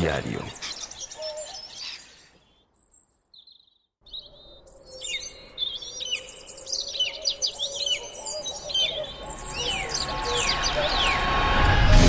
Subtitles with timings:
[0.00, 0.40] Aviario.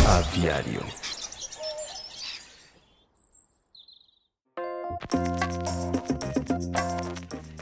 [0.08, 0.82] Aviario.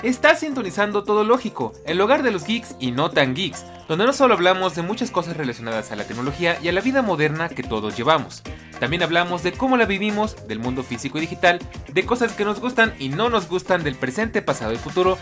[0.04, 4.14] Estás sintonizando Todo Lógico, el hogar de los geeks y no tan geeks, donde no
[4.14, 7.64] solo hablamos de muchas cosas relacionadas a la tecnología y a la vida moderna que
[7.64, 8.44] todos llevamos.
[8.80, 11.60] También hablamos de cómo la vivimos, del mundo físico y digital,
[11.92, 15.18] de cosas que nos gustan y no nos gustan del presente, pasado y futuro,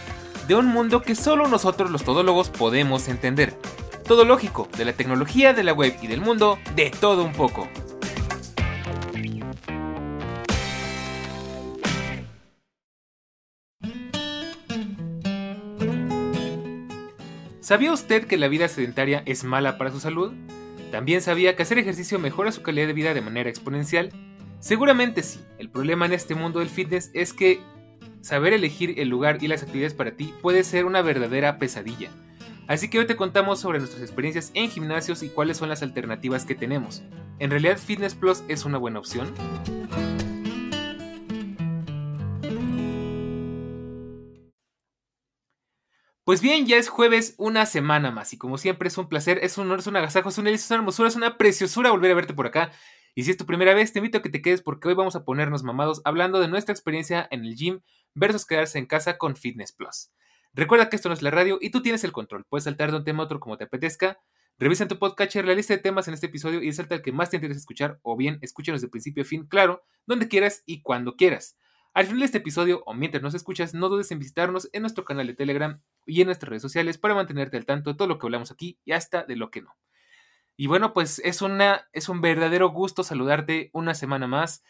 [0.48, 3.58] de un mundo que solo nosotros los todólogos podemos entender.
[4.08, 7.68] Todo lógico, de la tecnología, de la web y del mundo, de todo un poco.
[17.60, 20.32] ¿Sabía usted que la vida sedentaria es mala para su salud?
[20.92, 24.12] ¿También sabía que hacer ejercicio mejora su calidad de vida de manera exponencial?
[24.60, 25.40] Seguramente sí.
[25.58, 27.60] El problema en este mundo del fitness es que
[28.22, 32.10] saber elegir el lugar y las actividades para ti puede ser una verdadera pesadilla.
[32.68, 36.46] Así que hoy te contamos sobre nuestras experiencias en gimnasios y cuáles son las alternativas
[36.46, 37.02] que tenemos.
[37.40, 39.34] ¿En realidad Fitness Plus es una buena opción?
[46.28, 49.58] Pues bien, ya es jueves, una semana más, y como siempre es un placer, es
[49.58, 52.12] un honor, es un agasajo, es una delicia, es una hermosura, es una preciosura volver
[52.12, 52.74] a verte por acá.
[53.16, 55.16] Y si es tu primera vez, te invito a que te quedes porque hoy vamos
[55.16, 57.80] a ponernos mamados hablando de nuestra experiencia en el gym
[58.14, 60.10] versus quedarse en casa con Fitness Plus.
[60.52, 62.44] Recuerda que esto no es la radio y tú tienes el control.
[62.50, 64.20] Puedes saltar de un tema a otro como te apetezca.
[64.60, 67.14] Revisa en tu podcatcher la lista de temas en este episodio y salta el que
[67.14, 70.82] más te interesa escuchar o bien escúchanos de principio a fin, claro, donde quieras y
[70.82, 71.56] cuando quieras.
[71.98, 75.04] Al final de este episodio o mientras nos escuchas, no dudes en visitarnos en nuestro
[75.04, 78.20] canal de Telegram y en nuestras redes sociales para mantenerte al tanto de todo lo
[78.20, 79.76] que hablamos aquí y hasta de lo que no.
[80.56, 84.64] Y bueno, pues es, una, es un verdadero gusto saludarte una semana más.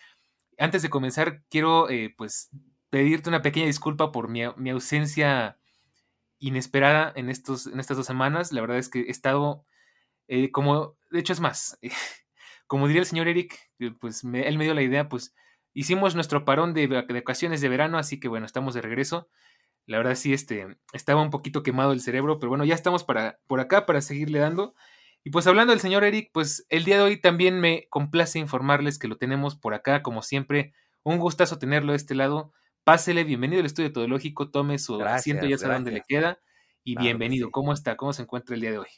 [0.58, 2.50] Antes de comenzar, quiero eh, pues
[2.90, 5.58] pedirte una pequeña disculpa por mi, ausencia
[6.40, 8.54] inesperada en, estos, en estas dos semanas.
[8.54, 9.66] La verdad es que he estado
[10.30, 11.78] eh, como, de hecho es más,
[12.68, 15.36] como diría el señor Eric, eh, pues él me dio la idea, pues
[15.78, 19.30] hicimos nuestro parón de, vacaciones de verano, así que bueno, estamos de regreso.
[19.86, 23.40] La verdad sí, este, estaba un poquito quemado el cerebro, pero bueno, ya estamos para,
[23.46, 24.74] por acá para seguirle dando.
[25.24, 28.98] Y pues hablando del señor Eric, pues el día de hoy también me complace informarles
[28.98, 30.74] que lo tenemos por acá, como siempre.
[31.04, 32.54] Un gustazo tenerlo de este lado.
[32.84, 36.40] Pásele, bienvenido al estudio todológico, tome su asiento, ya sabe dónde le queda.
[36.84, 37.98] Y bienvenido, ¿cómo está?
[37.98, 38.90] ¿Cómo se encuentra el día de hoy?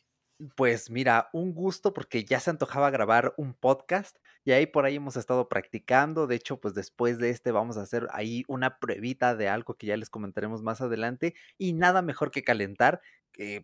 [0.56, 4.16] Pues mira, un gusto porque ya se antojaba grabar un podcast
[4.50, 6.26] y ahí por ahí hemos estado practicando.
[6.26, 9.86] De hecho, pues después de este vamos a hacer ahí una pruebita de algo que
[9.86, 13.00] ya les comentaremos más adelante y nada mejor que calentar.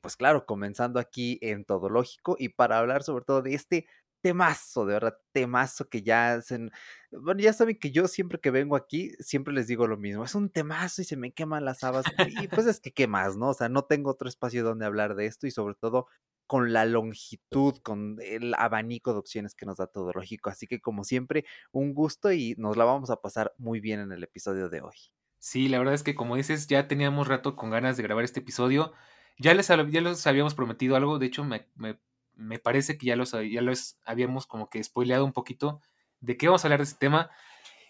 [0.02, 3.88] pues claro, comenzando aquí en Todo Lógico y para hablar sobre todo de este
[4.22, 6.72] temazo, de verdad, temazo que ya hacen.
[7.12, 10.24] Bueno, ya saben que yo siempre que vengo aquí, siempre les digo lo mismo.
[10.24, 12.06] Es un temazo y se me queman las habas.
[12.44, 13.50] Y pues es que, ¿qué más, no?
[13.50, 16.08] O sea, no tengo otro espacio donde hablar de esto y sobre todo
[16.48, 20.50] con la longitud, con el abanico de opciones que nos da todo lógico.
[20.50, 24.12] Así que como siempre, un gusto y nos la vamos a pasar muy bien en
[24.12, 24.96] el episodio de hoy.
[25.40, 28.40] Sí, la verdad es que como dices, ya teníamos rato con ganas de grabar este
[28.40, 28.94] episodio.
[29.38, 33.32] Ya les, ya les habíamos prometido algo, de hecho me, me, parece que ya los,
[33.32, 35.82] ya los habíamos como que spoileado un poquito
[36.20, 37.30] de qué vamos a hablar de este tema.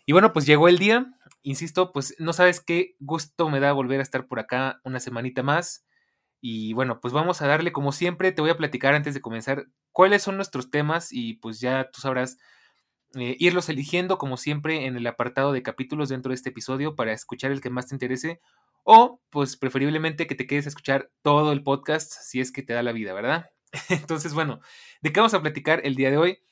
[0.05, 3.99] Y bueno, pues llegó el día, insisto, pues no sabes qué gusto me da volver
[3.99, 5.84] a estar por acá una semanita más.
[6.47, 9.65] Y bueno, pues vamos a darle como siempre, te voy a platicar antes de comenzar
[9.91, 12.37] cuáles son nuestros temas y pues ya tú sabrás
[13.15, 17.13] eh, irlos eligiendo como siempre en el apartado de capítulos dentro de este episodio para
[17.13, 18.41] escuchar el que más te interese
[18.83, 22.73] o pues preferiblemente que te quedes a escuchar todo el podcast si es que te
[22.73, 23.49] da la vida, ¿verdad?
[23.89, 24.59] Entonces, bueno,
[25.01, 26.43] ¿de qué vamos a platicar el día de hoy?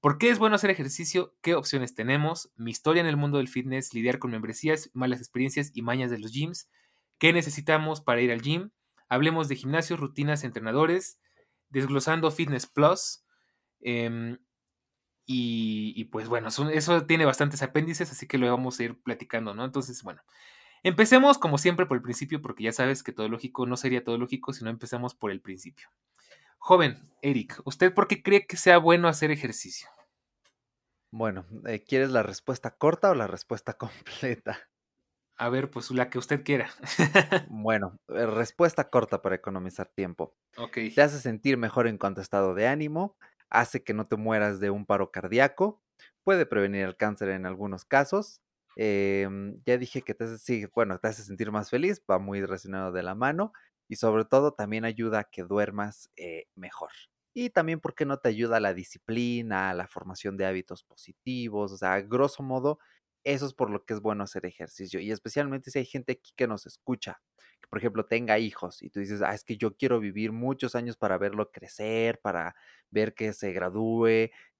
[0.00, 1.36] ¿Por qué es bueno hacer ejercicio?
[1.42, 2.50] ¿Qué opciones tenemos?
[2.56, 6.18] Mi historia en el mundo del fitness, lidiar con membresías, malas experiencias y mañas de
[6.18, 6.70] los gyms.
[7.18, 8.70] ¿Qué necesitamos para ir al gym?
[9.14, 11.20] Hablemos de gimnasios, rutinas, entrenadores,
[11.68, 13.24] desglosando Fitness Plus.
[13.80, 14.38] Em,
[15.26, 19.64] y, pues bueno, eso tiene bastantes apéndices, así que lo vamos a ir platicando, ¿no?
[19.64, 20.22] Entonces, bueno,
[20.82, 24.18] empecemos como siempre por el principio, porque ya sabes que todo lógico no sería todo
[24.18, 25.88] lógico si no empezamos por el principio.
[26.58, 29.88] Joven, Eric, ¿usted por qué cree que sea bueno hacer ejercicio?
[31.10, 34.58] Bueno, eh, ¿quieres la respuesta corta o la respuesta completa?
[35.36, 36.70] A ver, pues la que usted quiera.
[37.46, 40.36] bueno, eh, respuesta corta para economizar tiempo.
[40.56, 40.78] Ok.
[40.94, 43.18] Te hace sentir mejor en cuanto a estado de ánimo,
[43.50, 45.82] hace que no te mueras de un paro cardíaco,
[46.24, 48.42] puede prevenir el cáncer en algunos casos.
[48.76, 52.40] Em, ya dije que te hace, sí, bueno, te hace sentir más feliz, va muy
[52.42, 53.52] relacionado de la mano
[53.88, 56.90] y sobre todo también ayuda a que duermas eh, mejor.
[57.34, 61.72] y también porque no te ayuda a la disciplina, a la formación de hábitos positivos,
[61.72, 62.78] o sea, grosso modo,
[63.24, 66.32] eso es por lo que es bueno hacer ejercicio y especialmente si hay gente aquí
[66.36, 67.20] que nos escucha,
[67.60, 70.74] que por ejemplo tenga hijos y tú dices, ah, es que yo quiero vivir muchos
[70.74, 72.54] años para verlo crecer, para
[72.90, 74.06] ver que se gradúe,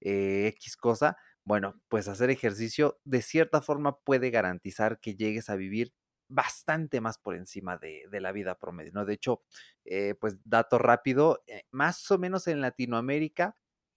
[0.01, 5.55] eh, X cosa, bueno, pues hacer ejercicio de cierta forma puede garantizar que llegues a
[5.55, 5.93] vivir
[6.27, 9.05] bastante más por encima de, de la vida promedio, ¿no?
[9.05, 9.43] De hecho,
[9.85, 13.55] eh, pues dato rápido, eh, más o menos en Latinoamérica,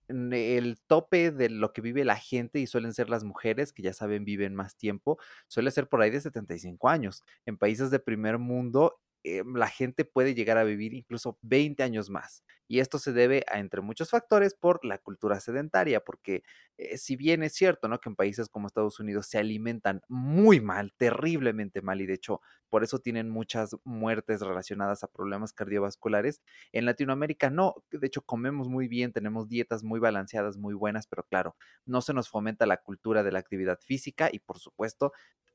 [0.08, 3.92] el tope de lo que vive la gente y suelen ser las mujeres, que ya
[3.92, 7.24] saben viven más tiempo, suele ser por ahí de 75 años.
[7.46, 12.10] En países de primer mundo eh, la gente puede llegar a vivir incluso 20 años
[12.10, 12.44] más.
[12.66, 16.42] Y esto se debe a, entre muchos factores, por la cultura sedentaria, porque
[16.76, 17.98] eh, si bien es cierto, ¿no?
[17.98, 22.40] Que en países como Estados Unidos se alimentan muy mal, terriblemente mal, y de hecho
[22.68, 26.42] por eso tienen muchas muertes relacionadas a problemas cardiovasculares,
[26.72, 31.24] en Latinoamérica no, de hecho comemos muy bien, tenemos dietas muy balanceadas, muy buenas, pero
[31.24, 31.56] claro,
[31.86, 35.12] no se nos fomenta la cultura de la actividad física y por supuesto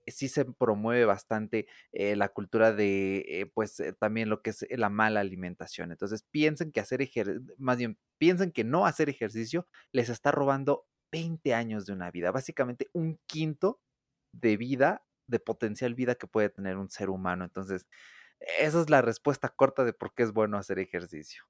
[0.07, 4.65] sí se promueve bastante eh, la cultura de, eh, pues, eh, también lo que es
[4.71, 5.91] la mala alimentación.
[5.91, 10.87] Entonces, piensen que hacer ejercicio, más bien, piensen que no hacer ejercicio les está robando
[11.11, 13.81] 20 años de una vida, básicamente un quinto
[14.33, 17.43] de vida, de potencial vida que puede tener un ser humano.
[17.45, 17.87] Entonces,
[18.59, 21.43] esa es la respuesta corta de por qué es bueno hacer ejercicio.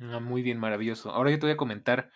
[0.00, 1.10] Ah, muy bien, maravilloso.
[1.10, 2.10] Ahora yo te voy a comentar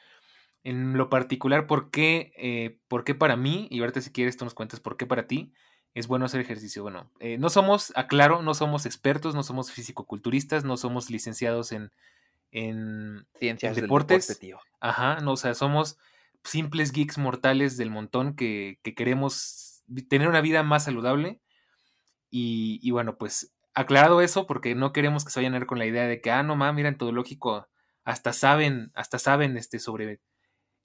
[0.64, 4.54] en lo particular por qué, por qué para mí, y ahorita si quieres tú nos
[4.54, 5.54] cuentas por qué para ti,
[5.94, 6.82] es bueno hacer ejercicio.
[6.82, 11.90] Bueno, eh, no somos, aclaro, no somos expertos, no somos fisicoculturistas, no somos licenciados en,
[12.50, 14.40] en, Ciencias deportes.
[14.80, 15.98] Ajá, no, o sea, somos
[16.44, 21.40] simples geeks mortales del montón que, que queremos tener una vida más saludable.
[22.30, 25.78] Y, y, bueno, pues aclarado eso, porque no queremos que se vayan a ver con
[25.78, 27.68] la idea de que, ah, no mames, mira, en todo lógico,
[28.04, 30.20] hasta saben, hasta saben este, sobre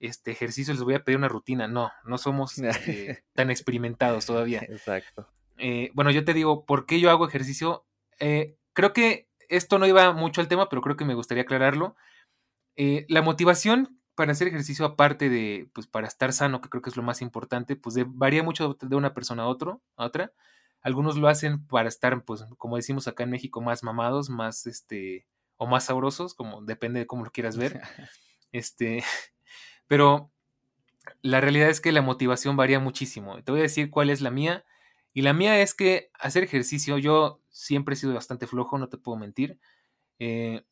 [0.06, 1.66] este ejercicio, les voy a pedir una rutina.
[1.66, 4.60] No, no somos este, tan experimentados todavía.
[4.68, 5.28] Exacto.
[5.56, 7.86] Eh, bueno, yo te digo, ¿por qué yo hago ejercicio?
[8.18, 11.96] Eh, creo que esto no iba mucho al tema, pero creo que me gustaría aclararlo.
[12.76, 16.90] Eh, la motivación para hacer ejercicio, aparte de, pues, para estar sano, que creo que
[16.90, 20.32] es lo más importante, pues varía mucho de una persona a, otro, a otra.
[20.80, 25.26] Algunos lo hacen para estar, pues, como decimos acá en México, más mamados, más, este,
[25.56, 27.80] o más sabrosos, como depende de cómo lo quieras ver.
[28.52, 29.02] Este,
[29.86, 30.30] pero
[31.22, 33.42] la realidad es que la motivación varía muchísimo.
[33.42, 34.64] Te voy a decir cuál es la mía.
[35.12, 38.98] Y la mía es que hacer ejercicio, yo siempre he sido bastante flojo, no te
[38.98, 39.58] puedo mentir.
[40.18, 40.64] Eh,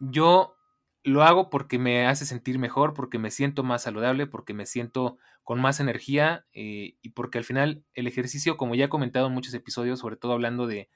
[0.00, 0.56] yo
[1.04, 5.18] lo hago porque me hace sentir mejor, porque me siento más saludable, porque me siento
[5.44, 9.32] con más energía eh, y porque al final el ejercicio, como ya he comentado en
[9.32, 10.90] muchos episodios, sobre todo hablando de,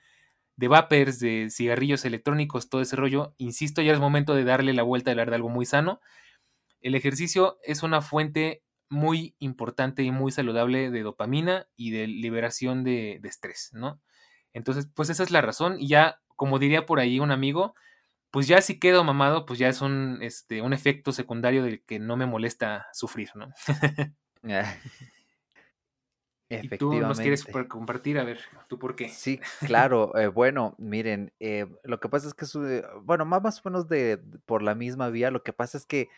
[0.57, 4.83] de vapers, de cigarrillos electrónicos, todo ese rollo, insisto, ya es momento de darle la
[4.83, 6.01] vuelta y hablar de algo muy sano
[6.83, 12.85] el ejercicio es una fuente muy importante y muy saludable de dopamina y de liberación
[12.85, 14.01] de, estrés, ¿no?
[14.53, 15.81] Entonces, pues esa es la razón.
[15.81, 17.75] Y ya, como diría por ahí un amigo,
[18.31, 21.99] pues ya si quedo mamado, pues ya es un, este, un efecto secundario del que
[21.99, 23.49] no me molesta sufrir, ¿no?
[26.61, 28.19] ¿Y tú nos quieres compartir?
[28.19, 29.09] A ver, ¿tú por qué?
[29.09, 30.17] Sí, claro.
[30.19, 34.63] Eh, bueno, miren, eh, lo que pasa es que, bueno, más o menos de, por
[34.63, 36.09] la misma vía, lo que pasa es que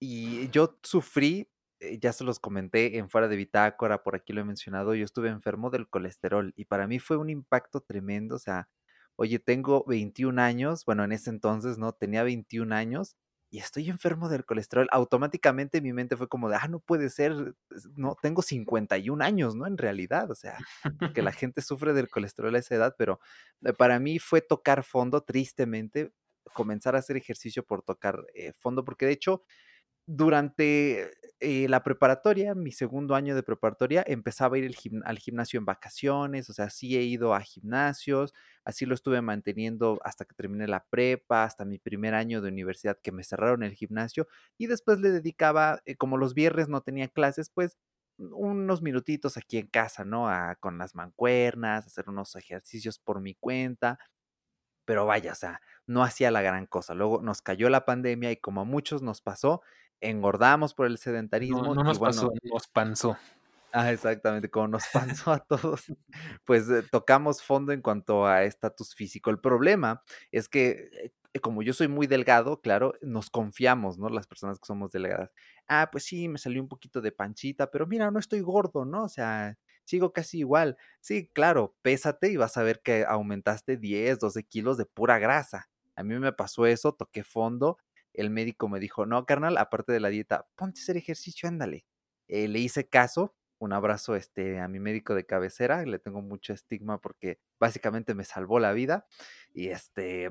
[0.00, 1.50] y yo sufrí,
[1.80, 5.04] eh, ya se los comenté en fuera de bitácora, por aquí lo he mencionado, yo
[5.04, 8.68] estuve enfermo del colesterol y para mí fue un impacto tremendo, o sea,
[9.16, 11.92] oye, tengo 21 años, bueno, en ese entonces, ¿no?
[11.92, 13.16] Tenía 21 años
[13.50, 14.88] y estoy enfermo del colesterol.
[14.92, 17.54] Automáticamente mi mente fue como de, ah, no puede ser,
[17.96, 19.66] no, tengo 51 años, ¿no?
[19.66, 20.58] En realidad, o sea,
[21.14, 23.20] que la gente sufre del colesterol a esa edad, pero
[23.64, 26.12] eh, para mí fue tocar fondo, tristemente,
[26.54, 29.44] comenzar a hacer ejercicio por tocar eh, fondo, porque de hecho
[30.10, 31.10] durante
[31.40, 34.74] eh, la preparatoria, mi segundo año de preparatoria, empezaba a ir
[35.04, 38.32] al gimnasio en vacaciones, o sea, sí he ido a gimnasios,
[38.64, 42.98] así lo estuve manteniendo hasta que terminé la prepa, hasta mi primer año de universidad
[43.02, 47.08] que me cerraron el gimnasio y después le dedicaba, eh, como los viernes no tenía
[47.08, 47.76] clases, pues
[48.18, 50.26] unos minutitos aquí en casa, ¿no?
[50.60, 53.98] con las mancuernas, hacer unos ejercicios por mi cuenta,
[54.84, 56.94] pero vaya, o sea, no hacía la gran cosa.
[56.94, 59.60] Luego nos cayó la pandemia y como a muchos nos pasó,
[60.00, 61.74] engordamos por el sedentarismo.
[61.74, 63.16] No, nos pasó, nos panzó.
[63.72, 64.84] Ah, exactamente, como nos
[65.26, 65.92] pasó a todos,
[66.44, 69.30] pues eh, tocamos fondo en cuanto a estatus físico.
[69.30, 70.02] El problema
[70.32, 74.08] es que, eh, como yo soy muy delgado, claro, nos confiamos, ¿no?
[74.08, 75.30] Las personas que somos delgadas.
[75.68, 79.04] Ah, pues sí, me salió un poquito de panchita, pero mira, no estoy gordo, ¿no?
[79.04, 80.78] O sea, sigo casi igual.
[81.00, 85.68] Sí, claro, pésate y vas a ver que aumentaste 10, 12 kilos de pura grasa.
[85.94, 87.76] A mí me pasó eso, toqué fondo
[88.20, 91.86] el médico me dijo, no, carnal, aparte de la dieta, ponte a hacer ejercicio, ándale.
[92.28, 96.52] Eh, le hice caso, un abrazo este, a mi médico de cabecera, le tengo mucho
[96.52, 99.06] estigma porque básicamente me salvó la vida.
[99.52, 100.30] Y este,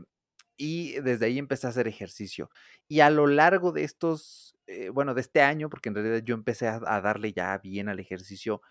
[0.58, 2.50] y desde ahí empecé a hacer ejercicio.
[2.88, 6.36] Y a lo largo de estos, eh, bueno, de este año, porque en realidad yo
[6.36, 8.62] empecé a, darle ya bien al ejercicio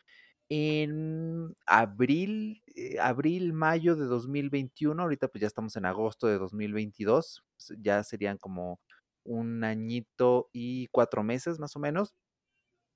[0.49, 7.45] en abril, eh, abril, mayo de 2021, ahorita pues ya estamos en agosto de 2022,
[7.79, 8.81] ya serían como
[9.27, 12.15] un añito y cuatro meses más o menos.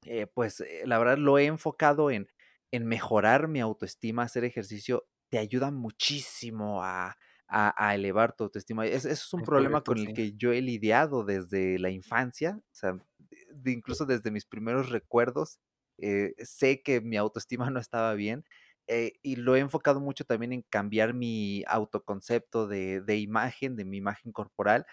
[0.06, 2.28] Eh, pues eh, la verdad lo he enfocado en,
[2.70, 8.86] en mejorar mi autoestima, hacer ejercicio te ayuda muchísimo a, a, elevar tu autoestima.
[8.86, 12.74] Es, eso es un problema con el que yo he lidiado desde la infancia, o
[12.74, 12.98] sea,
[13.64, 15.60] incluso desde mis primeros recuerdos.
[15.98, 18.44] Eh, sé que mi autoestima no estaba bien
[19.22, 23.98] y lo he enfocado mucho también en cambiar mi autoconcepto de, de imagen, de mi
[23.98, 24.84] imagen corporal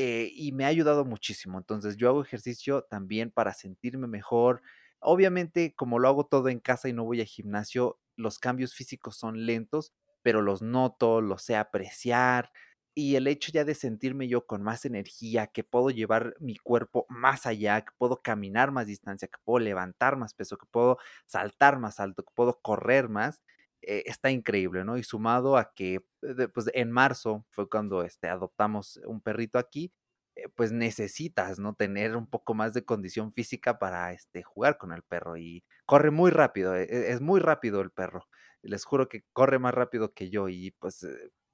[0.00, 1.58] eh, y me ha ayudado muchísimo.
[1.58, 4.62] Entonces yo hago ejercicio también para sentirme mejor.
[5.00, 9.16] Obviamente, como lo hago todo en casa y no voy a gimnasio, los cambios físicos
[9.18, 12.50] son lentos, pero los noto, los sé apreciar.
[12.94, 17.04] Y el hecho ya de sentirme yo con más energía, que puedo llevar mi cuerpo
[17.08, 21.78] más allá, que puedo caminar más distancia, que puedo levantar más peso, que puedo saltar
[21.80, 23.42] más alto, que puedo correr más,
[23.82, 24.96] eh, está increíble, ¿no?
[24.98, 29.92] Y sumado a que, eh, pues en marzo fue cuando este, adoptamos un perrito aquí,
[30.36, 31.74] eh, pues necesitas, ¿no?
[31.74, 36.10] Tener un poco más de condición física para este, jugar con el perro y corre
[36.10, 38.28] muy rápido, es muy rápido el perro.
[38.62, 41.06] Les juro que corre más rápido que yo y pues,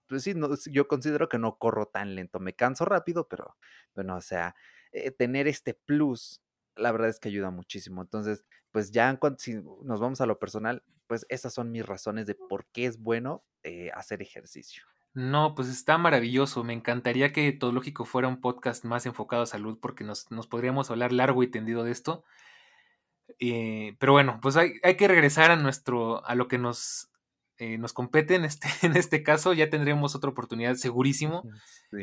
[0.09, 3.57] pues sí, no, yo considero que no corro tan lento, me canso rápido, pero
[3.95, 4.55] bueno, o sea,
[5.19, 6.41] tener este plus
[6.77, 8.03] la verdad es que ayuda muchísimo.
[8.03, 9.55] Entonces, pues ya en cuanto, si
[9.85, 13.45] nos vamos a lo personal, pues esas son mis razones de por qué es bueno
[13.63, 14.83] eh, hacer ejercicio.
[15.13, 16.65] No, pues está maravilloso.
[16.65, 20.91] Me encantaría que Todo Lógico fuera un podcast más enfocado a salud porque nos, podríamos
[20.91, 22.25] hablar largo y tendido de esto.
[23.39, 27.13] Eh, pero bueno, pues hay, hay, que regresar a nuestro, a lo que nos,
[27.59, 29.53] eh, nos compete en este, en este caso.
[29.53, 31.45] Ya tendremos otra oportunidad segurísimo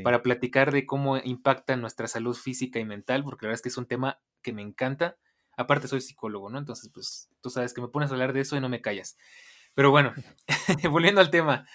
[0.05, 3.69] para platicar de cómo impacta nuestra salud física y mental, porque la verdad es que
[3.69, 5.17] es un tema que me encanta.
[5.61, 6.57] Aparte soy psicólogo, ¿no?
[6.57, 9.17] Entonces, pues tú sabes que me pones a hablar de eso y no me callas.
[9.73, 10.13] Pero bueno,
[10.91, 11.65] volviendo al tema,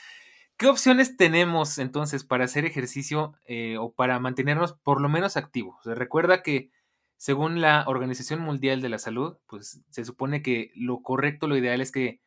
[0.56, 5.76] ¿qué opciones tenemos entonces para hacer ejercicio eh, o para mantenernos por lo menos activos?
[5.84, 6.70] recuerda que
[7.16, 11.80] según la Organización Mundial de la Salud, pues se supone que lo correcto, lo ideal
[11.80, 12.20] es que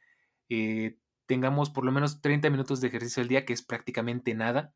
[0.49, 0.97] eh,
[1.27, 4.73] tengamos por lo menos 30 minutos de ejercicio al día, que es prácticamente nada.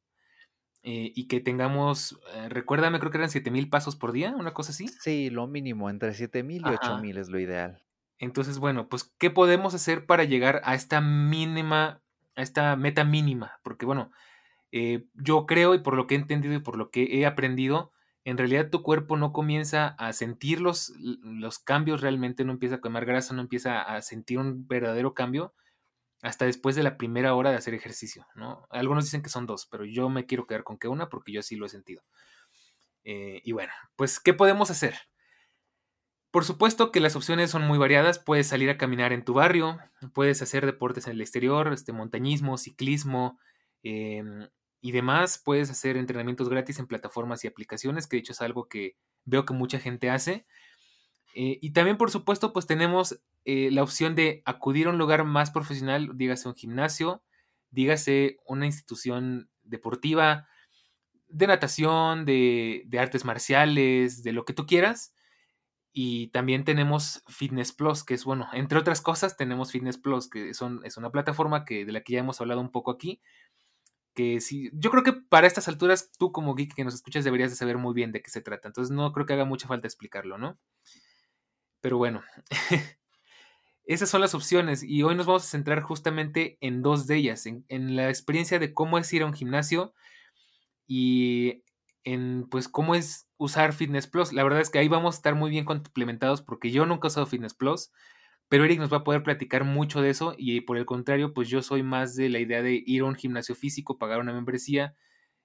[0.84, 4.72] Eh, y que tengamos, eh, recuérdame, creo que eran 7000 pasos por día, una cosa
[4.72, 4.88] así.
[4.88, 7.82] Sí, lo mínimo, entre 7000 y 8000 es lo ideal.
[8.20, 12.02] Entonces, bueno, pues, ¿qué podemos hacer para llegar a esta mínima,
[12.36, 13.60] a esta meta mínima?
[13.63, 14.12] Porque, bueno,
[14.72, 17.92] eh, yo creo y por lo que he entendido y por lo que he aprendido,
[18.25, 22.82] en realidad tu cuerpo no comienza a sentir los, los cambios realmente, no empieza a
[22.82, 25.54] quemar grasa, no empieza a sentir un verdadero cambio
[26.24, 28.65] hasta después de la primera hora de hacer ejercicio, ¿no?
[28.70, 31.42] Algunos dicen que son dos, pero yo me quiero quedar con que una porque yo
[31.42, 32.01] sí lo he sentido.
[33.03, 34.96] Eh, y bueno, pues, ¿qué podemos hacer?
[36.32, 38.20] Por supuesto que las opciones son muy variadas.
[38.20, 39.77] Puedes salir a caminar en tu barrio,
[40.13, 43.38] puedes hacer deportes en el exterior, este, montañismo, ciclismo
[43.84, 44.48] em,
[44.80, 45.42] y demás.
[45.44, 49.44] Puedes hacer entrenamientos gratis en plataformas y aplicaciones, que de hecho es algo que veo
[49.46, 50.48] que mucha gente hace.
[51.34, 55.24] Eh, y también, por supuesto, pues tenemos eh, la opción de acudir a un lugar
[55.24, 57.24] más profesional, dígase un gimnasio,
[57.72, 60.48] dígase una institución deportiva,
[61.28, 65.13] de natación, de, artes marciales, de lo que tú quieras.
[65.92, 70.54] Y también tenemos Fitness Plus, que es bueno, entre otras cosas, tenemos Fitness Plus, que
[70.54, 73.22] son, es una plataforma que, de la que ya hemos hablado un poco aquí.
[74.16, 77.50] Que sí, yo creo que para estas alturas, tú como geek que nos escuchas deberías
[77.50, 78.68] de saber muy bien de qué se trata.
[78.68, 80.60] Entonces no creo que haga mucha falta explicarlo, ¿no?
[81.84, 82.24] Pero bueno,
[83.86, 87.46] esas son las opciones y hoy nos vamos a centrar justamente en dos de ellas,
[87.46, 89.94] en, la experiencia de cómo es ir a un gimnasio
[90.88, 91.62] y
[92.06, 94.32] en pues cómo es usar Fitness Plus.
[94.32, 97.12] La verdad es que ahí vamos a estar muy bien complementados porque yo nunca he
[97.12, 97.92] usado Fitness Plus,
[98.48, 101.50] pero Eric nos va a poder platicar mucho de eso y por el contrario, pues
[101.50, 104.96] yo soy más de la idea de ir a un gimnasio físico, pagar una membresía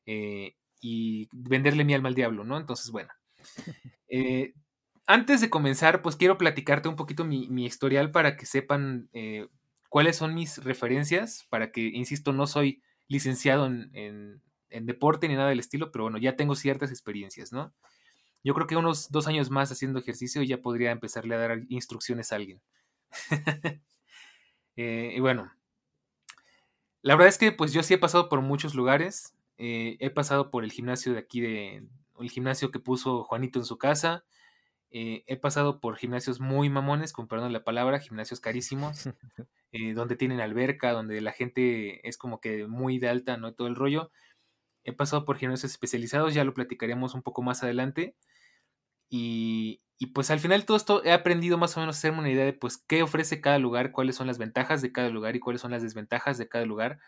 [0.07, 2.59] eh, y venderle mi alma al diablo, ¿no?
[2.59, 3.11] Entonces, bueno.
[4.11, 4.55] Eh,
[5.09, 9.49] antes de comenzar, pues quiero platicarte un poquito mi, historial para que sepan eh,
[9.89, 15.61] cuáles son mis referencias, para que, insisto, no soy licenciado en, deporte ni nada del
[15.61, 17.73] estilo, pero bueno, ya tengo ciertas experiencias, ¿no?
[18.45, 22.31] Yo creo que unos dos años más haciendo ejercicio ya podría empezarle a dar instrucciones
[22.33, 22.61] a alguien.
[24.81, 25.53] Eh, y bueno,
[27.03, 29.35] la verdad es que pues yo sí he pasado por muchos lugares.
[29.57, 31.85] Eh, he pasado por el gimnasio de aquí de,
[32.21, 34.25] el gimnasio que puso Juanito en su casa.
[34.91, 39.05] Eh, he pasado por gimnasios muy mamones, con perdón la palabra, gimnasios carísimos,
[39.73, 43.55] eh, donde tienen alberca, donde la gente es como que muy de alta, ¿no?
[43.55, 44.11] Todo el rollo.
[44.85, 48.17] He pasado por gimnasios especializados, ya lo platicaremos un poco más adelante.
[49.11, 52.31] Y, y pues al final todo esto he aprendido más o menos a hacerme una
[52.31, 55.41] idea de pues qué ofrece cada lugar, cuáles son las ventajas de cada lugar y
[55.41, 57.01] cuáles son las desventajas de cada lugar.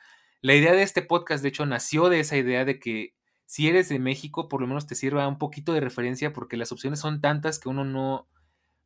[0.42, 3.14] La idea de este podcast, de hecho, nació de esa idea de que
[3.50, 6.71] si eres de México, por lo menos te sirva un poquito de referencia porque las
[6.71, 8.28] opciones son tantas que uno no,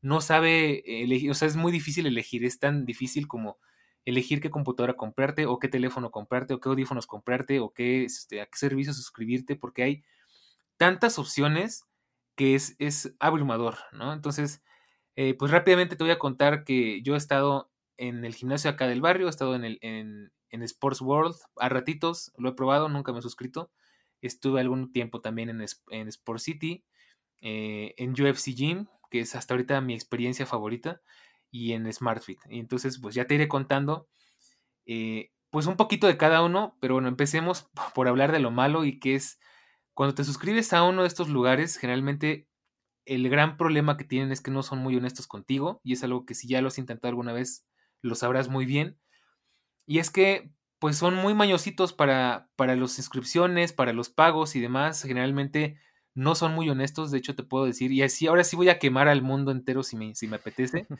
[0.00, 3.58] no sabe elegir, o sea, es muy difícil elegir, es tan difícil como
[4.06, 8.40] elegir qué computadora comprarte o qué teléfono comprarte o qué audífonos comprarte o qué, este,
[8.40, 10.04] a qué servicio suscribirte porque hay
[10.78, 11.84] tantas opciones
[12.34, 14.14] que es, es abrumador, ¿no?
[14.14, 14.62] Entonces,
[15.14, 18.86] eh, pues rápidamente te voy a contar que yo he estado en el gimnasio acá
[18.86, 22.88] del barrio, he estado en, el, en, en Sports World a ratitos, lo he probado,
[22.88, 23.70] nunca me he suscrito.
[24.26, 26.84] Estuve algún tiempo también en, en Sport City,
[27.42, 31.02] eh, en UFC Gym, que es hasta ahorita mi experiencia favorita,
[31.50, 32.40] y en SmartFit.
[32.48, 34.08] Y entonces, pues ya te iré contando,
[34.86, 38.84] eh, pues un poquito de cada uno, pero bueno, empecemos por hablar de lo malo
[38.86, 39.38] y que es,
[39.92, 42.48] cuando te suscribes a uno de estos lugares, generalmente
[43.04, 46.24] el gran problema que tienen es que no son muy honestos contigo, y es algo
[46.24, 47.66] que si ya lo has intentado alguna vez,
[48.00, 48.98] lo sabrás muy bien.
[49.86, 50.50] Y es que
[50.84, 55.02] pues son muy mañositos para, para las inscripciones, para los pagos y demás.
[55.02, 55.80] Generalmente
[56.12, 58.78] no son muy honestos, de hecho te puedo decir, y así ahora sí voy a
[58.78, 60.86] quemar al mundo entero si me, si me apetece.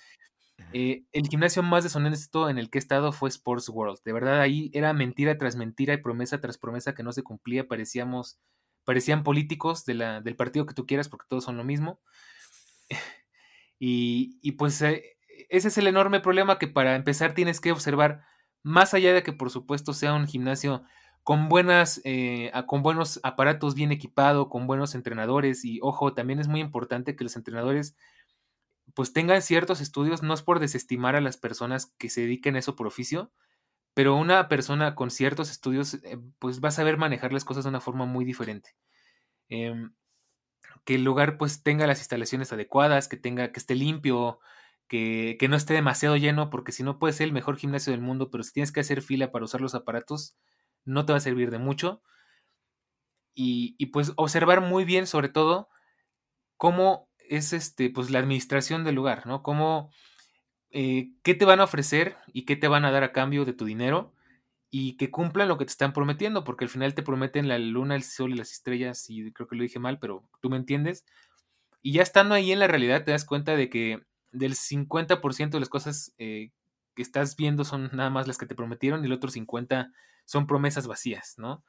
[0.72, 3.98] Eh, el gimnasio más deshonesto en el que he estado fue Sports World.
[4.04, 7.68] De verdad, ahí era mentira tras mentira y promesa tras promesa que no se cumplía.
[7.68, 8.38] Parecíamos,
[8.84, 12.00] parecían políticos de la, del partido que tú quieras, porque todos son lo mismo.
[13.78, 15.18] y, y, pues eh,
[15.50, 18.24] ese es el enorme problema que para empezar tienes que observar
[18.64, 20.82] más allá de que por supuesto sea un gimnasio
[21.22, 26.48] con buenas, eh, con buenos aparatos bien equipado, con buenos entrenadores y ojo, también es
[26.48, 27.96] muy importante que los entrenadores
[28.94, 32.60] pues tengan ciertos estudios, no es por desestimar a las personas que se dediquen a
[32.60, 33.32] eso por oficio,
[33.94, 37.70] pero una persona con ciertos estudios eh, pues va a saber manejar las cosas de
[37.70, 38.76] una forma muy diferente.
[39.48, 39.94] Em,
[40.84, 44.40] que el lugar pues tenga las instalaciones adecuadas, que tenga, que esté limpio,
[44.88, 48.30] que, no esté demasiado lleno, porque si no puede ser el mejor gimnasio del mundo,
[48.30, 50.36] pero si tienes que hacer fila para usar los aparatos,
[50.84, 52.02] no te va a servir de mucho.
[53.34, 55.68] Y, y pues observar muy bien, sobre todo,
[56.56, 59.42] cómo es este, pues la administración del lugar, ¿no?
[59.42, 59.90] Cómo,
[60.70, 63.52] eh, qué te van a ofrecer y qué te van a dar a cambio de
[63.52, 64.14] tu dinero
[64.70, 67.94] y que cumplan lo que te están prometiendo, porque al final te prometen la luna,
[67.94, 71.04] el sol y las estrellas, y creo que lo dije mal, pero tú me entiendes.
[71.80, 74.02] Y ya estando ahí en la realidad te das cuenta de que
[74.34, 76.50] del 50% de las cosas eh,
[76.94, 79.92] que estás viendo son nada más las que te prometieron y el otro 50%
[80.26, 81.64] son promesas vacías, ¿no?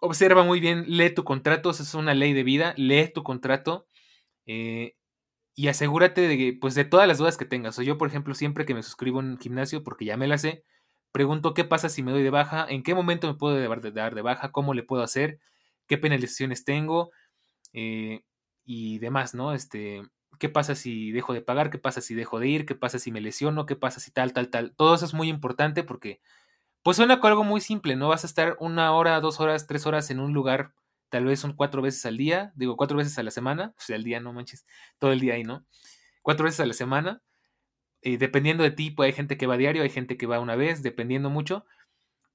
[0.00, 3.86] Observa muy bien, lee tu contrato, es una ley de vida, lee tu contrato
[4.44, 4.94] eh,
[5.54, 7.78] y asegúrate de que, pues, de todas las dudas que tengas.
[7.78, 10.36] O yo, por ejemplo, siempre que me suscribo en un gimnasio, porque ya me la
[10.38, 10.64] sé,
[11.12, 13.58] pregunto qué pasa si me doy de baja, en qué momento me puedo
[13.90, 15.40] dar de baja, cómo le puedo hacer,
[15.86, 17.10] qué penalizaciones tengo
[17.72, 18.22] eh,
[18.64, 19.54] y demás, ¿no?
[19.54, 20.02] Este,
[20.38, 23.12] qué pasa si dejo de pagar, qué pasa si dejo de ir, qué pasa si
[23.12, 24.74] me lesiono, qué pasa si tal, tal, tal.
[24.76, 26.20] Todo eso es muy importante porque,
[26.82, 28.08] pues suena algo muy simple, ¿no?
[28.08, 30.74] Vas a estar una hora, dos horas, tres horas en un lugar,
[31.10, 33.96] tal vez son cuatro veces al día, digo cuatro veces a la semana, o sea,
[33.96, 34.66] al día, no manches,
[34.98, 35.66] todo el día ahí, ¿no?
[36.22, 37.22] Cuatro veces a la semana.
[38.02, 40.56] y dependiendo de ti, pues hay gente que va diario, hay gente que va una
[40.56, 41.64] vez, dependiendo mucho.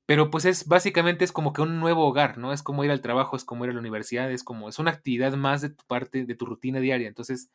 [0.05, 2.53] Pero pues es básicamente es como que un nuevo hogar, ¿no?
[2.53, 4.91] Es como ir al trabajo, es como ir a la universidad, es como, es una
[4.91, 7.07] actividad más de tu parte, de tu rutina diaria.
[7.07, 7.51] Entonces,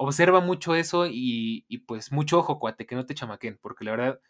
[0.00, 4.20] observa mucho eso y, pues mucho ojo, cuate, que no te chamaquen, porque la verdad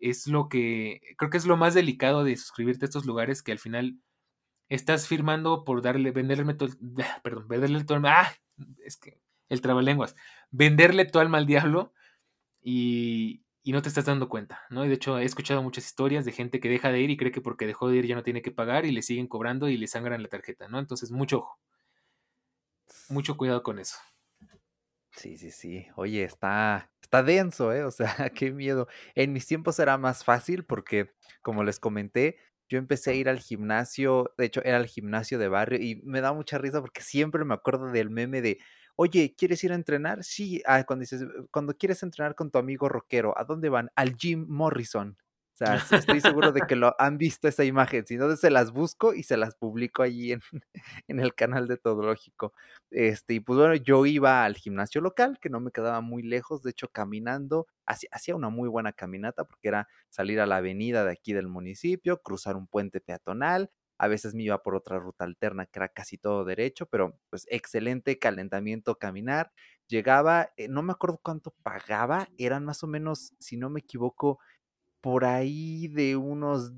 [0.00, 3.52] es lo que, creo que es lo más delicado de suscribirte a estos lugares que
[3.52, 3.96] al final
[4.68, 6.70] estás firmando por darle, venderle todo,
[7.22, 8.34] perdón, venderle todo el, ah,
[8.84, 10.16] es que el trabalenguas,
[10.50, 11.92] venderle todo alma al diablo
[12.60, 14.84] y, y no te estás dando cuenta, ¿no?
[14.84, 17.30] Y de hecho he escuchado muchas historias de gente que deja de ir y cree
[17.30, 19.76] que porque dejó de ir ya no tiene que pagar y le siguen cobrando y
[19.76, 20.80] le sangran la tarjeta, ¿no?
[20.80, 21.60] Entonces, mucho ojo.
[23.08, 23.96] Mucho cuidado con eso.
[25.16, 25.86] Sí, sí, sí.
[25.96, 27.84] Oye, está, está denso, ¿eh?
[27.84, 28.88] O sea, qué miedo.
[29.14, 33.38] En mis tiempos era más fácil porque, como les comenté, yo empecé a ir al
[33.38, 37.44] gimnasio, de hecho era el gimnasio de barrio y me da mucha risa porque siempre
[37.44, 38.58] me acuerdo del meme de,
[38.96, 40.24] oye, ¿quieres ir a entrenar?
[40.24, 43.90] Sí, ah, cuando dices, cuando quieres entrenar con tu amigo rockero, ¿a dónde van?
[43.94, 45.16] Al Jim Morrison.
[45.54, 48.04] O sea, estoy seguro de que lo han visto esa imagen.
[48.06, 50.40] Si no, se las busco y se las publico allí en,
[51.08, 52.52] en el canal de Todológico.
[52.90, 56.62] Este, y pues bueno, yo iba al gimnasio local, que no me quedaba muy lejos,
[56.62, 61.12] de hecho, caminando, hacía una muy buena caminata, porque era salir a la avenida de
[61.12, 65.66] aquí del municipio, cruzar un puente peatonal, a veces me iba por otra ruta alterna
[65.66, 69.52] que era casi todo derecho, pero pues excelente calentamiento, caminar.
[69.86, 74.40] Llegaba, eh, no me acuerdo cuánto pagaba, eran más o menos, si no me equivoco,
[75.04, 76.72] por ahí de unos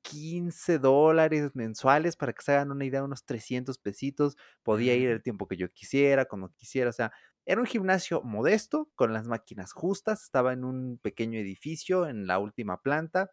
[0.00, 4.38] 15 dólares mensuales, para que se hagan una idea, unos 300 pesitos.
[4.62, 6.88] Podía ir el tiempo que yo quisiera, cuando quisiera.
[6.88, 7.12] O sea,
[7.44, 10.22] era un gimnasio modesto, con las máquinas justas.
[10.22, 13.30] Estaba en un pequeño edificio en la última planta.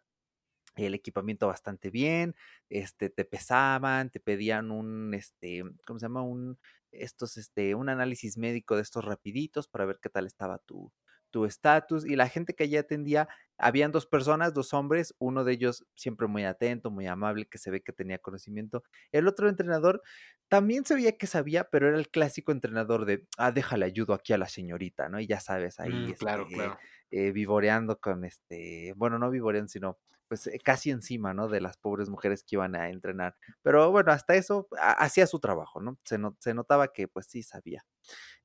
[0.76, 2.34] El equipamiento bastante bien,
[2.68, 6.22] este, te pesaban, te pedían un, este, ¿cómo se llama?
[6.22, 6.58] Un,
[6.90, 10.92] estos, este, un análisis médico de estos rapiditos para ver qué tal estaba tu,
[11.32, 15.54] tu estatus y la gente que allí atendía, habían dos personas, dos hombres, uno de
[15.54, 18.84] ellos siempre muy atento, muy amable, que se ve que tenía conocimiento.
[19.12, 20.02] El otro entrenador
[20.48, 24.32] también se veía que sabía, pero era el clásico entrenador de, ah, déjale ayudo aquí
[24.34, 25.18] a la señorita, ¿no?
[25.20, 26.80] Y ya sabes, ahí, Mm, claro, este, claro.
[27.10, 31.48] eh, vivoreando con este, bueno, no vivoreando, sino pues eh, casi encima, ¿no?
[31.48, 33.36] De las pobres mujeres que iban a entrenar.
[33.62, 35.98] Pero bueno, hasta eso ha- hacía su trabajo, ¿no?
[36.04, 37.84] Se, no- se notaba que pues sí sabía.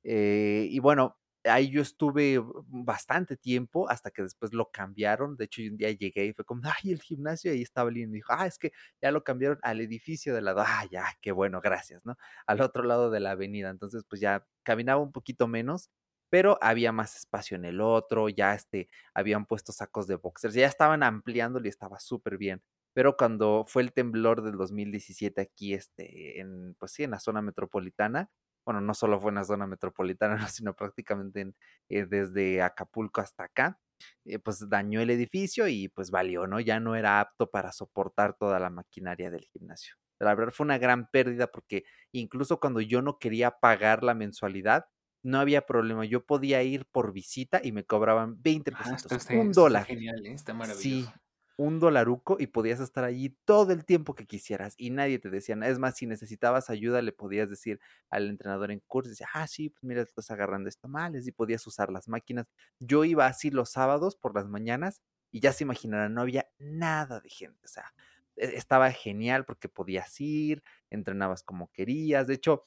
[0.03, 1.17] Eh, y bueno,
[1.49, 5.35] ahí yo estuve bastante tiempo hasta que después lo cambiaron.
[5.37, 8.09] De hecho, un día llegué y fue como, ay, el gimnasio, y ahí estaba alguien
[8.11, 10.61] y dijo, ah, es que ya lo cambiaron al edificio de lado.
[10.65, 12.15] Ah, ya, qué bueno, gracias, ¿no?
[12.45, 13.69] Al otro lado de la avenida.
[13.69, 15.89] Entonces, pues ya caminaba un poquito menos,
[16.29, 20.67] pero había más espacio en el otro, ya este, habían puesto sacos de boxers, ya
[20.67, 22.61] estaban ampliándolo y estaba súper bien.
[22.93, 27.41] Pero cuando fue el temblor del 2017 aquí, este, en, pues sí, en la zona
[27.41, 28.29] metropolitana,
[28.67, 30.47] bueno, no solo fue en la zona metropolitana, ¿no?
[30.49, 31.55] sino prácticamente en,
[31.89, 33.79] eh, desde Acapulco hasta acá,
[34.25, 36.59] eh, pues dañó el edificio y pues valió, ¿no?
[36.59, 39.95] Ya no era apto para soportar toda la maquinaria del gimnasio.
[40.19, 44.85] La verdad fue una gran pérdida porque incluso cuando yo no quería pagar la mensualidad,
[45.23, 46.05] no había problema.
[46.05, 49.87] Yo podía ir por visita y me cobraban 20 Ah, está, un está dólar.
[49.87, 50.33] genial, ¿eh?
[50.33, 51.11] Está Sí, maravilloso.
[51.57, 55.55] Un dolaruco y podías estar allí todo el tiempo que quisieras y nadie te decía
[55.55, 55.71] nada.
[55.71, 59.69] Es más, si necesitabas ayuda, le podías decir al entrenador en curso, decía, ah, sí,
[59.69, 62.47] pues mira, estás agarrando esto mal, y podías usar las máquinas.
[62.79, 67.19] Yo iba así los sábados por las mañanas y ya se imaginarán, no había nada
[67.21, 67.91] de gente, o sea,
[68.35, 72.27] e- estaba genial porque podías ir, entrenabas como querías.
[72.27, 72.65] De hecho,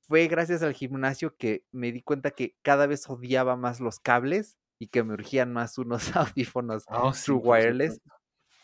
[0.00, 4.58] fue gracias al gimnasio que me di cuenta que cada vez odiaba más los cables
[4.78, 8.00] y que me urgían más unos audífonos Oh, True sí, Wireless.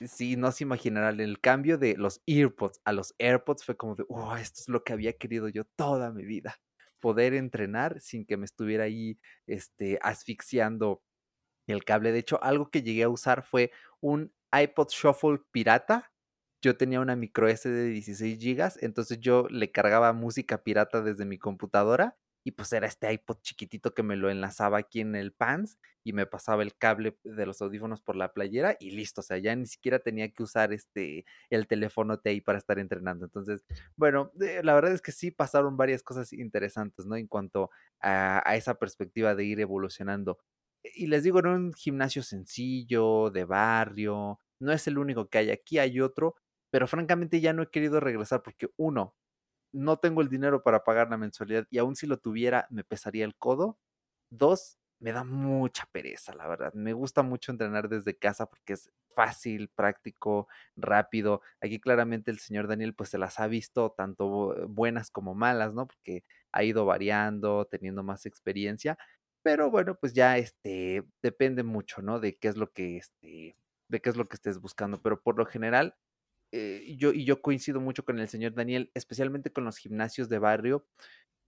[0.05, 4.05] Sí, no se imaginarán el cambio de los EarPods a los AirPods fue como de,
[4.09, 6.57] oh, esto es lo que había querido yo toda mi vida,
[7.01, 11.03] poder entrenar sin que me estuviera ahí, este, asfixiando
[11.69, 12.13] el cable.
[12.13, 16.13] De hecho, algo que llegué a usar fue un iPod Shuffle pirata.
[16.63, 21.25] Yo tenía una micro SD de 16 gigas, entonces yo le cargaba música pirata desde
[21.27, 25.33] mi computadora y pues era este iPod chiquitito que me lo enlazaba aquí en el
[25.33, 29.25] pants y me pasaba el cable de los audífonos por la playera y listo, o
[29.25, 33.25] sea, ya ni siquiera tenía que usar este el teléfono ahí para estar entrenando.
[33.25, 33.65] Entonces,
[33.97, 37.17] bueno, eh, la verdad es que sí pasaron varias cosas interesantes, ¿no?
[37.17, 40.39] En cuanto a, a esa perspectiva de ir evolucionando.
[40.85, 45.51] Y les digo, en un gimnasio sencillo, de barrio, no es el único que hay
[45.51, 46.37] aquí, hay otro,
[46.71, 49.17] pero francamente ya no he querido regresar porque uno,
[49.77, 53.25] no tengo el dinero para pagar la mensualidad y aún si lo tuviera me pesaría
[53.25, 53.79] el codo.
[54.31, 56.73] Dos, me da mucha pereza, la verdad.
[56.75, 61.43] Me gusta mucho entrenar desde casa porque es fácil, práctico, rápido.
[61.61, 65.87] Aquí claramente el señor Daniel pues se las ha visto tanto buenas como malas, ¿no?
[65.87, 68.99] Porque ha ido variando, teniendo más experiencia,
[69.43, 72.19] pero bueno, pues ya este depende mucho, ¿no?
[72.21, 73.57] De qué es lo que este
[73.89, 75.97] de qué es lo que estés buscando, pero por lo general
[76.53, 80.39] eh, yo, y yo coincido mucho con el señor Daniel, especialmente con los gimnasios de
[80.39, 80.87] barrio.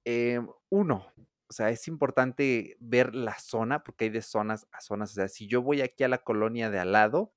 [0.04, 1.06] Eh, uno,
[1.48, 5.12] o sea, es importante ver la zona, porque hay de zonas a zonas.
[5.12, 7.32] O sea, si yo voy aquí a la colonia de al lado,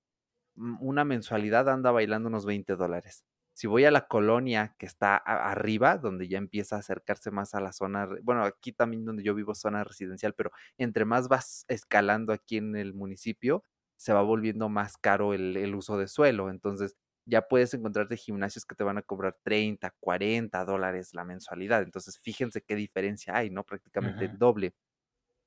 [0.55, 3.25] mm, una mensualidad anda bailando unos 20 dólares.
[3.53, 7.61] Si voy a la colonia que está arriba, donde ya empieza a acercarse más a
[7.61, 12.33] la zona, bueno, aquí también donde yo vivo, zona residencial, pero entre más vas escalando
[12.33, 13.63] aquí en el municipio,
[13.97, 16.49] se va volviendo más caro el, el uso de suelo.
[16.49, 21.83] Entonces, ya puedes encontrarte gimnasios que te van a cobrar 30, 40 dólares la mensualidad.
[21.83, 23.63] Entonces, fíjense qué diferencia hay, ¿no?
[23.65, 24.73] Prácticamente el doble.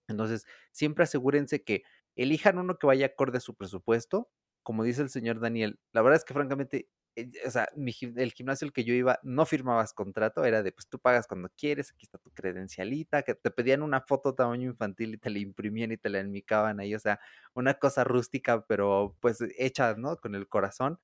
[0.09, 1.83] Entonces, siempre asegúrense que
[2.17, 4.31] elijan uno que vaya acorde a su presupuesto.
[4.63, 8.33] Como dice el señor Daniel, la verdad es que francamente, eh, o sea, mi el
[8.33, 11.91] gimnasio al que yo iba no firmabas contrato, era de pues tú pagas cuando quieres,
[11.93, 15.93] aquí está tu credencialita, que te pedían una foto tamaño infantil y te la imprimían
[15.93, 17.21] y te la enmicaban ahí, o sea,
[17.55, 20.17] una cosa rústica, pero pues hecha, ¿no?
[20.17, 20.99] Con el corazón.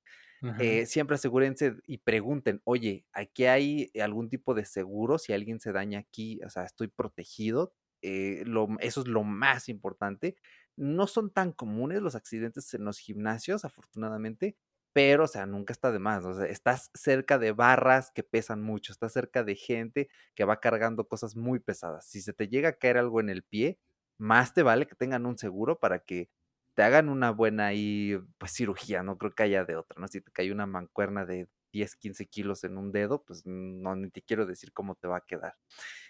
[0.57, 5.17] Eh, siempre asegúrense y pregunten, oye, ¿aquí hay algún tipo de seguro?
[5.17, 7.73] Si alguien se daña aquí, o sea, estoy protegido.
[8.01, 8.43] Eh,
[8.79, 10.35] eso es lo más importante.
[10.75, 14.57] No son tan comunes los accidentes en los gimnasios, afortunadamente,
[14.93, 16.25] pero, o sea, nunca está de más.
[16.25, 20.59] O sea, estás cerca de barras que pesan mucho, estás cerca de gente que va
[20.59, 22.05] cargando cosas muy pesadas.
[22.07, 23.79] Si se te llega a caer algo en el pie,
[24.17, 26.29] más te vale que tengan un seguro para que
[26.75, 30.07] te hagan una buena ahí, pues cirugía, no creo que haya de otra, ¿no?
[30.07, 34.09] Si te cae una mancuerna de 10, 15 kilos en un dedo, pues no, ni
[34.11, 35.55] te quiero decir cómo te va a quedar.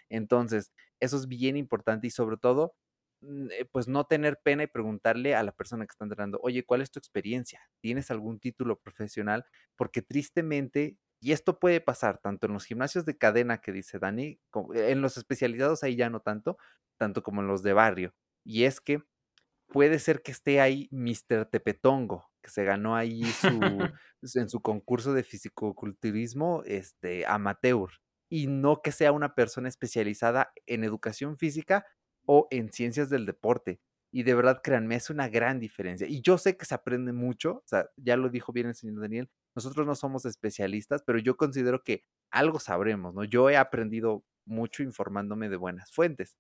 [0.10, 2.76] Entonces, eso es bien importante y sobre todo,
[3.22, 6.64] mm, eh, pues no tener pena y preguntarle a la persona que está entrenando, oye,
[6.66, 7.62] ¿cuál es tu experiencia?
[7.82, 9.46] ¿Tienes algún título profesional?
[9.76, 14.40] Porque tristemente, y esto puede pasar tanto en los gimnasios de cadena que dice Dani,
[14.76, 16.58] en los especializados ahí ya no tanto,
[16.98, 18.14] tanto como en los de barrio.
[18.44, 19.04] Y es que
[19.72, 21.46] puede ser que esté ahí Mr.
[21.46, 23.48] Tepetongo, que se ganó ahí su,
[24.36, 27.90] en su concurso de fisicoculturismo este, amateur,
[28.30, 31.86] y no que sea una persona especializada en educación física
[32.26, 33.82] o en ciencias del deporte.
[34.14, 36.06] Y de verdad, créanme, es una gran diferencia.
[36.06, 39.00] Y yo sé que se aprende mucho, o sea, ya lo dijo bien el señor
[39.00, 43.24] Daniel, nosotros no somos especialistas, pero yo considero que algo sabremos, ¿no?
[43.24, 46.38] Yo he aprendido mucho informándome de buenas fuentes.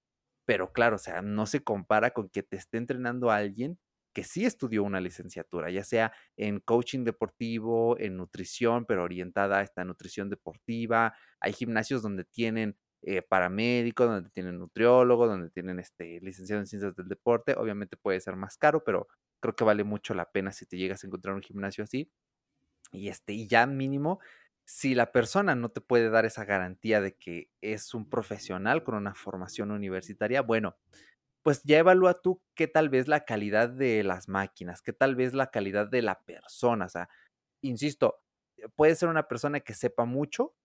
[0.51, 3.79] Pero claro, o sea, no se compara con que te esté entrenando alguien
[4.13, 9.61] que sí estudió una licenciatura, ya sea en coaching deportivo, en nutrición, pero orientada a
[9.61, 11.13] esta nutrición deportiva.
[11.39, 16.97] Hay gimnasios donde tienen eh, paramédicos, donde tienen nutriólogo, donde tienen este licenciado en ciencias
[16.97, 17.55] del deporte.
[17.57, 19.07] Obviamente puede ser más caro, pero
[19.39, 22.11] creo que vale mucho la pena si te llegas a encontrar un gimnasio así.
[22.91, 24.19] Y este, y ya mínimo
[24.71, 28.95] si la persona no te puede dar esa garantía de que es un profesional con
[28.95, 30.77] una formación universitaria, bueno,
[31.43, 35.33] pues ya evalúa tú qué tal vez la calidad de las máquinas, qué tal vez
[35.33, 36.85] la calidad de la persona.
[36.85, 37.09] O sea,
[37.61, 38.21] insisto,
[38.57, 40.55] eh, puede ser una persona que sepa mucho,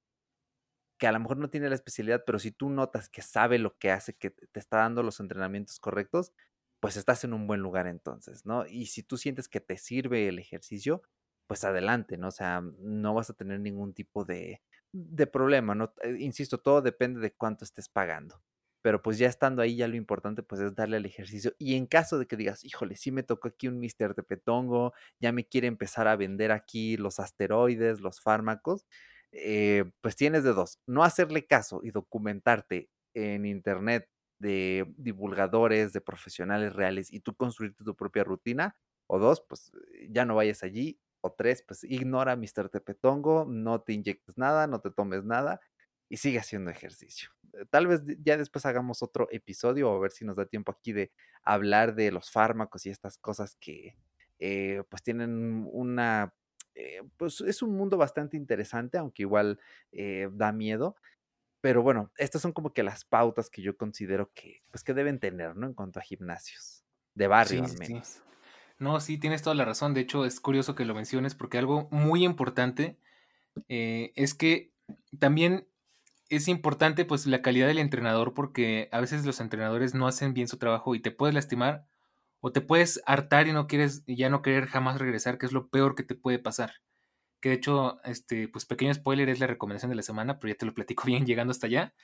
[0.99, 3.77] que a lo mejor no tiene la especialidad, pero si tú notas que sabe lo
[3.77, 6.33] que hace, que te está dando los entrenamientos correctos,
[6.79, 8.67] pues estás en un buen lugar entonces, ¿no?
[8.67, 11.03] Y si tú sientes que te sirve el ejercicio,
[11.47, 12.29] pues adelante, ¿no?
[12.29, 15.93] O sea, no vas a tener ningún tipo de, de problema, ¿no?
[16.03, 18.43] Eh, insisto, todo depende de cuánto estés pagando.
[18.83, 21.53] Pero pues ya estando ahí, ya lo importante pues es darle al ejercicio.
[21.59, 24.93] Y en caso de que digas, híjole, sí me tocó aquí un Mister de Petongo,
[25.21, 28.87] ya me quiere empezar a vender aquí los asteroides, los fármacos,
[29.33, 30.79] eh, pues tienes de dos.
[30.87, 37.85] No hacerle caso y documentarte en internet de divulgadores, de profesionales reales y tú construirte
[37.85, 38.77] tu propia rutina.
[39.09, 39.71] O dos, pues
[40.11, 42.69] ya no vayas allí o tres, pues ignora Mr.
[42.71, 45.61] Tepetongo, no te inyectes nada, no te tomes nada
[46.09, 47.31] y sigue haciendo ejercicio.
[47.53, 50.73] Eh, tal vez ya después hagamos otro episodio o a ver si nos da tiempo
[50.73, 51.13] aquí de
[51.43, 53.97] hablar de los fármacos y estas cosas que
[54.39, 56.35] eh, pues tienen una,
[56.75, 59.59] eh, pues es un mundo bastante interesante, aunque igual
[60.33, 60.97] da miedo.
[61.63, 65.19] Pero bueno, estas son como que las pautas que yo considero que, pues, que deben
[65.19, 65.67] tener, ¿no?
[65.67, 66.85] En cuanto a gimnasios,
[67.15, 68.23] de barrio al menos.
[68.79, 69.95] No, sí, tienes toda la razón.
[69.95, 72.99] De hecho, es curioso que lo menciones porque algo muy importante
[73.69, 74.73] eh, es que
[75.19, 75.69] también
[76.31, 80.49] es importante pues la calidad del entrenador porque a veces los entrenadores no hacen bien
[80.49, 81.87] su trabajo y te puedes lastimar
[82.41, 85.69] o te puedes hartar y no quieres ya no querer jamás regresar, que es lo
[85.69, 86.75] peor que te puede pasar.
[87.41, 90.59] Que de hecho, este, pues pequeño spoiler es la recomendación de la semana, pero ya
[90.59, 91.95] te lo platico bien llegando hasta allá.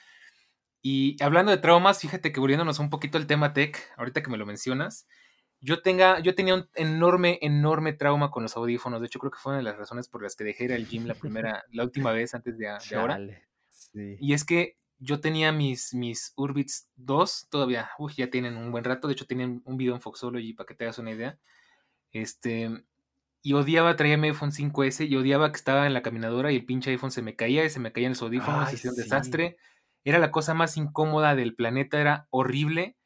[0.83, 4.37] Y hablando de traumas, fíjate que volviéndonos un poquito al tema tech, ahorita que me
[4.37, 5.07] lo mencionas,
[5.62, 9.01] yo, tenga, yo tenía un enorme, enorme trauma con los audífonos.
[9.01, 10.87] De hecho, creo que fue una de las razones por las que dejé ir al
[10.87, 13.20] gym la primera, la última vez antes de, ahora.
[13.94, 18.85] Y es que yo tenía mis, mis Urbits 2, todavía, uy, ya tienen un buen
[18.85, 19.07] rato.
[19.07, 21.38] De hecho, tienen un video en Foxology para que te hagas una idea.
[22.11, 22.85] Este,
[23.42, 26.64] y odiaba, traía mi iPhone 5S y odiaba que estaba en la caminadora y el
[26.64, 29.57] pinche iPhone se me caía y se me caían los audífonos, y hacía un desastre.
[30.05, 32.96] Era la cosa más incómoda del planeta, era horrible.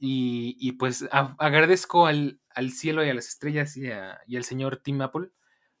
[0.00, 5.30] Y, pues agradezco al, cielo y a las estrellas y, al señor Tim Apple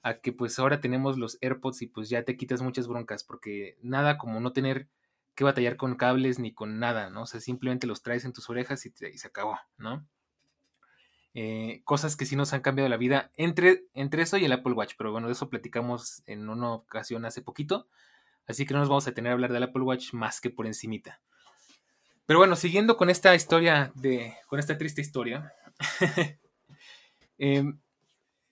[0.02, 3.76] a que pues ahora tenemos los AirPods y pues ya te quitas muchas broncas porque
[3.82, 4.88] nada como no tener
[5.34, 7.22] que batallar con cables ni con nada, ¿no?
[7.22, 10.06] O sea, simplemente los traes en tus orejas y, se acabó, ¿no?
[11.34, 14.72] Eh, cosas que sí nos han cambiado la vida entre, entre eso y el Apple
[14.72, 17.86] Watch, pero bueno, de eso platicamos en una ocasión hace poquito,
[18.48, 20.66] así que no nos vamos a tener a hablar del Apple Watch más que por
[20.66, 21.20] encimita.
[22.28, 24.34] Pero bueno, siguiendo con esta historia de.
[24.48, 25.54] con esta triste historia.
[27.40, 27.78] Em,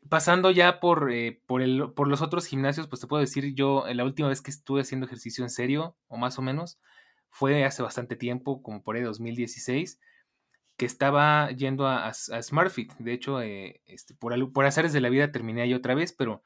[0.08, 3.84] pasando ya por, eh, por, el, por, los otros gimnasios, pues te puedo decir, yo
[3.92, 6.78] la última vez que estuve haciendo ejercicio en serio, o más o menos,
[7.30, 9.98] fue hace bastante tiempo, como por ahí 2016,
[10.76, 12.94] que estaba yendo a, SmartFit.
[12.98, 16.44] De hecho, eh, este, por, por azares de la vida terminé ahí otra vez, pero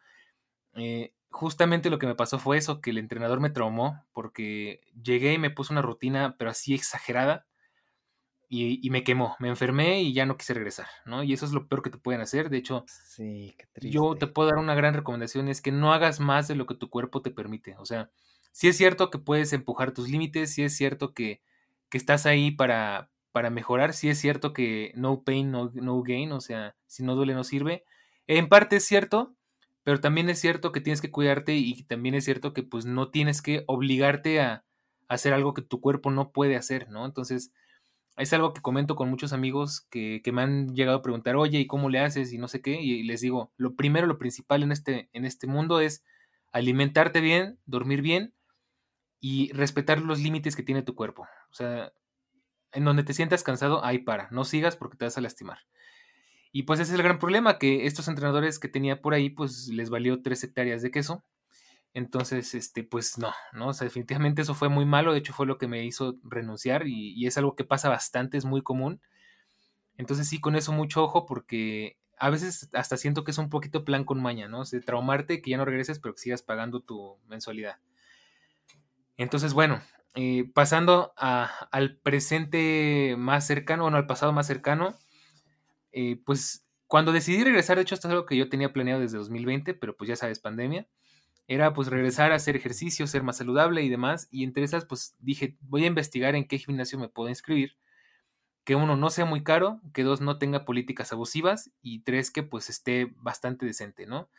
[0.75, 5.35] eh, justamente lo que me pasó fue eso, que el entrenador me traumó porque llegué
[5.35, 7.47] y me puso una rutina, pero así exagerada.
[8.53, 11.23] y, me quemó, me enfermé y ya no quise regresar, ¿no?
[11.23, 12.51] Y eso es lo peor que te pueden hacer.
[12.51, 16.49] De hecho, sí, yo te puedo dar una gran recomendación, es que no hagas más
[16.49, 17.77] de lo que tu cuerpo te permite.
[17.79, 18.11] O sea,
[18.51, 21.43] sí es cierto que puedes empujar tus límites, sí es cierto que,
[21.91, 26.33] que estás ahí para, para mejorar, sí es cierto que no pain, no, no gain,
[26.33, 27.85] o sea, si no duele no sirve.
[28.27, 29.35] En parte es cierto,
[29.85, 33.11] pero también es cierto que tienes que cuidarte y también es cierto que pues no
[33.11, 34.65] tienes que obligarte a,
[35.11, 37.05] hacer algo que tu cuerpo no puede hacer, ¿no?
[37.05, 37.53] Entonces,
[38.17, 41.67] es algo que comento con muchos amigos que, me han llegado a preguntar, oye, ¿y
[41.67, 42.33] cómo le haces?
[42.33, 42.81] Y no sé qué.
[42.81, 46.05] Y les digo, lo primero, lo principal en este, en este mundo es
[46.53, 48.35] alimentarte bien, dormir bien
[49.19, 51.23] y respetar los límites que tiene tu cuerpo.
[51.51, 51.93] O sea,
[52.73, 54.29] en donde te sientas cansado, ahí para.
[54.31, 55.59] No sigas porque te vas a lastimar.
[56.53, 59.69] Y pues ese es el gran problema, que estos entrenadores que tenía por ahí, pues
[59.69, 61.25] les valió tres hectáreas de queso
[61.93, 63.69] entonces, este, pues no, ¿no?
[63.69, 67.27] O definitivamente eso fue muy malo, de hecho fue lo que me hizo renunciar y,
[67.27, 69.01] es algo que pasa bastante, es muy común.
[69.97, 73.85] Entonces sí, con eso mucho ojo porque a veces hasta siento que es un poquito
[73.85, 74.61] plan con maña, ¿no?
[74.61, 77.79] O sea, traumarte, que ya no regreses, pero que sigas pagando tu mensualidad.
[79.17, 79.83] Entonces, bueno,
[80.15, 84.95] eh, pasando al presente más cercano, bueno, al pasado más cercano,
[85.93, 89.19] eh, pues cuando decidí regresar, de hecho esto es algo que yo tenía planeado desde
[89.19, 90.89] 2020, pero pues ya sabes, pandemia
[91.51, 94.29] era pues regresar a hacer ejercicio, ser más saludable y demás.
[94.31, 97.77] Y entre esas pues dije, voy a investigar en qué gimnasio me puedo inscribir.
[98.65, 102.45] Que uno no sea muy caro, que dos no tenga políticas abusivas y tres que
[102.45, 104.31] pues esté bastante decente, ¿no?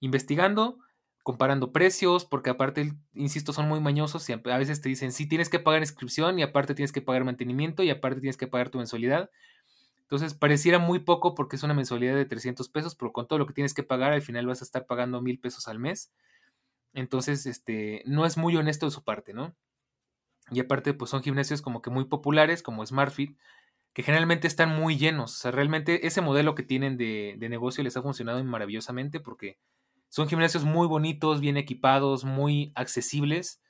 [0.00, 0.78] Investigando,
[1.24, 5.48] comparando precios, porque aparte, insisto, son muy mañosos y a veces te dicen, sí, tienes
[5.48, 8.78] que pagar inscripción y aparte tienes que pagar mantenimiento y aparte tienes que pagar tu
[8.78, 9.30] mensualidad.
[10.06, 13.46] Entonces pareciera muy poco porque es una mensualidad de 300 pesos, pero con todo lo
[13.46, 16.12] que tienes que pagar al final vas a estar pagando mil pesos al mes.
[16.94, 19.54] Entonces, este, no es muy honesto de su parte, ¿no?
[20.52, 23.36] Y aparte, pues son gimnasios como que muy populares, como SmartFit,
[23.92, 25.34] que generalmente están muy llenos.
[25.34, 29.58] O sea, realmente ese modelo que tienen de, negocio les ha funcionado maravillosamente porque
[30.08, 33.60] son gimnasios muy bonitos, bien equipados, muy accesibles.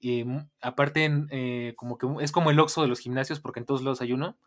[0.00, 0.24] y
[0.60, 4.00] aparte, eh, como que es como el oxo de los gimnasios porque en todos lados
[4.02, 4.38] hay uno.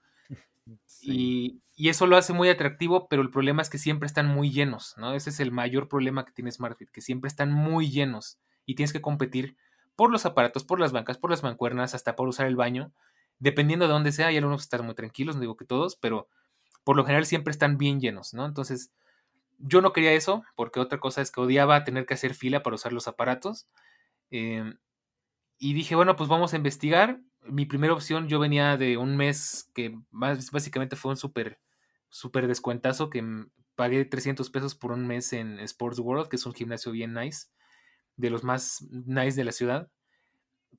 [1.01, 4.95] Y, eso lo hace muy atractivo, pero el problema es que siempre están muy llenos,
[4.97, 5.13] ¿no?
[5.13, 8.91] Ese es el mayor problema que tiene SmartFit, que siempre están muy llenos y tienes
[8.91, 9.55] que competir
[9.95, 12.91] por los aparatos, por las bancas, por las mancuernas, hasta por usar el baño.
[13.39, 16.27] Dependiendo de dónde sea, hay algunos que están muy tranquilos, no digo que todos, pero
[16.83, 18.45] por lo general siempre están bien llenos, ¿no?
[18.45, 18.91] Entonces,
[19.59, 22.75] yo no quería eso, porque otra cosa es que odiaba tener que hacer fila para
[22.75, 23.67] usar los aparatos.
[24.31, 24.77] Em,
[25.59, 29.71] y dije, bueno, pues vamos a investigar mi primera opción, yo venía de un mes
[29.73, 31.59] que más, básicamente fue un súper
[32.09, 33.23] super descuentazo que
[33.75, 37.47] pagué 300 pesos por un mes en Sports World, que es un gimnasio bien nice,
[38.15, 39.91] de los más nice de la ciudad,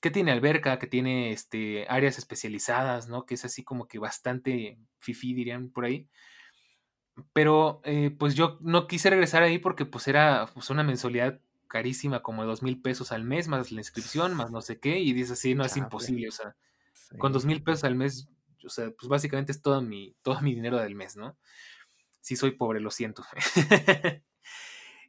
[0.00, 3.26] que tiene alberca, que tiene este, áreas especializadas, ¿no?
[3.26, 6.08] Que es así como que bastante fifi, dirían por ahí.
[7.32, 12.22] Pero eh, pues yo no quise regresar ahí porque pues era pues, una mensualidad carísima,
[12.22, 15.12] como de dos mil pesos al mes, más la inscripción, más no sé qué, y
[15.12, 16.56] dices así, no, es imposible, o sea,
[17.18, 18.28] con dos mil pesos al mes,
[18.64, 21.36] o sea, pues básicamente es todo mi, todo mi dinero del mes, ¿no?
[22.20, 23.24] Si soy pobre, lo siento.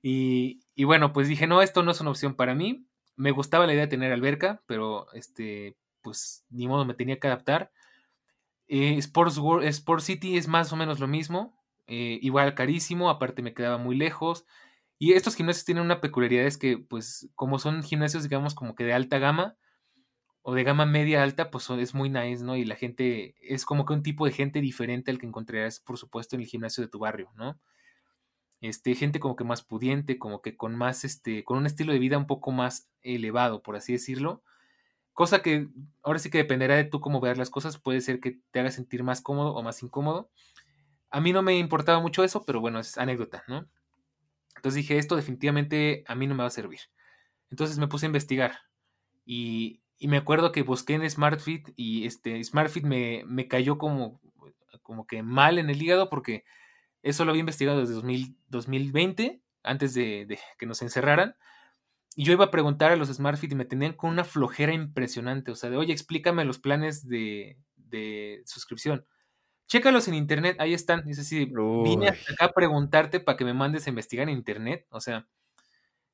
[0.03, 2.85] y, y bueno, pues dije, no, esto no es una opción para mí.
[3.15, 7.27] Me gustaba la idea de tener alberca, pero este, pues ni modo, me tenía que
[7.27, 7.71] adaptar.
[8.67, 13.41] Eh, Sports, World, Sports City es más o menos lo mismo, eh, igual carísimo, aparte
[13.41, 14.45] me quedaba muy lejos.
[14.99, 18.83] Y estos gimnasios tienen una peculiaridad, es que, pues, como son gimnasios, digamos, como que
[18.83, 19.57] de alta gama,
[20.41, 22.55] o de gama media alta, pues es muy nice, ¿no?
[22.55, 25.97] Y la gente es como que un tipo de gente diferente al que encontrarás, por
[25.97, 27.59] supuesto, en el gimnasio de tu barrio, ¿no?
[28.61, 31.99] Este, gente como que más pudiente, como que con más, este, con un estilo de
[31.99, 34.43] vida un poco más elevado, por así decirlo.
[35.13, 35.69] Cosa que
[36.03, 38.71] ahora sí que dependerá de tú cómo veas las cosas, puede ser que te haga
[38.71, 40.29] sentir más cómodo o más incómodo.
[41.11, 43.67] A mí no me importaba mucho eso, pero bueno, es anécdota, ¿no?
[44.59, 46.81] Entonces dije, esto definitivamente a mí no me va a servir.
[47.49, 48.59] Entonces me puse a investigar
[49.25, 54.21] y, me acuerdo que busqué en SmartFit y este SmartFit me, me cayó como,
[54.81, 56.45] como que mal en el hígado porque
[57.03, 57.93] eso lo había investigado desde
[58.47, 61.35] 2020, antes de, que nos encerraran.
[62.15, 65.51] Y yo iba a preguntar a los SmartFit y me tenían con una flojera impresionante.
[65.51, 69.05] O sea, de, oye, explícame los planes de, de suscripción
[69.69, 71.05] chécalos en internet, ahí están.
[71.05, 74.85] Dice así, vine hasta acá a preguntarte para que me mandes a investigar en internet.
[74.89, 75.27] O sea,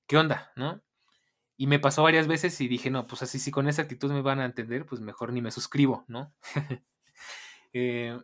[0.05, 0.51] ¿qué onda?
[0.55, 0.83] ¿No?
[1.57, 4.21] Y me pasó varias veces y dije, no, pues así, si con esa actitud me
[4.21, 6.33] van a entender, pues mejor ni me suscribo, ¿no?
[7.77, 8.17] Eh,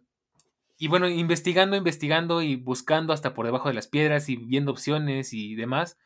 [0.78, 5.34] y bueno, investigando, investigando y buscando hasta por debajo de las piedras y viendo opciones
[5.34, 5.98] y demás,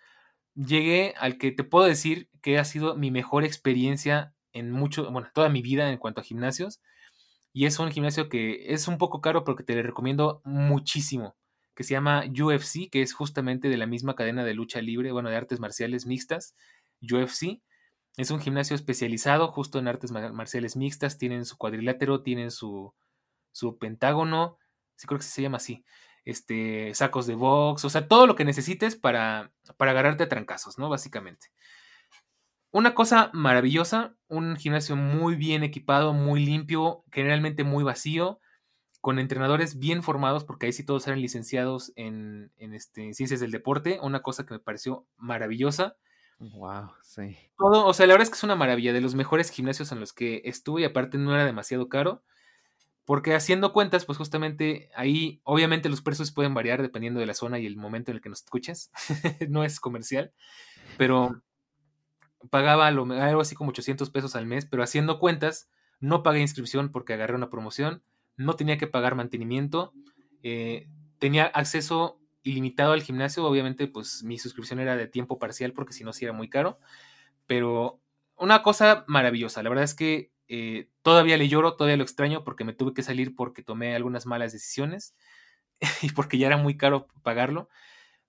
[0.55, 5.29] llegué al que te puedo decir que ha sido mi mejor experiencia en mucho, bueno,
[5.31, 6.81] toda mi vida en cuanto a gimnasios,
[7.55, 11.37] Y es un gimnasio que es un poco caro, pero que te le recomiendo muchísimo.
[11.73, 15.29] Que se llama UFC, que es justamente de la misma cadena de lucha libre, bueno,
[15.29, 16.53] de artes marciales mixtas.
[17.01, 17.61] UFC.
[18.17, 21.17] Es un gimnasio especializado justo en artes marciales mixtas.
[21.17, 22.93] Tienen su cuadrilátero, tienen su,
[23.53, 24.57] su pentágono.
[24.97, 25.85] Sí, creo que se llama así.
[26.25, 30.77] Este, sacos de box, o sea, todo lo que necesites para, para agarrarte a trancazos,
[30.77, 30.89] ¿no?
[30.89, 31.47] Básicamente.
[32.75, 38.41] Una cosa maravillosa, un gimnasio muy bien equipado, muy limpio, generalmente muy vacío,
[38.99, 43.99] con entrenadores bien formados, porque ahí sí todos eran licenciados en, este, ciencias del deporte,
[44.01, 45.95] una cosa que me pareció maravillosa.
[46.37, 47.37] Wow, sí.
[47.57, 50.01] Todo, o sea, la verdad es que es una maravilla, de los mejores gimnasios en
[50.01, 52.23] los que estuve y aparte no era demasiado caro,
[53.05, 57.57] porque haciendo cuentas, pues justamente ahí, obviamente los precios pueden variar dependiendo de la zona
[57.57, 58.91] y el momento en el que nos escuches,
[59.47, 60.33] no es comercial,
[60.97, 61.41] pero
[62.49, 65.69] pagaba algo así como 800 pesos al mes, pero haciendo cuentas,
[65.99, 68.03] no pagué inscripción porque agarré una promoción,
[68.37, 69.93] no tenía que pagar mantenimiento,
[70.43, 70.87] eh,
[71.19, 76.03] tenía acceso ilimitado al gimnasio, obviamente pues mi suscripción era de tiempo parcial porque si
[76.03, 76.79] no sí era muy caro,
[77.47, 77.99] pero
[78.37, 82.63] una cosa maravillosa, la verdad es que eh, todavía le lloro, todavía lo extraño porque
[82.63, 85.15] me tuve que salir porque tomé algunas malas decisiones
[86.03, 87.69] y porque ya era muy caro pagarlo,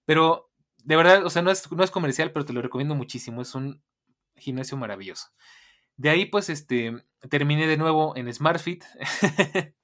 [0.07, 0.51] pero
[0.85, 3.55] de verdad, o sea, no es, no es comercial, pero te lo recomiendo muchísimo, es
[3.55, 3.83] un
[4.37, 5.29] gimnasio maravilloso.
[5.97, 8.85] De ahí, pues, este, terminé de nuevo en SmartFit.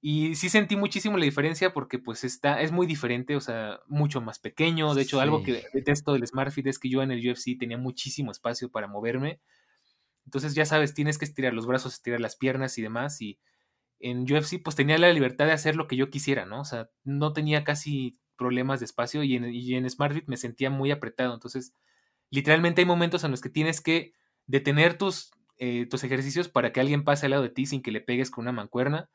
[0.00, 4.20] y sí sentí muchísimo la diferencia porque, pues, está, es muy diferente, o sea, mucho
[4.20, 4.94] más pequeño.
[4.94, 8.30] De hecho, algo que detesto del SmartFit es que yo en el UFC tenía muchísimo
[8.30, 9.40] espacio para moverme.
[10.26, 13.22] Entonces, ya sabes, tienes que estirar los brazos, estirar las piernas y demás.
[13.22, 13.40] Y
[14.00, 16.60] en UFC, pues, tenía la libertad de hacer lo que yo quisiera, ¿no?
[16.60, 20.68] O sea, no tenía casi problemas de espacio y en, y en SmartFit me sentía
[20.68, 21.32] muy apretado.
[21.32, 21.72] Entonces,
[22.30, 24.12] literalmente hay momentos en los que tienes que
[24.46, 27.90] detener tus, eh, tus ejercicios para que alguien pase al lado de ti sin que
[27.90, 29.08] le pegues con una mancuerna.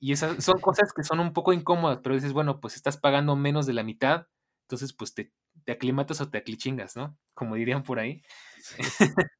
[0.00, 3.34] Y esas son cosas que son un poco incómodas, pero dices, bueno, pues estás pagando
[3.34, 4.28] menos de la mitad,
[4.62, 5.32] entonces pues te,
[5.64, 7.16] te aclimatas o te aclichingas, ¿no?
[7.34, 8.22] Como dirían por ahí.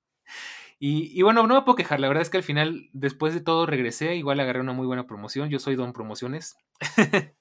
[0.78, 3.66] y, bueno, no me puedo quejar, la verdad es que al final, después de todo,
[3.66, 6.56] regresé, igual agarré una muy buena promoción, yo soy Don Promociones.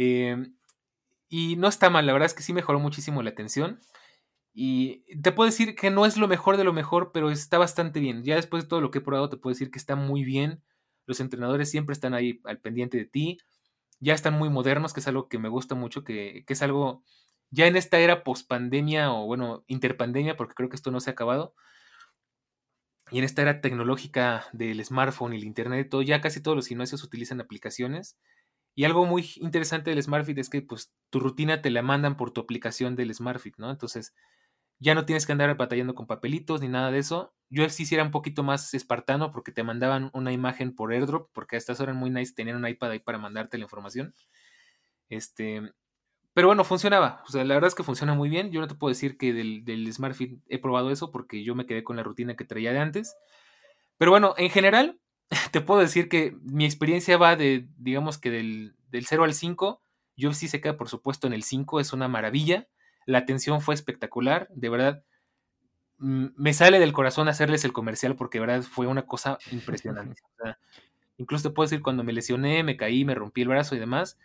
[0.00, 0.54] Em,
[1.28, 3.80] y no está mal, la verdad es que sí mejoró muchísimo la atención.
[4.52, 8.00] Y te puedo decir que no es lo mejor de lo mejor, pero está bastante
[8.00, 8.24] bien.
[8.24, 10.62] Ya después de todo lo que he probado, te puedo decir que está muy bien.
[11.06, 13.38] Los entrenadores siempre están ahí al pendiente de ti.
[14.00, 17.02] Ya están muy modernos, que es algo que me gusta mucho, que, es algo
[17.50, 21.14] ya en esta era post-pandemia o bueno, interpandemia, porque creo que esto no se ha
[21.14, 21.54] acabado.
[23.10, 26.66] Y en esta era tecnológica del smartphone y el internet, todo, ya casi todos los
[26.66, 28.18] gimnasios utilizan aplicaciones.
[28.74, 32.30] Y algo muy interesante del SmartFit es que pues tu rutina te la mandan por
[32.30, 33.70] tu aplicación del SmartFit, ¿no?
[33.70, 34.14] Entonces,
[34.80, 37.34] ya no tienes que andar batallando con papelitos ni nada de eso.
[37.50, 41.56] Yo sí era un poquito más espartano porque te mandaban una imagen por airdrop, porque
[41.56, 44.14] a estas horas muy nice tenían un iPad ahí para mandarte la información.
[45.08, 45.72] Este,
[46.34, 47.24] pero bueno, funcionaba.
[47.26, 48.52] O sea, la verdad es que funciona muy bien.
[48.52, 51.66] Yo no te puedo decir que del, del SmartFit he probado eso porque yo me
[51.66, 53.16] quedé con la rutina que traía de antes.
[53.96, 55.00] Pero bueno, en general,
[55.52, 59.82] te puedo decir que mi experiencia va de, digamos que del, del 0 al 5.
[60.16, 61.80] Yo sí se queda, por supuesto, en el 5.
[61.80, 62.68] Es una maravilla.
[63.08, 65.02] La atención fue espectacular, de verdad.
[65.96, 70.20] Mm, me sale del corazón hacerles el comercial porque de verdad fue una cosa impresionante.
[71.16, 74.18] incluso te puedo decir, cuando me lesioné, me caí, me rompí el brazo y demás,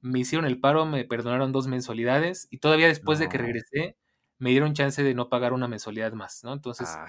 [0.00, 3.96] me hicieron el paro, me perdonaron dos mensualidades y todavía después de que regresé,
[4.38, 6.52] me dieron chance de no pagar una mensualidad más, ¿no?
[6.52, 7.08] Entonces, ah,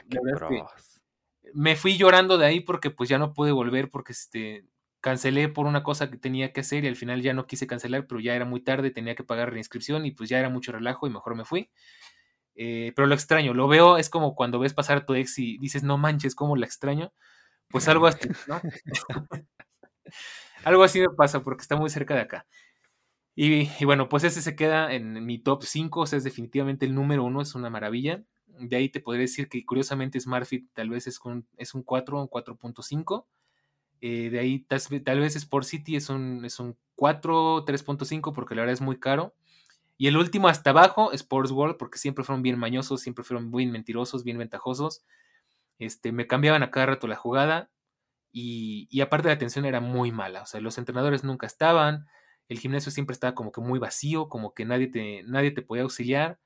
[1.53, 4.65] me fui llorando de ahí porque pues ya no pude volver porque este,
[5.01, 8.07] cancelé por una cosa que tenía que hacer y al final ya no quise cancelar,
[8.07, 10.71] pero ya era muy tarde, tenía que pagar la inscripción y pues ya era mucho
[10.71, 11.69] relajo y mejor me fui.
[12.55, 15.57] Eh, pero lo extraño, lo veo, es como cuando ves pasar a tu ex y
[15.57, 17.11] dices, no manches, ¿cómo la extraño?
[17.69, 18.61] Pues algo así, ¿no?
[20.63, 22.45] algo así me pasa porque está muy cerca de acá.
[23.35, 26.93] Y, bueno, pues ese se queda en mi top 5, o sea, es definitivamente el
[26.93, 28.23] número uno, es una maravilla.
[28.45, 31.19] De ahí te podría decir que curiosamente SmartFit tal vez es,
[31.57, 33.25] es un 4, un 4.5.
[34.01, 38.61] Eh, de ahí tal, vez Sport City es un, es un 4, 3.5 porque la
[38.61, 39.35] verdad es muy caro.
[39.97, 43.67] Y el último hasta abajo, Sports World, porque siempre fueron bien mañosos, siempre fueron muy
[43.67, 45.03] mentirosos, bien ventajosos.
[45.77, 47.69] Este, me cambiaban a cada rato la jugada
[48.31, 50.41] y, y aparte la atención era muy mala.
[50.41, 52.07] O sea, los entrenadores nunca estaban,
[52.51, 55.83] el gimnasio siempre estaba como que muy vacío, como que nadie te, nadie te podía
[55.83, 56.39] auxiliar.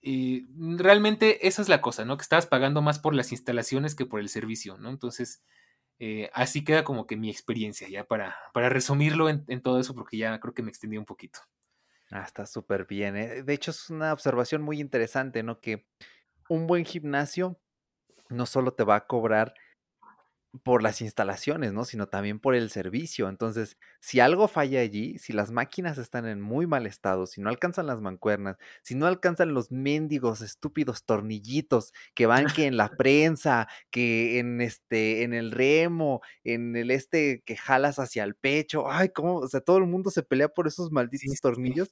[0.00, 0.46] Y
[0.76, 2.16] realmente esa es la cosa, ¿no?
[2.16, 4.90] Que estabas pagando más por las instalaciones que por el servicio, ¿no?
[4.90, 5.42] Entonces,
[5.98, 10.16] eh, así queda como que mi experiencia, ya para, para resumirlo en, todo eso, porque
[10.16, 11.40] ya creo que me extendí un poquito.
[12.10, 13.16] Ah, está súper bien.
[13.16, 13.42] ¿eh?
[13.42, 15.60] De hecho, es una observación muy interesante, ¿no?
[15.60, 15.86] Que
[16.48, 17.58] un buen gimnasio
[18.28, 19.54] no solo te va a cobrar
[20.64, 21.84] por las instalaciones, ¿no?
[21.84, 23.28] Sino también por el servicio.
[23.28, 27.48] Entonces, si algo falla allí, si las máquinas están en muy mal estado, si no
[27.48, 32.90] alcanzan las mancuernas, si no alcanzan los mendigos estúpidos tornillitos que van que en la
[32.90, 38.90] prensa, que en este, en el remo, en el este que jalas hacia el pecho,
[38.90, 41.82] ay, cómo, o sea, todo el mundo se pelea por esos malditos sí, sí.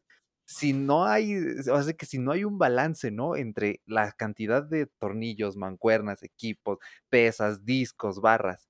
[0.52, 1.36] Si no hay,
[1.70, 3.36] o sea, que si no hay un balance, ¿no?
[3.36, 6.78] Entre la cantidad de tornillos, mancuernas, equipos,
[7.08, 8.68] pesas, discos, barras.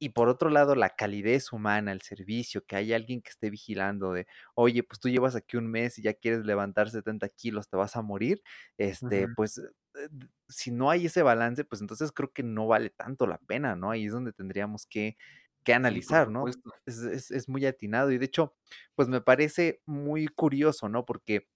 [0.00, 4.12] Y por otro lado, la calidez humana, el servicio, que hay alguien que esté vigilando
[4.12, 7.76] de, oye, pues tú llevas aquí un mes y ya quieres levantar 70 kilos, te
[7.76, 8.42] vas a morir.
[8.78, 10.08] Este, pues, eh,
[10.48, 13.90] si no hay ese balance, pues entonces creo que no vale tanto la pena, ¿no?
[13.90, 15.16] Ahí es donde tendríamos que,
[15.64, 16.48] que Sí, analizar, ¿no?
[16.86, 18.54] Es, es, es muy atinado y de hecho,
[18.94, 21.04] pues me parece muy curioso, ¿no?
[21.06, 21.48] Porque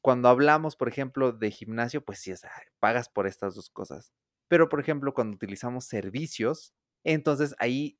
[0.00, 2.32] cuando hablamos, por ejemplo, de gimnasio, pues sí,
[2.80, 4.12] pagas por estas 2 cosas.
[4.48, 7.98] Pero, por ejemplo, cuando utilizamos servicios, entonces ahí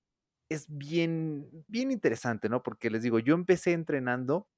[0.51, 2.63] es bien bien interesante, ¿no?
[2.63, 4.49] Porque les digo, yo empecé entrenando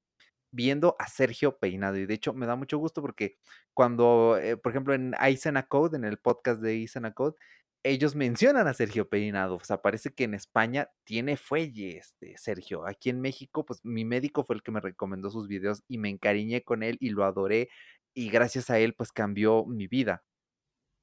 [0.51, 3.37] viendo a Sergio Peinado, y de hecho me da mucho gusto porque
[3.73, 7.35] cuando, eh, por ejemplo, en Aisena Code, en el podcast de Aisena Code,
[7.83, 12.85] ellos mencionan a Sergio Peinado, o sea, parece que en España tiene fuelle este Sergio.
[12.87, 16.09] Aquí en México, pues mi médico fue el que me recomendó sus videos y me
[16.09, 17.69] encariñé con él y lo adoré
[18.13, 20.23] y gracias a él pues cambió mi vida.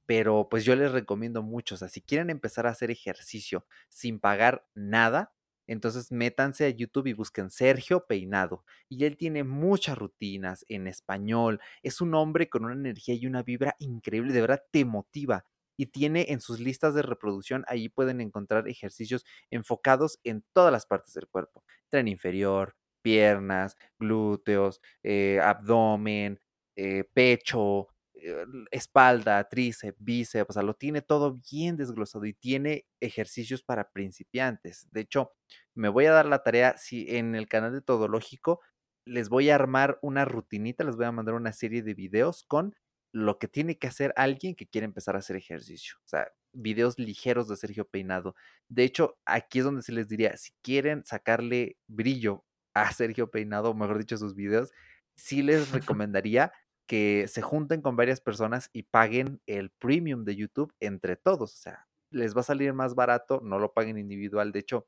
[0.07, 4.21] Pero, pues, yo les recomiendo mucho, o sea, si quieren empezar a hacer ejercicio sin
[4.21, 5.35] pagar nada,
[5.67, 8.65] entonces métanse a YouTube y busquen Sergio Peinado.
[8.89, 11.61] Y él tiene muchas rutinas en español.
[11.83, 15.45] Es un hombre con una energía y una vibra increíble, de verdad te motiva.
[15.79, 20.85] Y tiene en sus listas de reproducción, ahí pueden encontrar ejercicios enfocados en todas las
[20.87, 21.65] partes del cuerpo.
[21.89, 26.41] Tren inferior, piernas, glúteos, eh, abdomen,
[26.77, 32.87] eh, pecho, eh, espalda, tríceps, bíceps, o sea, lo tiene todo bien desglosado y tiene
[33.01, 34.89] ejercicios para principiantes.
[34.91, 35.33] De hecho,
[35.75, 38.61] me voy a dar la tarea, si en el canal de Todológico
[39.05, 42.75] les voy a armar una rutinita, les voy a mandar una serie de videos con
[43.13, 45.97] lo que tiene que hacer alguien que quiere empezar a hacer ejercicio.
[46.05, 48.35] O sea, videos ligeros de Sergio Peinado.
[48.69, 52.45] De hecho, aquí es donde se les diría, si quieren sacarle brillo
[52.75, 54.73] a Sergio Peinado, o mejor dicho, sus videos,
[55.15, 56.53] sí les recomendaría
[56.87, 61.55] que se junten con varias personas y paguen el premium de YouTube entre todos.
[61.55, 64.53] O sea, les va a salir más barato, no lo paguen individual.
[64.53, 64.87] De hecho,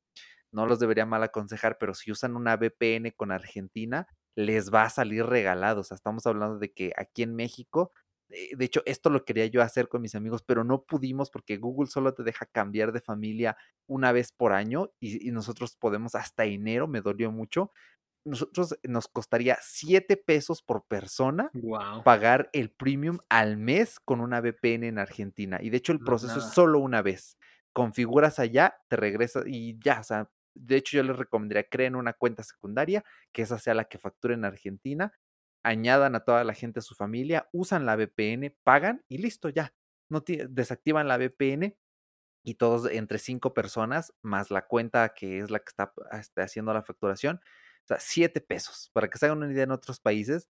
[0.50, 4.90] no los debería mal aconsejar, pero si usan una VPN con Argentina, les va a
[4.90, 5.82] salir regalado.
[5.82, 7.92] O sea, estamos hablando de que aquí en México,
[8.31, 11.89] de hecho, esto lo quería yo hacer con mis amigos, pero no pudimos porque Google
[11.91, 13.57] solo te deja cambiar de familia
[13.87, 17.72] una vez por año y, y nosotros podemos hasta enero, me dolió mucho.
[18.24, 21.51] Nosotros nos costaría 7 pesos por persona
[22.05, 25.59] pagar el premium al mes con una VPN en Argentina.
[25.61, 27.39] Y de hecho el no es proceso es solo una vez.
[27.72, 32.12] Configuras allá, te regresas y ya, o sea, de hecho yo les recomendaría creen una
[32.12, 35.12] cuenta secundaria, que esa sea la que facture en Argentina,
[35.62, 39.74] añadan a toda la gente a su familia, usan la VPN, pagan y listo, ya.
[40.11, 41.78] No ti- desactivan la VPN
[42.44, 46.72] y todos entre cinco personas, más la cuenta que es la que está este, haciendo
[46.74, 47.36] la facturación,
[47.84, 48.90] o sea, 7 pesos.
[48.94, 50.48] Para que se hagan una idea en otros países,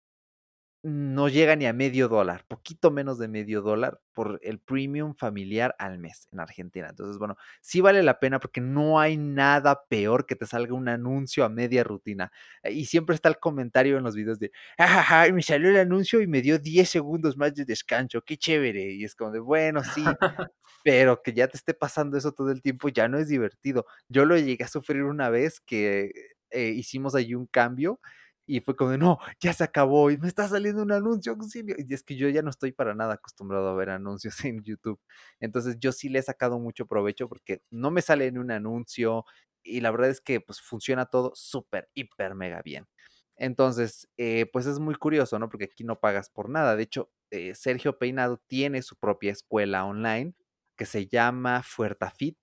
[0.83, 5.75] no llega ni a medio dólar, poquito menos de medio dólar por el premium familiar
[5.79, 6.87] al mes en Argentina.
[6.89, 10.87] Entonces, bueno, sí vale la pena porque no hay nada peor que te salga un
[10.87, 12.31] anuncio a media rutina.
[12.63, 16.21] Eh, Y siempre está el comentario en los videos de, jajaja, me salió el anuncio
[16.21, 18.93] y me dio 10 segundos más de descanso, qué chévere.
[18.93, 20.03] Y es como de, bueno, sí,
[20.83, 23.85] pero que ya te esté pasando eso todo el tiempo ya no es divertido.
[24.09, 26.11] Yo lo llegué a sufrir una vez que,
[26.51, 27.99] eh, hicimos allí un cambio
[28.47, 31.75] y fue como de: "No, ya se acabó y me está saliendo un anuncio, auxilio".
[31.77, 34.99] Y es que yo ya no estoy para nada acostumbrado a ver anuncios en YouTube.
[35.39, 39.25] Entonces, yo sí le he sacado mucho provecho porque no me sale ni un anuncio
[39.63, 42.87] y la verdad es que, pues, funciona todo súper, hiper, mega bien.
[43.35, 45.49] Entonces, eh, pues, es muy curioso, ¿no?
[45.49, 46.75] Porque aquí no pagas por nada.
[46.75, 50.33] De hecho, eh, Sergio Peinado tiene su propia escuela online
[50.75, 52.37] que se llama Fuertafit.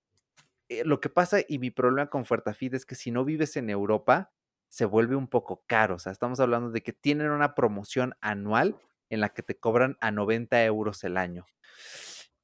[0.69, 3.69] Eh, lo que pasa y mi problema con Fuertafit es que si no vives en
[3.69, 4.33] Europa,
[4.75, 5.95] se vuelve un poco caro.
[5.95, 8.77] O sea, estamos hablando de que tienen una promoción anual
[9.09, 11.45] en la que te cobran a 90 euros el año.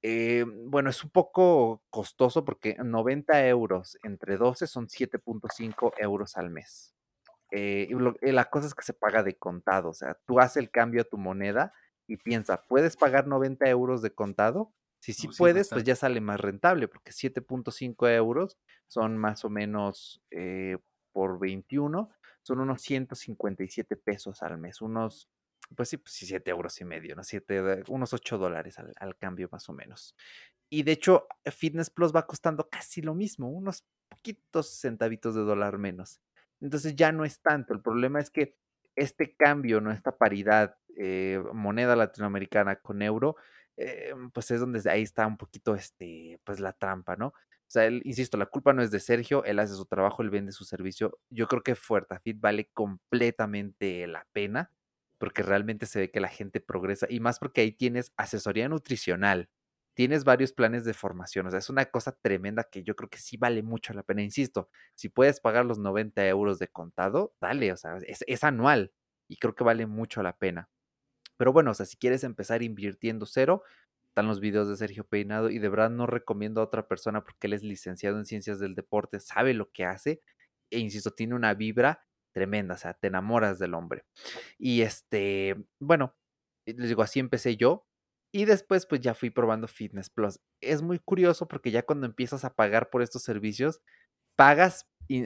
[0.02, 6.50] Eh, bueno, es un poco costoso porque 90 euros entre 12 son 7.5 euros al
[6.50, 6.96] mes.
[7.52, 10.40] Eh, y lo- eh, la cosa es que se paga de contado, o sea, tú
[10.40, 11.74] haces el cambio a tu moneda
[12.08, 14.74] y piensa, ¿puedes pagar 90 euros de contado?
[15.00, 18.58] Si sí No, sí, puedes, pues ya sale más rentable, porque 7.5 euros
[18.88, 20.78] son más o menos eh,
[21.14, 22.12] por 21,
[22.42, 25.30] son unos 157 pesos al mes, unos,
[25.76, 27.24] pues sí, pues sí, 7 euros y medio, ¿no?
[27.24, 30.16] Siete, unos 8 dólares al, cambio más o menos.
[30.70, 35.78] Y de hecho, Fitness Plus va costando casi lo mismo, unos poquitos centavitos de dólar
[35.78, 36.22] menos.
[36.62, 37.74] Entonces ya no es tanto.
[37.74, 38.56] El problema es que
[38.96, 39.92] este cambio, ¿no?
[39.92, 43.36] Esta paridad eh, moneda latinoamericana con euro,
[43.78, 47.34] eh, pues es donde ahí está un poquito este, pues la trampa, ¿no?
[47.72, 50.52] O sea, insisto, la culpa no es de Sergio, él hace su trabajo, él vende
[50.52, 51.18] su servicio.
[51.30, 54.74] Yo creo que Fuertafit vale completamente la pena
[55.18, 59.50] porque realmente se ve que la gente progresa y más porque ahí tienes asesoría nutricional,
[59.94, 63.20] tienes varios planes de formación, o sea, es una cosa tremenda que yo creo que
[63.20, 67.72] sí vale mucho la pena, insisto, si puedes pagar los 90 euros de contado, dale,
[67.72, 68.92] o sea, es, es anual
[69.30, 70.70] y creo que vale mucho la pena.
[71.38, 73.64] Pero bueno, o sea, si quieres empezar invirtiendo cero,
[74.12, 77.48] están los videos de Sergio Peinado y de verdad no recomiendo a otra persona porque
[77.48, 80.22] él es licenciado en ciencias del deporte, sabe lo que hace
[80.70, 84.06] e insisto, tiene una vibra tremenda, o sea, te enamoras del hombre.
[84.58, 86.16] Y este, bueno,
[86.66, 87.86] les digo, así empecé yo
[88.34, 90.40] y después pues ya fui probando Fitness Plus.
[90.62, 93.82] Es muy curioso porque ya cuando empiezas a pagar por estos servicios,
[94.36, 95.26] pagas, y,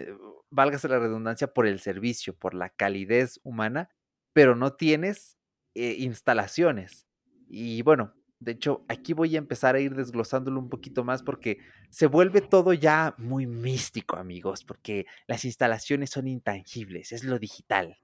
[0.51, 3.89] válgase la redundancia, por el servicio, por la calidez humana,
[4.33, 5.37] pero no tienes
[5.75, 7.07] eh, instalaciones.
[7.47, 8.13] Y bueno,
[8.45, 11.57] de hecho, aquí voy a empezar a ir desglosándolo un poquito más porque
[11.89, 17.97] se vuelve todo ya muy místico, amigos, porque las instalaciones son intangibles, es lo digital.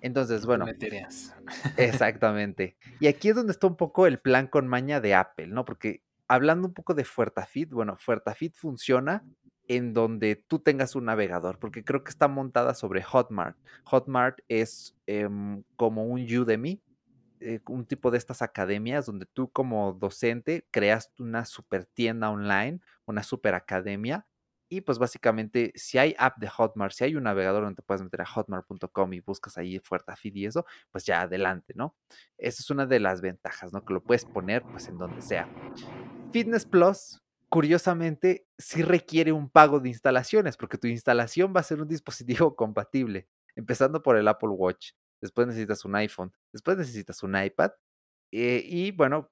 [0.00, 0.66] Entonces, bueno.
[1.76, 2.76] Exactamente.
[3.00, 5.64] Y aquí es donde está un poco el plan con maña de Apple, ¿no?
[5.64, 9.24] Porque hablando un poco de Fuertafit, bueno, Fuertafit funciona
[9.66, 13.56] en donde tú tengas un navegador, porque creo que está montada sobre Hotmart.
[13.82, 16.80] Hotmart es em, como un Udemy,
[17.40, 22.80] eh, un tipo de estas academias donde tú como docente creas una super tienda online,
[23.06, 24.26] una super academia.
[24.70, 28.02] Y pues básicamente, si hay app de Hotmart, si hay un navegador donde te puedes
[28.02, 31.96] meter a hotmart.com y buscas ahí Fuertafit y eso, pues ya adelante, ¿no?
[32.36, 33.82] Esa es una de las ventajas, ¿no?
[33.82, 35.48] Que lo puedes poner pues en donde sea.
[36.32, 41.80] Fitness Plus, curiosamente, sí requiere un pago de instalaciones, porque tu instalación va a ser
[41.80, 43.26] un dispositivo compatible,
[43.56, 47.72] empezando por el Apple Watch después necesitas un iPhone, después necesitas un iPad
[48.32, 49.30] eh, y bueno,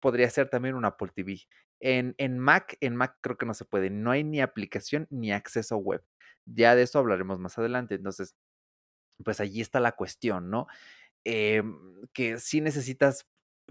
[0.00, 1.40] podría ser también un Apple TV.
[1.80, 5.32] En, en, Mac, en Mac creo que no se puede, no hay ni aplicación ni
[5.32, 6.04] acceso web.
[6.46, 7.94] Ya de eso hablaremos más adelante.
[7.94, 8.34] Entonces,
[9.24, 10.66] pues allí está la cuestión, ¿no?
[11.24, 11.76] Em,
[12.12, 13.26] que sí necesitas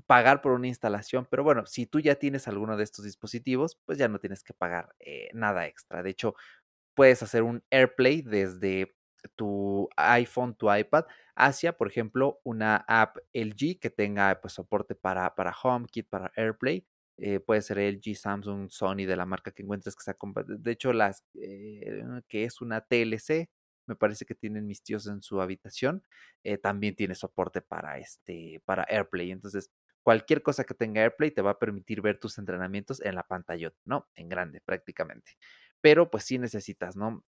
[0.08, 3.98] pagar por una instalación, pero bueno, si tú ya tienes alguno de estos dispositivos, pues
[3.98, 6.04] ya no tienes que pagar eh, nada extra.
[6.04, 6.36] De hecho,
[6.96, 8.96] puedes hacer un AirPlay desde
[9.36, 11.06] tu iPhone, tu iPad,
[11.36, 16.86] hacia, por ejemplo, una app LG que tenga pues, soporte para, para HomeKit, para AirPlay.
[17.18, 20.16] Eh, puede ser LG, Samsung, Sony, de la marca que encuentres que sea
[20.48, 23.50] De hecho, las eh, que es una TLC,
[23.88, 26.04] me parece que tienen mis tíos en su habitación,
[26.44, 29.32] eh, también tiene soporte para, este, para AirPlay.
[29.32, 29.70] Entonces,
[30.04, 33.72] cualquier cosa que tenga AirPlay te va a permitir ver tus entrenamientos en la pantalla,
[33.86, 34.08] ¿no?
[34.16, 35.34] En grande, prácticamente.
[35.82, 37.24] Pero pues sí necesitas, ¿no?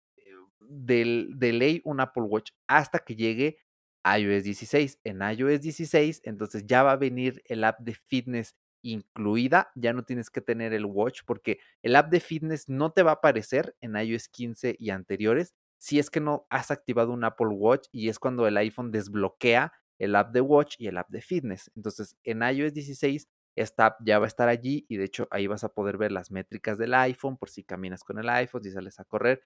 [0.69, 3.57] Del, de ley un Apple Watch hasta que llegue
[4.05, 4.99] iOS 16.
[5.03, 10.03] En iOS 16, entonces ya va a venir el app de fitness incluida, ya no
[10.03, 13.75] tienes que tener el watch porque el app de fitness no te va a aparecer
[13.79, 18.09] en iOS 15 y anteriores si es que no has activado un Apple Watch y
[18.09, 21.71] es cuando el iPhone desbloquea el app de watch y el app de fitness.
[21.75, 25.47] Entonces, en iOS 16 esta app ya va a estar allí y de hecho ahí
[25.47, 28.71] vas a poder ver las métricas del iPhone por si caminas con el iPhone, si
[28.71, 29.43] sales a correr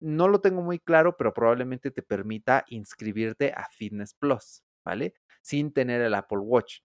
[0.00, 5.14] no lo tengo muy claro, pero probablemente te permita inscribirte a Fitness Plus, ¿vale?
[5.42, 6.80] Sin tener el Apple Watch.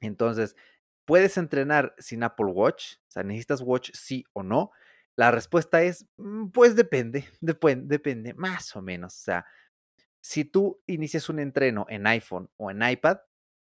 [0.00, 0.56] Entonces,
[1.04, 2.94] ¿puedes entrenar sin Apple Watch?
[3.08, 4.70] O sea, ¿necesitas Watch sí o no?
[5.16, 9.14] La respuesta es, mm, pues depende, depende, depende, más o menos.
[9.16, 9.46] O sea,
[10.20, 13.18] si tú inicias un entreno en iPhone o en iPad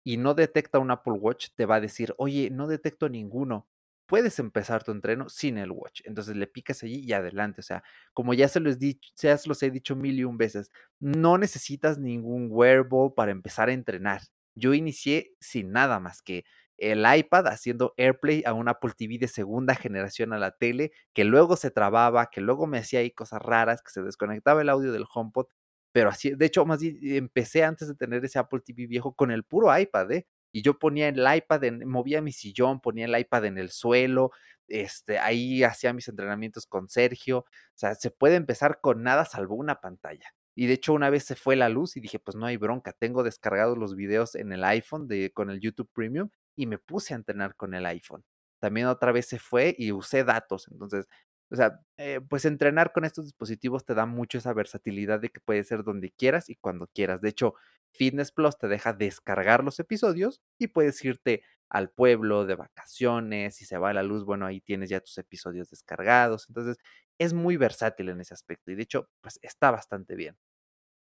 [0.04, 3.68] y no detecta un Apple Watch, te va a decir, oye, no detecto ninguno
[4.06, 6.02] puedes empezar tu entreno sin el watch.
[6.04, 7.60] Entonces le picas allí y adelante.
[7.60, 7.82] O sea,
[8.14, 8.76] como ya se los,
[9.14, 13.72] se los he dicho mil y un veces, no necesitas ningún wearable para empezar a
[13.72, 14.22] entrenar.
[14.54, 16.44] Yo inicié sin nada más que
[16.78, 21.24] el iPad haciendo AirPlay a un Apple TV de segunda generación a la tele, que
[21.24, 24.92] luego se trababa, que luego me hacía ahí cosas raras, que se desconectaba el audio
[24.92, 25.46] del HomePod.
[25.92, 29.44] Pero así, de hecho, más empecé antes de tener ese Apple TV viejo con el
[29.44, 30.26] puro iPad, ¿eh?
[30.52, 34.30] Y yo ponía el iPad, en, movía mi sillón, ponía el iPad en el suelo,
[34.68, 39.54] este, ahí hacía mis entrenamientos con Sergio, o sea, se puede empezar con nada salvo
[39.56, 40.34] una pantalla.
[40.54, 42.92] Y de hecho una vez se fue la luz y dije, pues no hay bronca,
[42.92, 47.14] tengo descargados los videos en el iPhone de, con el YouTube Premium y me puse
[47.14, 48.22] a entrenar con el iPhone.
[48.60, 51.06] También otra vez se fue y usé datos, entonces
[51.52, 55.40] O sea, eh, pues entrenar con estos dispositivos te da mucho esa versatilidad de que
[55.40, 57.20] puede ser donde quieras y cuando quieras.
[57.20, 57.54] De hecho,
[57.90, 63.66] Fitness Plus te deja descargar los episodios y puedes irte al pueblo de vacaciones, si
[63.66, 66.46] se va la luz, bueno, ahí tienes ya tus episodios descargados.
[66.48, 66.78] Entonces,
[67.18, 70.36] es muy versátil en ese aspecto y de hecho, pues está bastante bien.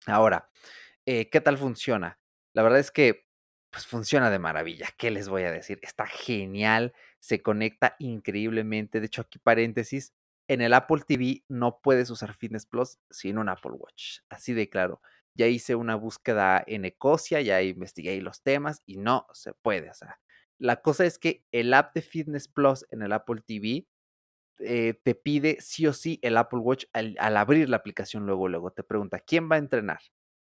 [0.06, 0.50] Ahora,
[1.06, 2.18] eh, ¿qué tal funciona?
[2.54, 3.24] La verdad es que
[3.70, 4.88] pues funciona de maravilla.
[4.96, 5.80] ¿Qué les voy a decir?
[5.82, 9.00] Está genial, se conecta increíblemente.
[9.00, 10.14] De hecho, aquí paréntesis,
[10.48, 14.18] en el Apple TV no puedes usar Fitness Plus sin un Apple Watch.
[14.28, 15.00] Así de claro.
[15.34, 19.90] Ya hice una búsqueda en Ecosia, ya investigué los temas y no se puede.
[19.90, 20.20] O sea,
[20.58, 23.86] la cosa es que el app de Fitness Plus en el Apple TV
[24.60, 28.70] eh, te pide sí o sí el Apple Watch al, abrir la aplicación luego, luego
[28.70, 30.00] te pregunta, ¿quién va a entrenar?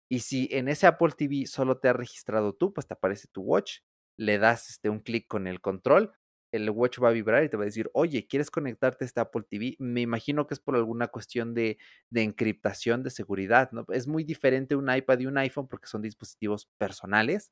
[0.08, 3.42] Y si en ese Apple TV solo te has registrado tú, pues te aparece tu
[3.42, 3.78] watch,
[4.18, 6.12] le das este, un clic con el control,
[6.52, 9.20] el watch va a vibrar y te va a decir, oye, ¿quieres conectarte a este
[9.20, 9.76] Apple TV?
[9.78, 11.78] Me imagino que es por alguna cuestión de,
[12.10, 13.86] de encriptación, de seguridad, ¿no?
[13.90, 17.50] Es muy diferente un iPad y un iPhone porque son dispositivos personales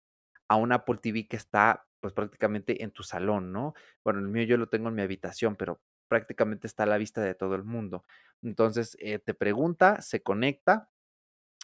[0.48, 3.74] a un Apple TV que está pues prácticamente en tu salón, ¿no?
[4.04, 7.22] Bueno, el mío yo lo tengo en mi habitación, pero prácticamente está a la vista
[7.22, 8.04] de todo el mundo.
[8.42, 10.90] Entonces eh, te pregunta, se conecta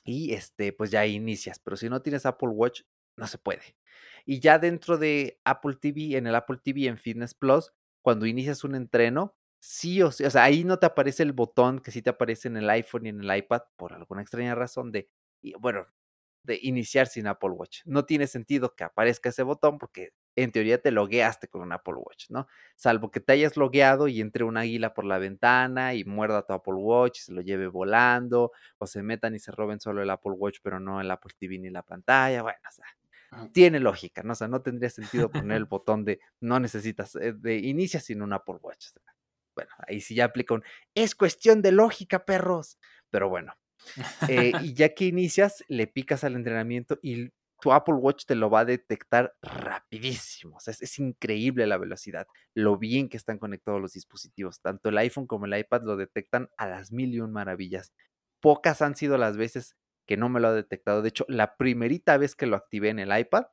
[0.04, 1.58] y este, pues ya inicias.
[1.58, 2.82] Pero si no tienes Apple Watch,
[3.16, 3.76] no se puede.
[4.24, 8.64] Y ya dentro de Apple TV, en el Apple TV en Fitness Plus, cuando inicias
[8.64, 12.02] un entreno, sí o sí, o sea, ahí no te aparece el botón que sí
[12.02, 15.10] te aparece en el iPhone y en el iPad por alguna extraña razón de,
[15.60, 15.86] bueno,
[16.42, 17.82] de iniciar sin Apple Watch.
[17.84, 21.94] No tiene sentido que aparezca ese botón porque en teoría te logueaste con un Apple
[21.94, 22.46] Watch, ¿no?
[22.76, 26.52] Salvo que te hayas logueado y entre una águila por la ventana y muerda tu
[26.52, 30.10] Apple Watch y se lo lleve volando, o se metan y se roben solo el
[30.10, 32.42] Apple Watch, pero no el Apple TV ni la pantalla.
[32.42, 32.86] Bueno, o sea,
[33.52, 34.32] tiene lógica, ¿no?
[34.32, 38.22] O sea, no tendría sentido poner el botón de no necesitas, eh, de inicia sin
[38.22, 38.88] un Apple Watch.
[39.54, 40.64] Bueno, ahí sí ya aplica un
[40.94, 42.78] es cuestión de lógica, perros.
[43.10, 43.54] Pero bueno,
[44.28, 48.50] eh, y ya que inicias, le picas al entrenamiento y tu Apple Watch te lo
[48.50, 50.56] va a detectar rapidísimo.
[50.56, 54.60] O sea, es, increíble la velocidad, lo bien que están conectados los dispositivos.
[54.60, 57.92] Tanto el iPhone como el iPad lo detectan a las mil y un maravillas.
[58.40, 59.74] Pocas han sido las veces
[60.06, 61.02] que no me lo ha detectado.
[61.02, 63.46] De hecho, la primerita vez que lo activé en el iPad,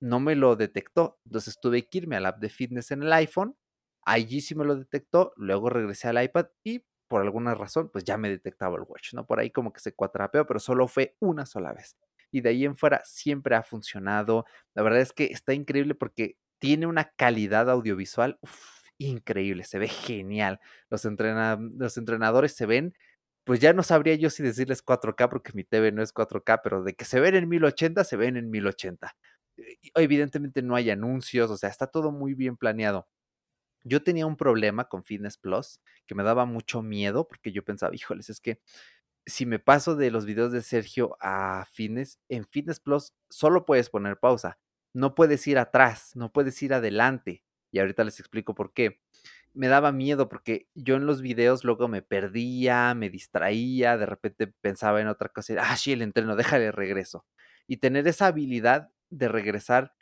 [0.00, 1.20] no me lo detectó.
[1.24, 3.56] Entonces tuve que irme al app de fitness en el iPhone.
[4.04, 5.32] Allí sí me lo detectó.
[5.36, 9.26] Luego regresé al iPad y por alguna razón, pues ya me detectaba el watch, ¿no?
[9.26, 11.96] Por ahí como que se cuatrapeó, pero solo fue una sola vez
[12.34, 14.44] y de ahí en fuera siempre ha funcionado.
[14.74, 18.40] La verdad es que está increíble porque tiene una calidad audiovisual
[18.98, 20.58] increíble, se ve genial.
[20.90, 22.94] Los, los entrenadores se ven,
[23.44, 26.82] pues ya no sabría yo si decirles 4K porque mi TV no es 4K, pero
[26.82, 29.16] de que se ven en 1080, se ven en 1080.
[29.94, 33.06] Evidentemente no hay anuncios, o sea, está todo muy bien planeado.
[33.84, 37.94] Yo tenía un problema con Fitness Plus que me daba mucho miedo porque yo pensaba,
[37.94, 38.60] híjoles, es que
[39.26, 43.90] si me paso de los videos de Sergio a Fitness, en Fitness Plus solo puedes
[43.90, 44.58] poner pausa.
[44.94, 47.44] No puedes ir atrás, no puedes ir adelante.
[47.72, 49.00] Y ahorita les explico por qué.
[49.54, 54.48] Me daba miedo porque yo en los videos luego me perdía, me distraía, de repente
[54.48, 55.54] pensaba en otra cosa.
[55.60, 57.24] Ah, sí, el entreno, déjale regreso.
[57.68, 59.92] Y tener esa habilidad de regresar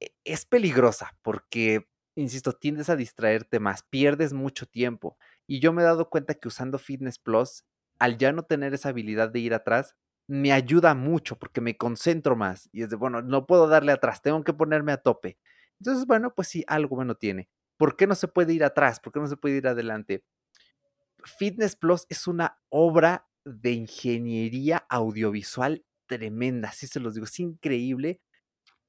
[0.00, 1.86] e, es peligrosa porque,
[2.16, 5.16] insisto, tiendes a distraerte más, pierdes mucho tiempo.
[5.46, 7.64] Y yo me he dado cuenta que usando Fitness Plus
[7.98, 9.94] al ya no tener esa habilidad de ir atrás,
[10.28, 12.68] me ayuda mucho porque me concentro más.
[12.72, 15.38] Y es de, bueno, no puedo darle atrás, tengo que ponerme a tope.
[15.80, 17.48] Entonces, bueno, pues sí, algo bueno tiene.
[17.76, 19.00] ¿Por qué no se puede ir atrás?
[19.00, 20.24] ¿Por qué no se puede ir adelante?
[21.24, 28.20] Fitness Plus es una obra de ingeniería audiovisual tremenda, así se los digo, es increíble.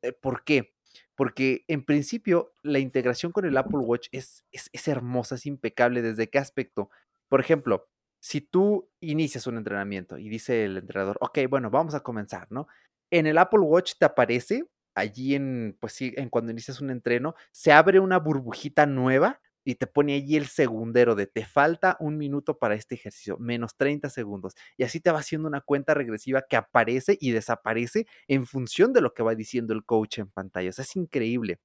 [0.01, 0.73] Eh, ¿Por qué?
[1.15, 6.01] Porque en principio la integración con el Apple Watch es, es, hermosa, es impecable.
[6.01, 6.89] ¿Desde qué aspecto?
[7.27, 7.88] Por ejemplo,
[8.19, 12.67] si tú inicias un entrenamiento y dice el entrenador, ok, bueno, vamos a comenzar, ¿no?
[13.11, 14.65] En el Apple Watch te aparece,
[14.95, 19.75] allí en, pues sí, en cuando inicias un entreno, se abre una burbujita nueva y
[19.75, 24.09] te pone allí el segundero de te falta un minuto para este ejercicio, menos 30
[24.09, 24.53] segundos.
[24.77, 29.01] Y así te va haciendo una cuenta regresiva que aparece y desaparece en función de
[29.01, 30.69] lo que va diciendo el coach en pantalla.
[30.69, 31.59] es increíble.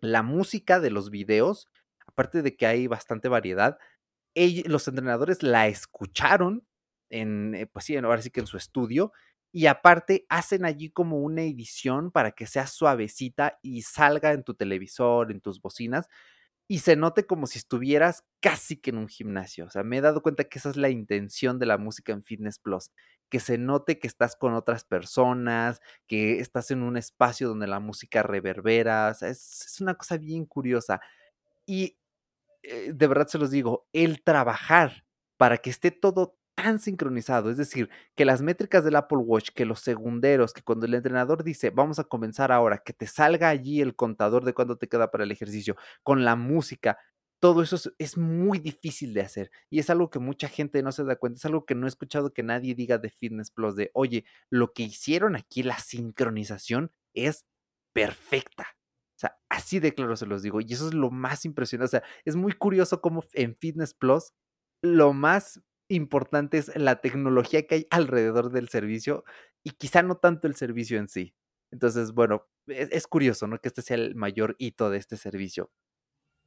[0.00, 1.68] La música de los videos,
[2.06, 3.78] aparte de que hay bastante variedad,
[4.66, 6.64] los entrenadores la escucharon
[7.10, 9.12] en, eh, pues sí, ahora sí que en su estudio,
[9.52, 14.54] y aparte hacen allí como una edición para que sea suavecita y salga en tu
[14.54, 16.08] televisor, en tus bocinas,
[16.68, 19.66] y se note como si estuvieras casi que en un gimnasio.
[19.66, 22.22] O sea, me he dado cuenta que esa es la intención de la música en
[22.22, 22.90] Fitness Plus,
[23.28, 27.80] que se note que estás con otras personas, que estás en un espacio donde la
[27.80, 31.00] música reverbera, o sea, es, es una cosa bien curiosa.
[31.66, 31.98] Y
[32.62, 35.04] eh, de verdad se los digo, el trabajar
[35.36, 39.64] para que esté todo tan sincronizado, es decir, que las métricas del Apple Watch, que
[39.64, 43.80] los segunderos, que cuando el entrenador dice, vamos a comenzar ahora, que te salga allí
[43.80, 46.98] el contador de cuánto te queda para el ejercicio, con la música,
[47.40, 51.04] todo eso es, muy difícil de hacer y es algo que mucha gente no se
[51.04, 53.90] da cuenta, es algo que no he escuchado que nadie diga de Fitness Plus, de,
[53.94, 57.46] oye, lo que hicieron aquí, la sincronización es
[57.94, 58.66] perfecta.
[59.16, 60.60] O sea, así de claro se los digo.
[60.60, 61.96] Y eso es lo más impresionante.
[61.96, 64.32] O sea, es muy curioso cómo en Fitness Plus
[64.82, 65.60] lo más
[65.90, 69.24] importante es la tecnología que hay alrededor del servicio
[69.62, 71.34] y quizá no tanto el servicio en sí.
[71.70, 73.60] Entonces, bueno, es, es curioso, ¿no?
[73.60, 75.70] Que este sea el mayor hito de este servicio.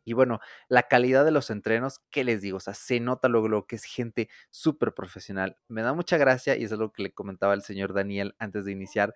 [0.06, 2.58] Y bueno, la calidad de los entrenos, ¿qué les digo?
[2.58, 5.58] O sea, se nota luego, que es gente súper profesional.
[5.68, 8.72] Me da mucha gracia y es algo que le comentaba el señor Daniel antes de
[8.72, 9.14] iniciar.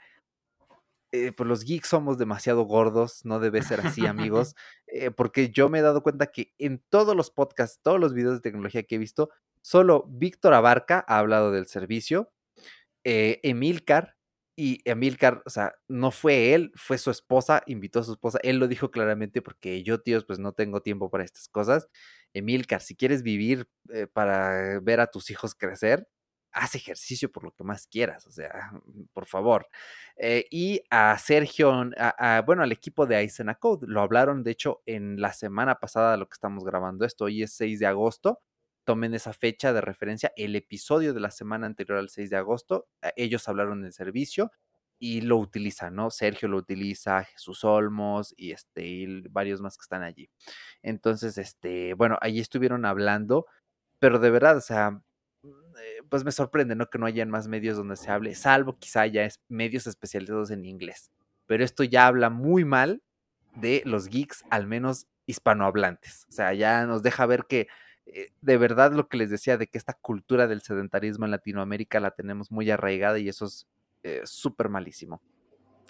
[1.14, 4.56] Eh, pues los geeks somos demasiado gordos, no debe ser así, amigos,
[4.88, 8.36] eh, porque yo me he dado cuenta que en todos los podcasts, todos los videos
[8.36, 9.30] de tecnología que he visto,
[9.68, 12.32] solo Víctor Abarca ha hablado del servicio,
[13.04, 14.16] eh, Emilcar
[14.56, 18.40] y Emilcar, o sea, no fue él, fue su esposa, invitó a su esposa.
[18.44, 21.90] Él lo dijo claramente porque yo, tíos, pues no tengo tiempo para estas cosas.
[22.34, 26.08] Emilcar, si quieres vivir eh, para ver a tus hijos crecer,
[26.54, 28.72] haz ejercicio por lo que más quieras, o sea,
[29.12, 29.68] por favor.
[30.16, 31.74] Eh, y a Sergio,
[32.46, 36.28] bueno, al equipo de Aisena Code, lo hablaron, de hecho, en la semana pasada, lo
[36.30, 38.42] que estamos grabando esto, hoy es 6 de agosto,
[38.88, 42.88] tomen esa fecha de referencia, el episodio de la semana anterior al 6 de agosto,
[43.02, 44.50] eh, ellos hablaron del servicio
[44.98, 46.10] y lo utilizan, ¿no?
[46.10, 50.30] Sergio lo utiliza, Jesús Olmos y, este, varios más que están allí.
[50.82, 53.46] Entonces, este, bueno, allí estuvieron hablando,
[54.00, 55.02] pero de verdad, o sea, mm,
[55.44, 56.90] eh, pues me sorprende, ¿no?
[56.90, 60.64] Que no hayan más medios donde se hable, salvo quizá ya es medios especializados en
[60.64, 61.12] inglés.
[61.46, 63.04] Pero esto ya habla muy mal
[63.56, 66.26] de los geeks, al menos hispanohablantes.
[66.30, 67.68] O sea, ya nos deja ver que
[68.42, 72.12] de verdad lo que les decía de que esta cultura del sedentarismo en Latinoamérica la
[72.12, 73.68] tenemos muy arraigada y eso es
[74.04, 75.22] eh, súper malísimo.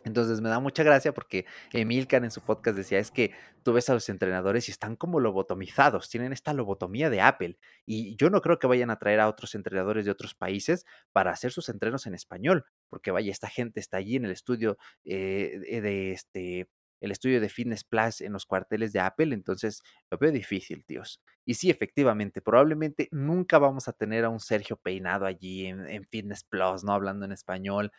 [0.03, 3.32] Entonces me da mucha gracia porque Emilcar en su podcast decía, es que
[3.63, 7.57] tú ves a los entrenadores y están como lobotomizados, tienen esta lobotomía de Apple.
[7.86, 11.32] Y yo no creo que vayan a traer a otros entrenadores de otros países para
[11.32, 15.59] hacer sus entrenos en español, porque vaya, esta gente está allí en el estudio eh,
[15.82, 20.31] de, este, el estudio de Fitness Plus en los cuarteles de Apple, entonces lo veo
[20.31, 21.21] difícil, tíos.
[21.45, 26.43] Y sí, efectivamente, probablemente nunca vamos a tener a un Sergio Peinado allí en, Fitness
[26.43, 26.93] Plus, ¿no?
[26.93, 27.91] Hablando en español.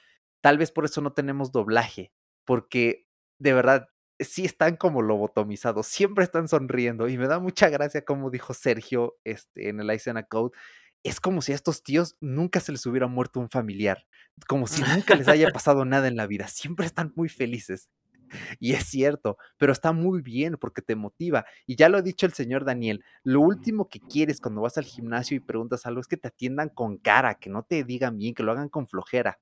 [0.42, 2.12] Tal vez por eso no tenemos doblaje,
[2.44, 3.06] porque
[3.38, 3.88] de verdad
[4.20, 9.16] sí están como lobotomizados, siempre están sonriendo y me da mucha gracia como dijo Sergio
[9.24, 10.56] este, en el Isena Code.
[11.04, 14.04] Es como si a estos tíos nunca se les hubiera muerto un familiar,
[14.48, 17.88] como si nunca les haya pasado nada en la vida, siempre están muy felices.
[18.58, 21.44] Y es cierto, pero está muy bien porque te motiva.
[21.66, 24.84] Y ya lo ha dicho el señor Daniel, lo último que quieres cuando vas al
[24.84, 28.34] gimnasio y preguntas algo es que te atiendan con cara, que no te digan bien,
[28.34, 29.38] que lo hagan con flojera.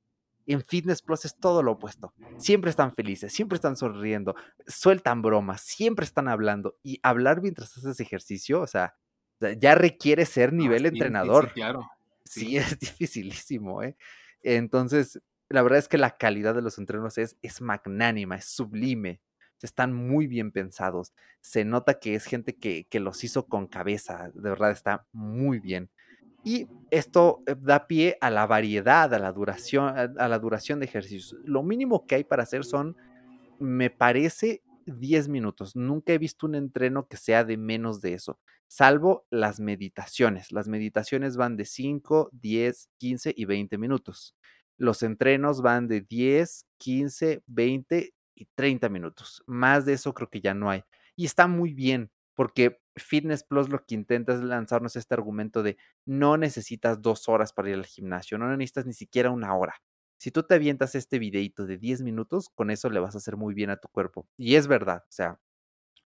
[0.47, 2.15] En Fitness Plus es todo lo opuesto.
[2.39, 6.77] Siempre están felices, siempre están sonriendo, sueltan bromas, siempre están hablando.
[6.85, 8.95] Y hablar mientras haces ejercicio, o sea,
[9.59, 11.49] ya requiere ser nivel entrenador.
[11.49, 11.91] Sí, claro.
[12.25, 13.97] sí, es dificilísimo, ¿eh?
[14.43, 19.21] Entonces, la verdad es que la calidad de los entrenos es, es magnánima, es sublime.
[19.63, 21.13] Están muy bien pensados.
[21.41, 24.31] Se nota que es gente que, que los hizo con cabeza.
[24.35, 25.91] De verdad está muy bien.
[26.45, 30.87] Y esto eh, da pie a la variedad, a la duración, a la duración de
[30.87, 31.37] ejercicios.
[31.45, 32.97] Lo mínimo que hay para hacer son,
[33.59, 35.75] me parece, 10 minutos.
[35.75, 38.39] Nunca he visto un entreno que sea de menos de eso,
[38.69, 40.53] salvo las meditaciones.
[40.53, 44.37] Las meditaciones van de 5, 10, 15 y 20 minutos.
[44.79, 49.43] Los entrenos van de 10, 15, 20 y 30 minutos.
[49.47, 50.85] Más de eso creo que ya no hay.
[51.17, 55.77] Y está muy bien, porque Fitness Plus lo que intenta es lanzarnos este argumento de
[56.05, 59.75] no necesitas dos horas para ir al gimnasio, no necesitas ni siquiera una hora.
[60.19, 63.37] Si tú te avientas este videito de 10 minutos, con eso le vas a hacer
[63.37, 64.27] muy bien a tu cuerpo.
[64.37, 65.41] Y es verdad, o sea,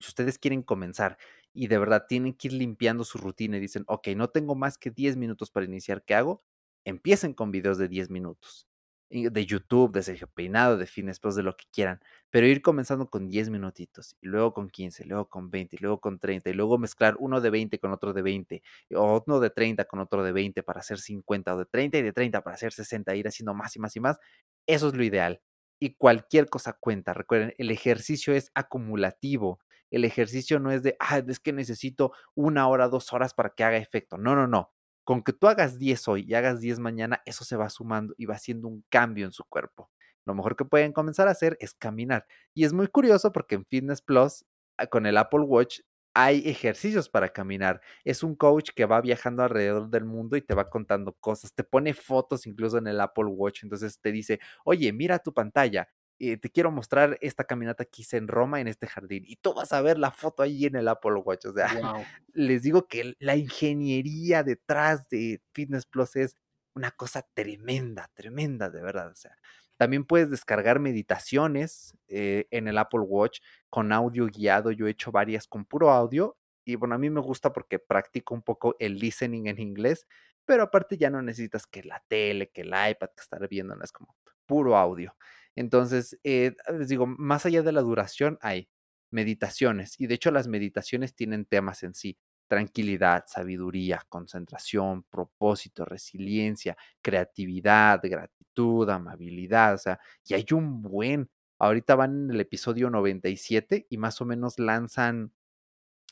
[0.01, 1.19] si ustedes quieren comenzar
[1.53, 4.79] y de verdad tienen que ir limpiando su rutina y dicen, ok, no tengo más
[4.79, 6.43] que 10 minutos para iniciar, ¿qué hago?
[6.85, 8.67] Empiecen con videos de 10 minutos,
[9.11, 12.01] de YouTube, de Sergio Peinado, de Fines Plus, de lo que quieran,
[12.31, 16.01] pero ir comenzando con 10 minutitos, y luego con 15, luego con 20, y luego
[16.01, 18.63] con 30, y luego mezclar uno de 20 con otro de 20,
[18.95, 22.03] o uno de 30 con otro de 20 para hacer 50, o de 30 y
[22.03, 24.19] de 30 para hacer 60, ir haciendo más y más y más,
[24.67, 25.41] eso es lo ideal.
[25.81, 27.15] Y cualquier cosa cuenta.
[27.15, 29.61] Recuerden, el ejercicio es acumulativo.
[29.91, 33.65] El ejercicio no es de, ah, es que necesito una hora, dos horas para que
[33.65, 34.19] haga efecto.
[34.19, 34.73] No, no, no.
[35.11, 38.27] Con que tú hagas 10 hoy y hagas 10 mañana, eso se va sumando y
[38.27, 39.91] va haciendo un cambio en su cuerpo.
[40.25, 42.27] Lo mejor que pueden comenzar a hacer es caminar.
[42.55, 44.45] Y es muy curioso porque en Fitness Plus,
[44.77, 45.81] ah, con el Apple Watch,
[46.15, 47.81] hay ejercicios para caminar.
[48.05, 51.53] Es un coach que va viajando alrededor del mundo y te va contando cosas.
[51.55, 53.65] Te pone fotos incluso en el Apple Watch.
[53.65, 55.89] Entonces te dice, oye, mira tu pantalla.
[56.23, 59.25] Eh, te quiero mostrar esta caminata que hice en Roma, en este jardín.
[59.27, 61.47] Y tú vas a ver la foto ahí en el Apple Watch.
[61.47, 61.67] O sea,
[62.35, 66.37] les digo que la ingeniería detrás de Fitness Plus es
[66.75, 69.11] una cosa tremenda, tremenda, de verdad.
[69.11, 69.35] O sea,
[69.79, 73.41] también puedes descargar meditaciones eh, en el Apple Watch
[73.71, 74.73] con audio guiado.
[74.73, 78.35] Yo he hecho varias con puro audio y bueno, a mí me gusta porque practico
[78.35, 80.07] un poco el listening en inglés,
[80.45, 83.91] pero aparte ya no necesitas que la tele, que el iPad, que estar viendo, es
[83.91, 84.15] como
[84.47, 85.17] puro audio.
[85.61, 88.71] Entonces, eh, les digo, más allá de la duración hay
[89.11, 92.17] meditaciones y de hecho las meditaciones tienen temas en sí
[92.49, 101.95] tranquilidad, sabiduría, concentración, propósito, resiliencia, creatividad, gratitud, amabilidad, o sea, y hay un buen, ahorita
[101.95, 105.33] van en el episodio 97 y más o menos lanzan,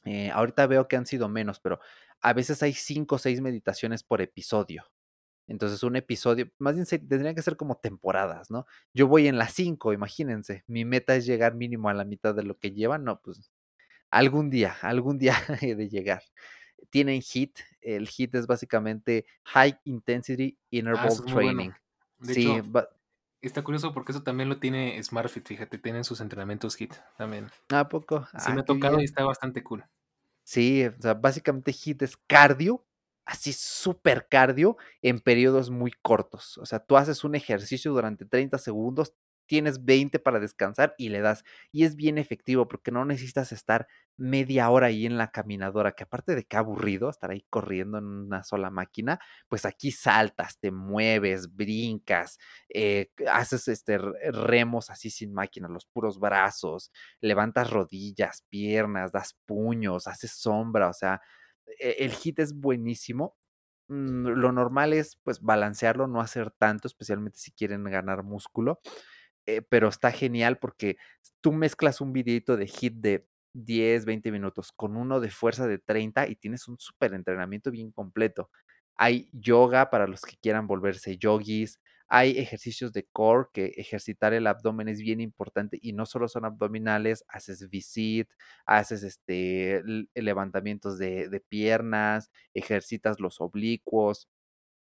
[0.04, 1.80] eh, ahorita veo que han sido menos, pero
[2.20, 4.84] a veces hay cinco o seis meditaciones por episodio.
[5.48, 8.66] Entonces, un episodio, más bien tendrían que ser como temporadas, ¿no?
[8.92, 10.62] Yo voy en las cinco, imagínense.
[10.66, 13.02] Mi meta es llegar mínimo a la mitad de lo que llevan.
[13.04, 13.50] No, pues
[14.10, 16.22] algún día, algún día de llegar.
[16.90, 21.70] Tienen HIT, el HIT es básicamente High Intensity Interval ah, Training.
[22.22, 22.62] sí,
[23.40, 27.50] está curioso porque eso también lo tiene SmartFit, fíjate, tienen sus entrenamientos HIT también.
[27.70, 28.26] ¿A poco?
[28.38, 29.84] Sí, me ha ah, tocado y está bastante cool.
[30.44, 32.86] Sí, o sea, básicamente HIT es cardio,
[33.28, 36.56] así súper cardio en periodos muy cortos.
[36.58, 39.12] O sea, tú haces un ejercicio durante 30 segundos,
[39.44, 41.44] tienes 20 para descansar y le das.
[41.70, 46.04] Y es bien efectivo porque no necesitas estar media hora ahí en la caminadora, que
[46.04, 50.70] aparte de que aburrido estar ahí corriendo en una sola máquina, pues aquí saltas, te
[50.70, 52.38] mueves, brincas,
[52.70, 60.06] eh, haces este remos así sin máquina, los puros brazos, levantas rodillas, piernas, das puños,
[60.06, 61.20] haces sombra, o sea,
[61.78, 63.36] el hit es buenísimo.
[63.88, 68.80] Mm, lo normal es pues balancearlo, no hacer tanto, especialmente si quieren ganar músculo.
[69.46, 70.98] Eh, pero está genial porque
[71.40, 75.78] tú mezclas un videito de hit de 10, 20 minutos con uno de fuerza de
[75.78, 78.50] 30 y tienes un súper entrenamiento bien completo.
[78.96, 84.46] Hay yoga para los que quieran volverse yogis, hay ejercicios de core que ejercitar el
[84.46, 88.28] abdomen es bien importante y no solo son abdominales, haces visit,
[88.66, 89.82] haces este
[90.14, 94.28] levantamientos de, de piernas, ejercitas los oblicuos,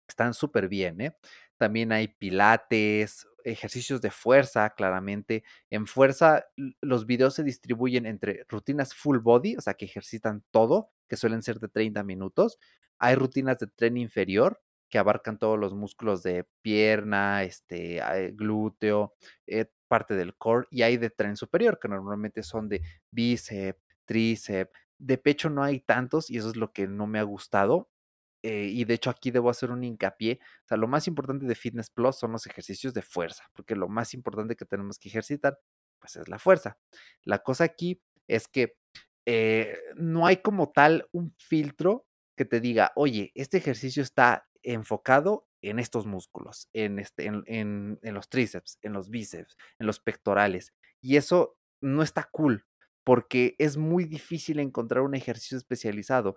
[0.08, 1.16] están súper bien, ¿eh?
[1.58, 5.44] También hay pilates, ejercicios de fuerza, claramente.
[5.70, 6.46] En fuerza,
[6.80, 11.42] los videos se distribuyen entre rutinas full body, o sea, que ejercitan todo, que suelen
[11.42, 12.58] ser de 30 minutos.
[12.98, 18.00] Hay rutinas de tren inferior, que abarcan todos los músculos de pierna, este,
[18.34, 19.14] glúteo,
[19.46, 24.72] eh, parte del core, y hay de tren superior, que normalmente son de bíceps, tríceps.
[24.98, 27.90] De pecho no hay tantos, y eso es lo que no me ha gustado.
[28.44, 31.56] Eh, y de hecho aquí debo hacer un hincapié, o sea, lo más importante de
[31.56, 35.58] Fitness Plus son los ejercicios de fuerza, porque lo más importante que tenemos que ejercitar,
[35.98, 36.78] pues es la fuerza.
[37.24, 38.76] La cosa aquí es que
[39.26, 45.46] eh, no hay como tal un filtro que te diga, oye, este ejercicio está enfocado
[45.62, 50.72] en estos músculos, en, este, en los tríceps, en los bíceps, en los pectorales.
[51.00, 52.66] Y eso no está cool,
[53.04, 56.36] porque es muy difícil encontrar un ejercicio especializado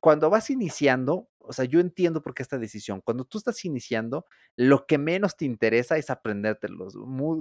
[0.00, 3.00] cuando vas iniciando, o sea, yo entiendo por qué esta decisión.
[3.02, 6.96] Cuando tú estás iniciando, lo que menos te interesa es aprenderte los,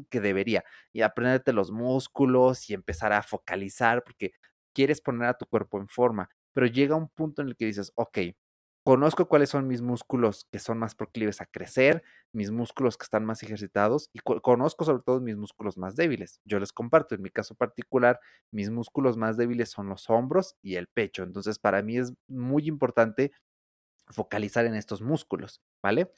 [0.09, 4.33] que debería, y aprenderte los músculos y empezar a focalizar, porque
[4.73, 6.29] quieres poner a tu cuerpo en forma.
[6.53, 8.19] Pero llega un punto en el que dices, ok,
[8.85, 12.03] Conozco cuáles son mis músculos que son más proclives a crecer,
[12.33, 16.41] mis músculos que están más ejercitados y conozco sobre todo mis músculos más débiles.
[16.43, 18.19] Yo les comparto, en mi caso particular,
[18.51, 21.23] mis músculos más débiles son los hombros y el pecho.
[21.23, 23.31] Entonces, para mí es muy importante
[24.09, 26.11] focalizar en estos músculos, ¿vale?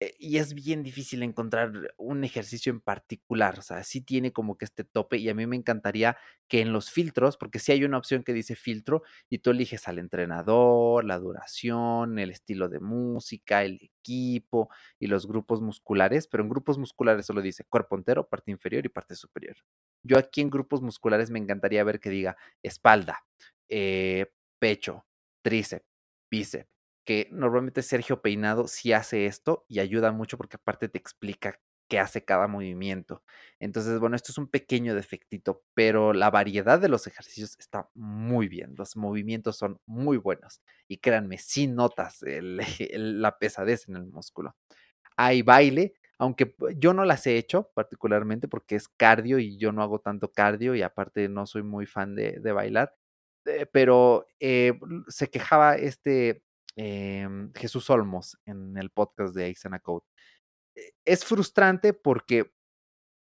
[0.00, 4.58] Eh, y es bien difícil encontrar un ejercicio en particular, o sea, sí tiene como
[4.58, 6.18] que este tope y a mí me encantaría
[6.48, 9.88] que en los filtros, porque sí hay una opción que dice filtro y tú eliges
[9.88, 14.68] al entrenador, la duración, el estilo de música, el equipo
[14.98, 18.90] y los grupos musculares, pero en grupos musculares solo dice cuerpo entero, parte inferior y
[18.90, 19.56] parte superior.
[20.02, 23.24] Yo aquí en grupos musculares me encantaría ver que diga espalda,
[23.68, 24.26] eh,
[24.58, 25.06] pecho,
[25.42, 25.86] tríceps,
[26.30, 26.75] bíceps
[27.06, 32.00] que normalmente Sergio Peinado sí hace esto y ayuda mucho porque aparte te explica qué
[32.00, 33.22] hace cada movimiento.
[33.60, 38.48] Entonces, bueno, esto es un pequeño defectito, pero la variedad de los ejercicios está muy
[38.48, 38.74] bien.
[38.76, 40.60] Los movimientos son muy buenos.
[40.88, 42.18] Y créanme, sí notas
[42.92, 44.56] la pesadez en el músculo.
[45.16, 49.82] Hay baile, aunque yo no las he hecho particularmente porque es cardio y yo no
[49.82, 52.94] hago tanto cardio y aparte no soy muy fan de, bailar
[53.44, 54.78] eh, pero eh,
[55.08, 56.42] se quejaba este
[56.76, 60.04] em, Jesús Olmos en el podcast de Aixana Code.
[61.04, 62.52] Es frustrante porque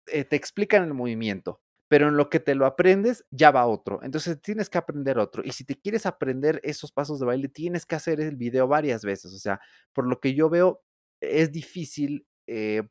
[0.08, 4.02] eh, te explican el movimiento, pero en lo que te lo aprendes ya va otro.
[4.04, 5.44] Entonces tienes que aprender otro.
[5.44, 9.04] Y si te quieres aprender esos pasos de baile, tienes que hacer el video varias
[9.04, 9.34] veces.
[9.34, 9.60] O sea,
[9.94, 10.84] por lo que yo veo,
[11.22, 12.28] es difícil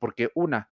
[0.01, 0.73] porque una,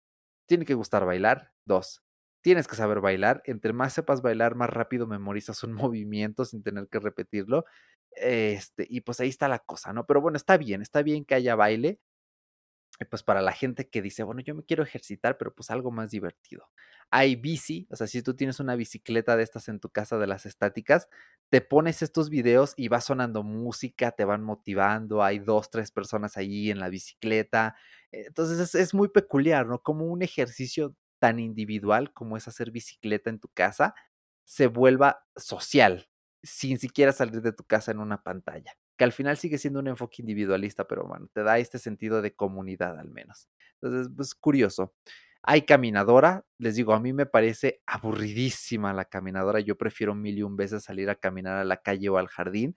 [0.46, 1.52] tiene que gustar bailar.
[1.66, 2.03] Dos,
[2.44, 3.42] tienes que saber bailar.
[3.46, 7.64] Entre más sepas bailar, más rápido memorizas un movimiento sin tener que repetirlo.
[8.12, 10.06] Este, y pues ahí está la cosa, ¿no?
[10.06, 12.00] Pero bueno, está bien, está bien que haya baile.
[13.10, 16.10] Pues para la gente que dice, bueno, yo me quiero ejercitar, pero pues algo más
[16.10, 16.70] divertido.
[17.10, 20.28] Hay bici, o sea, si tú tienes una bicicleta de estas en tu casa de
[20.28, 21.08] las estáticas,
[21.48, 26.36] te pones estos videos y va sonando música, te van motivando, hay dos, tres personas
[26.36, 27.74] allí en la bicicleta.
[28.12, 29.80] Entonces es, es muy peculiar, ¿no?
[29.82, 30.94] Como un ejercicio
[31.24, 33.94] tan individual como es hacer bicicleta en tu casa,
[34.44, 36.06] se vuelva social,
[36.42, 39.88] sin siquiera salir de tu casa en una pantalla, que al final sigue siendo un
[39.88, 43.48] enfoque individualista, pero bueno, te da este sentido de comunidad al menos.
[43.80, 44.92] Entonces, pues curioso.
[45.42, 50.42] Hay caminadora, les digo, a mí me parece aburridísima la caminadora, yo prefiero mil y
[50.42, 52.74] un veces salir a caminar a la calle o al jardín,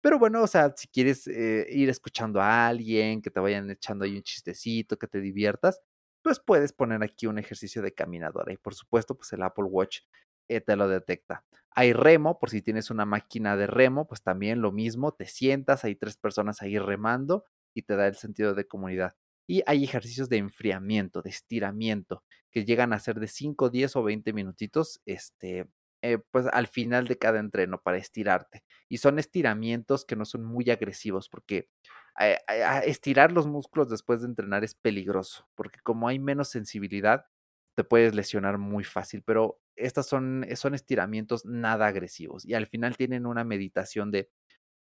[0.00, 4.04] pero bueno, o sea, si quieres eh, ir escuchando a alguien, que te vayan echando
[4.04, 5.80] ahí un chistecito, que te diviertas,
[6.24, 10.00] pues puedes poner aquí un ejercicio de caminadora y por supuesto, pues el Apple Watch
[10.48, 11.44] eh, te lo detecta.
[11.70, 15.84] Hay remo, por si tienes una máquina de remo, pues también lo mismo, te sientas,
[15.84, 17.44] hay tres personas ahí remando
[17.74, 19.14] y te da el sentido de comunidad.
[19.46, 24.02] Y hay ejercicios de enfriamiento, de estiramiento, que llegan a ser de 5, 10 o
[24.02, 25.68] 20 minutitos, este,
[26.00, 28.64] eh, pues al final de cada entreno para estirarte.
[28.88, 31.68] Y son estiramientos que no son muy agresivos porque
[32.16, 37.26] estirar los músculos después de entrenar es peligroso, porque como hay menos sensibilidad,
[37.76, 42.96] te puedes lesionar muy fácil, pero estos son, son estiramientos nada agresivos y al final
[42.96, 44.30] tienen una meditación de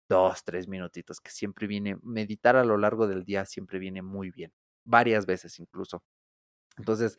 [0.10, 4.30] dos, tres minutitos, que siempre viene, meditar a lo largo del día siempre viene muy
[4.32, 4.54] bien,
[4.86, 6.04] varias veces incluso.
[6.78, 7.18] Entonces,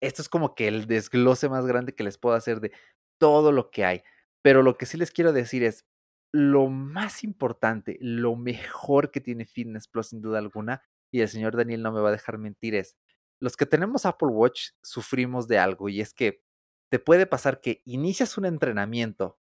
[0.00, 2.72] esto es como que el desglose más grande que les puedo hacer de
[3.18, 4.02] todo lo que hay.
[4.42, 5.86] Pero lo que sí les quiero decir es,
[6.32, 11.56] lo más importante, lo mejor que tiene Fitness Plus sin duda alguna, y el señor
[11.56, 12.96] Daniel no me va a dejar mentir, es,
[13.40, 16.42] los que tenemos Apple Watch sufrimos de algo y es que
[16.90, 19.38] te puede pasar que inicias un entrenamiento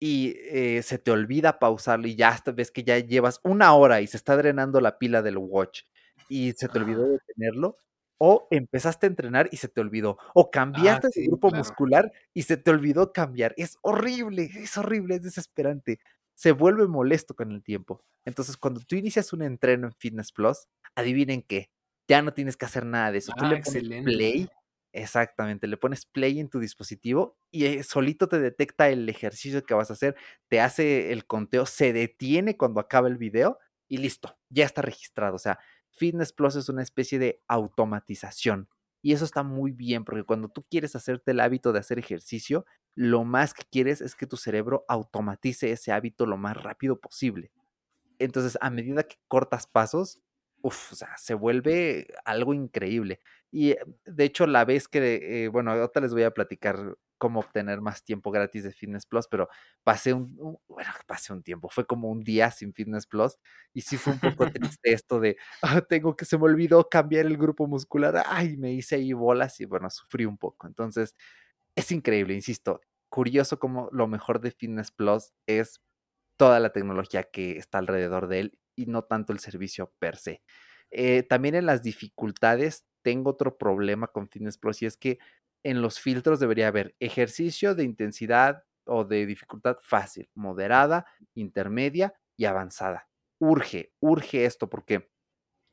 [0.00, 4.00] y eh, se te olvida pausarlo y ya hasta ves que ya llevas una hora
[4.00, 5.82] y se está drenando la pila del watch
[6.28, 7.78] y se te olvidó detenerlo
[8.18, 12.42] o empezaste a entrenar y se te olvidó, o ah, cambiaste de grupo muscular y
[12.42, 13.54] se te olvidó cambiar.
[13.56, 15.98] Es horrible, es horrible, es desesperante.
[16.34, 18.02] Se vuelve molesto con el tiempo.
[18.24, 21.70] Entonces, cuando tú inicias un entreno en Fitness Plus, adivinen qué,
[22.08, 23.32] ya no tienes que hacer nada de eso.
[23.36, 24.48] tú le ah, pones play,
[24.92, 29.74] exactamente, le pones play en tu dispositivo y eh, solito te detecta el ejercicio que
[29.74, 30.16] vas a hacer,
[30.48, 33.58] te hace el conteo, se detiene cuando acaba el video
[33.88, 35.36] y listo, ya está registrado.
[35.36, 35.58] O sea,
[35.96, 38.68] Fitness Plus es una especie de automatización.
[39.02, 42.66] Y eso está muy bien, porque cuando tú quieres hacerte el hábito de hacer ejercicio,
[42.94, 47.52] lo más que quieres es que tu cerebro automatice ese hábito lo más rápido posible.
[48.18, 50.20] Entonces, a medida que cortas pasos,
[50.62, 53.20] uf, o sea, se vuelve algo increíble.
[53.50, 57.40] Y eh, de hecho, la vez que, eh, bueno, ahorita les voy a platicar cómo
[57.40, 59.48] obtener más tiempo gratis de Fitness Plus, pero
[59.84, 60.36] pasé un,
[60.68, 63.38] bueno, pasé un tiempo, fue como un día sin Fitness Plus
[63.72, 67.26] y sí fue un poco triste esto de, ah, tengo que, se me olvidó cambiar
[67.26, 70.66] el grupo muscular, ay, me hice ahí bolas y bueno, sufrí un poco.
[70.66, 71.14] Entonces,
[71.76, 75.80] es increíble, insisto, curioso como lo mejor de Fitness Plus es
[76.38, 80.42] toda la tecnología que está alrededor de él y no tanto el servicio per se.
[80.90, 85.18] Eh, también en las dificultades tengo otro problema con Fitness Plus y es que
[85.66, 92.44] en los filtros debería haber ejercicio de intensidad o de dificultad fácil, moderada, intermedia y
[92.44, 93.08] avanzada.
[93.40, 95.10] Urge, urge esto porque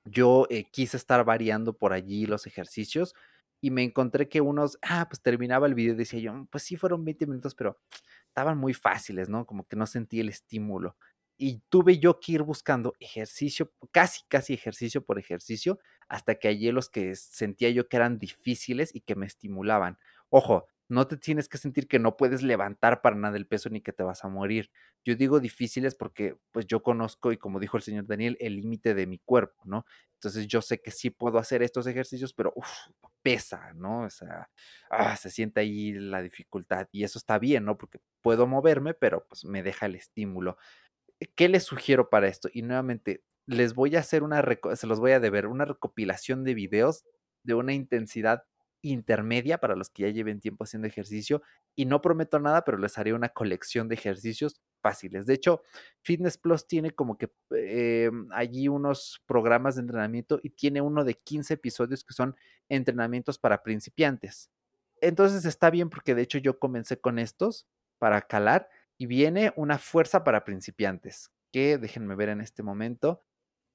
[0.04, 3.14] yo eh, quise estar variando por allí los ejercicios
[3.62, 6.76] y me encontré que unos, ah, pues terminaba el video y decía yo, pues sí
[6.76, 7.80] fueron 20 minutos, pero
[8.28, 9.46] estaban muy fáciles, ¿no?
[9.46, 10.98] Como que no sentí el estímulo
[11.38, 16.72] y tuve yo que ir buscando ejercicio, casi, casi ejercicio por ejercicio, hasta que hallé
[16.72, 19.98] los que sentía yo que eran difíciles y que me estimulaban.
[20.30, 23.82] Ojo, no te tienes que sentir que no puedes levantar para nada el peso ni
[23.82, 24.70] que te vas a morir.
[25.04, 28.94] Yo digo difíciles porque pues yo conozco y como dijo el señor Daniel, el límite
[28.94, 29.86] de mi cuerpo, ¿no?
[30.16, 32.70] Entonces yo sé que sí puedo hacer estos ejercicios, pero uf,
[33.22, 34.04] pesa, ¿no?
[34.04, 34.50] O sea,
[34.90, 37.78] ah, se siente ahí la dificultad y eso está bien, ¿no?
[37.78, 40.58] Porque puedo moverme, pero pues me deja el estímulo.
[41.36, 42.50] ¿Qué les sugiero para esto?
[42.54, 44.44] Y nuevamente, les voy a hacer una,
[44.76, 47.06] se los voy a una recopilación de videos
[47.44, 48.44] de una intensidad
[48.82, 51.42] intermedia para los que ya lleven tiempo haciendo ejercicio
[51.76, 55.26] y no prometo nada, pero les haré una colección de ejercicios fáciles.
[55.26, 55.62] De hecho,
[56.02, 61.16] Fitness Plus tiene como que eh, allí unos programas de entrenamiento y tiene uno de
[61.16, 62.36] 15 episodios que son
[62.68, 64.52] entrenamientos para principiantes.
[65.00, 67.68] Entonces está bien porque de hecho yo comencé con estos
[68.00, 68.70] para calar
[69.04, 73.22] y viene una fuerza para principiantes, que déjenme ver en este momento,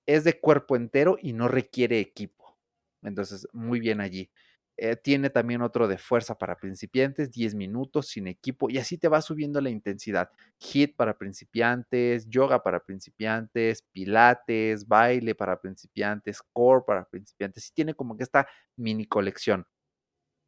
[0.06, 2.56] es de cuerpo entero y no requiere equipo.
[3.02, 4.30] Entonces, muy bien allí.
[4.78, 9.08] Eh, tiene también otro de fuerza para principiantes, 10 minutos sin equipo y así te
[9.08, 10.30] va subiendo la intensidad.
[10.60, 17.68] Hit para principiantes, yoga para principiantes, pilates, baile para principiantes, core para principiantes.
[17.68, 19.66] Y tiene como que esta mini colección.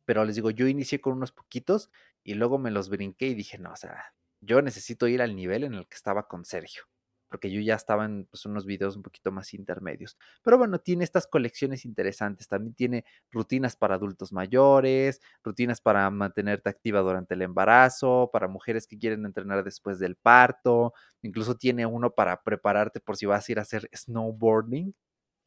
[0.07, 1.91] Pero les digo, yo inicié con unos poquitos
[2.25, 5.65] y luego me los brinqué y dije, no, o sea, yo necesito ir al nivel
[5.65, 6.85] en el que estaba con Sergio
[7.31, 10.19] porque yo ya estaba en pues, unos videos un poquito más intermedios.
[10.43, 12.49] Pero bueno, tiene estas colecciones interesantes.
[12.49, 18.87] También tiene rutinas para adultos mayores, rutinas para mantenerte activa durante el embarazo, para mujeres
[18.89, 20.93] que quieren entrenar después del parto.
[21.23, 24.93] Incluso tiene uno para prepararte por si vas a ir a hacer snowboarding.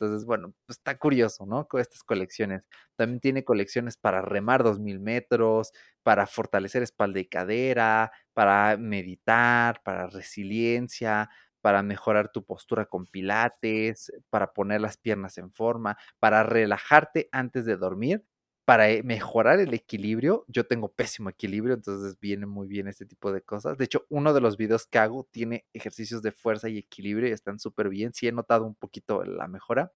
[0.05, 1.67] Entonces, bueno, pues, está curioso, ¿no?
[1.67, 2.63] Con estas colecciones.
[2.95, 5.71] También tiene colecciones para remar 2000 metros,
[6.03, 11.29] para fortalecer espalda y cadera, para meditar, para resiliencia,
[11.61, 17.65] para mejorar tu postura con pilates, para poner las piernas en forma, para relajarte antes
[17.65, 18.23] de dormir,
[18.65, 20.45] para eh, mejorar el equilibrio.
[20.47, 23.77] Yo tengo pésimo equilibrio, entonces viene muy bien este tipo de cosas.
[23.77, 27.31] De hecho, uno de los videos que hago tiene ejercicios de fuerza y equilibrio y
[27.31, 28.13] están súper bien.
[28.13, 29.91] Sí he notado un poquito la mejora.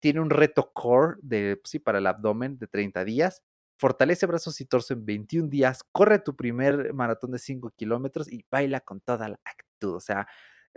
[0.00, 3.42] Tiene un reto core de, sí, para el abdomen de 30 días.
[3.78, 5.82] Fortalece brazos y torso en 21 días.
[5.92, 9.94] Corre tu primer maratón de 5 kilómetros y baila con toda la actitud.
[9.94, 10.28] O sea,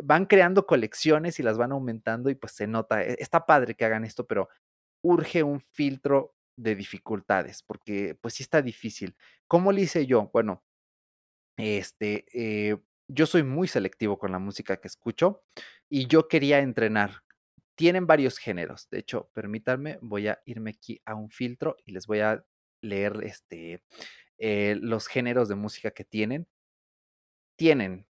[0.01, 3.85] van creando colecciones y las van aumentando y pues se nota, e, está padre que
[3.85, 4.49] hagan esto, pero
[5.01, 9.15] urge un filtro de dificultades, porque pues sí está difícil.
[9.47, 10.29] ¿Cómo lo hice yo?
[10.33, 10.63] Bueno,
[11.57, 12.77] este, eh,
[13.07, 15.43] yo soy muy selectivo con la música que escucho
[15.89, 17.23] y yo quería entrenar.
[17.75, 18.89] Tienen varios géneros.
[18.89, 22.45] De hecho, permítanme, voy a irme aquí a un filtro y les voy a
[22.81, 23.83] leer este,
[24.37, 26.47] eh, los géneros de música que tienen.
[27.57, 28.07] Tienen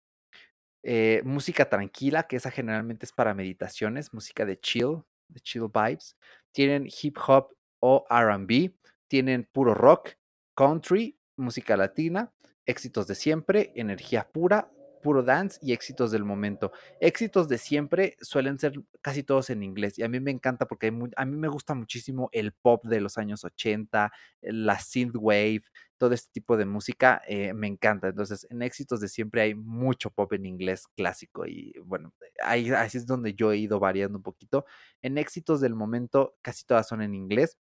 [0.84, 6.18] eh, música tranquila, que esa generalmente es para meditaciones, música de chill, de chill vibes.
[6.52, 8.74] Tienen hip hop o RB,
[9.08, 10.12] tienen puro rock,
[10.56, 12.32] country, música latina,
[12.66, 14.72] éxitos de siempre, energía pura,
[15.02, 16.72] puro dance y éxitos del momento.
[17.00, 20.88] Éxitos de siempre suelen ser casi todos en inglés y a mí me encanta porque
[21.16, 25.64] a mí me gusta muchísimo el pop de los años 80, la synthwave,
[25.98, 28.08] todo este tipo de música eh, me encanta.
[28.08, 32.14] Entonces, en éxitos de siempre hay mucho pop en inglés clásico y bueno,
[32.44, 34.66] ahí así es donde yo he ido variando un poquito.
[35.02, 37.58] En éxitos del momento casi todas son en inglés.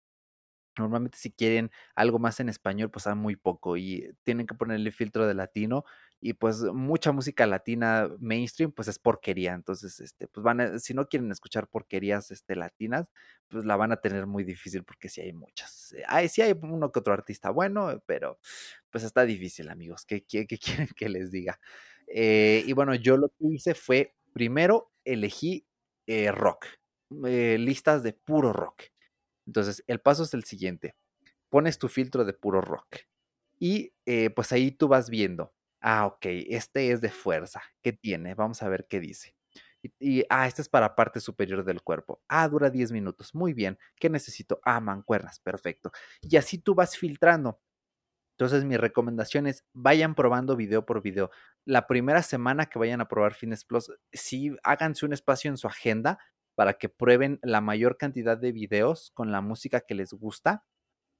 [0.80, 4.90] Normalmente si quieren algo más en español, pues hay muy poco y tienen que ponerle
[4.90, 5.84] filtro de latino
[6.20, 10.92] y pues mucha música latina mainstream pues es porquería, entonces este pues van a, si
[10.92, 13.06] no quieren escuchar porquerías este latinas,
[13.48, 15.92] pues la van a tener muy difícil porque sí hay muchas.
[15.94, 18.38] Eh, hay sí hay uno que otro artista bueno, pero
[18.90, 20.22] pues está difícil, amigos, ¿qué,
[20.60, 21.58] quieren que les diga?
[22.06, 25.66] Eh, y bueno, yo lo que hice fue primero elegí
[26.06, 26.66] eh, rock,
[27.10, 28.89] listas de puro rock.
[29.50, 30.94] Entonces, el paso es el siguiente.
[31.48, 32.98] Pones tu filtro de puro rock
[33.58, 35.52] y eh, pues ahí tú vas viendo.
[35.80, 37.60] Ah, ok, este es de fuerza.
[37.82, 38.34] ¿Qué tiene?
[38.36, 39.34] Vamos a ver qué dice.
[39.98, 42.22] Y, ah, este es para parte superior del cuerpo.
[42.28, 43.34] Ah, dura 10 minutos.
[43.34, 43.76] Muy bien.
[43.96, 44.60] ¿Qué necesito?
[44.62, 45.40] Ah, mancuernas.
[45.40, 45.90] Perfecto.
[46.22, 47.60] Y así tú vas filtrando.
[48.38, 51.30] Entonces, mi recomendación es vayan probando video por video.
[51.64, 55.66] La primera semana que vayan a probar Fitness Plus, sí háganse un espacio en su
[55.66, 56.20] agenda
[56.60, 60.62] para que prueben la mayor cantidad de videos con la música que les gusta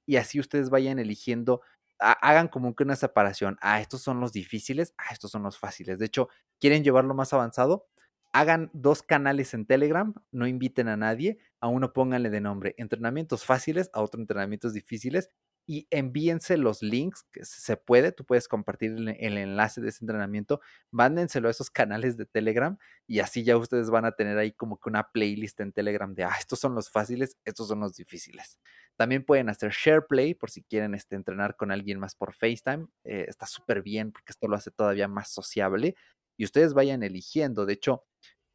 [0.05, 1.61] y así ustedes vayan eligiendo,
[1.97, 5.97] hagan como que una separación, ah, estos son los difíciles, ah, estos son los fáciles.
[5.97, 7.87] De hecho, quieren llevarlo más avanzado,
[8.31, 13.43] hagan dos canales en Telegram, no inviten a nadie, a uno pónganle de nombre entrenamientos
[13.43, 15.31] fáciles, a otro entrenamientos difíciles
[15.71, 20.59] y envíense los links, que se puede, tú puedes compartir el, enlace de ese entrenamiento,
[20.91, 22.77] mándenselo a esos canales de Telegram
[23.07, 26.25] y así ya ustedes van a tener ahí como que una playlist en Telegram de,
[26.25, 28.59] ah, estos son los fáciles, estos son los difíciles.
[28.97, 32.87] También pueden hacer share play por si quieren este, entrenar con alguien más por FaceTime,
[33.05, 35.95] eh, está súper bien porque esto lo hace todavía más sociable
[36.35, 38.03] y ustedes vayan eligiendo, de hecho,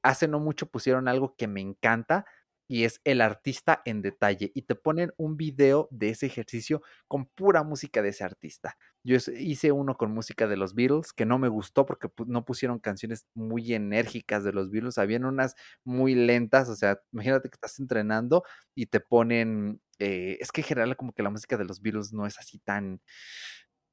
[0.03, 2.27] hace no mucho pusieron algo que me encanta,
[2.69, 7.27] y es el artista en detalle y te ponen un video de ese ejercicio con
[7.27, 8.77] pura música de ese artista.
[9.05, 12.79] Yo hice uno con música de los Beatles que no me gustó porque no pusieron
[12.81, 17.79] canciones muy enérgicas de los Beatles, habían unas muy lentas, o sea, imagínate que estás
[17.79, 18.43] entrenando
[18.75, 22.13] y te ponen, eh, es que en general como que la música de los Beatles
[22.13, 23.01] no es así tan,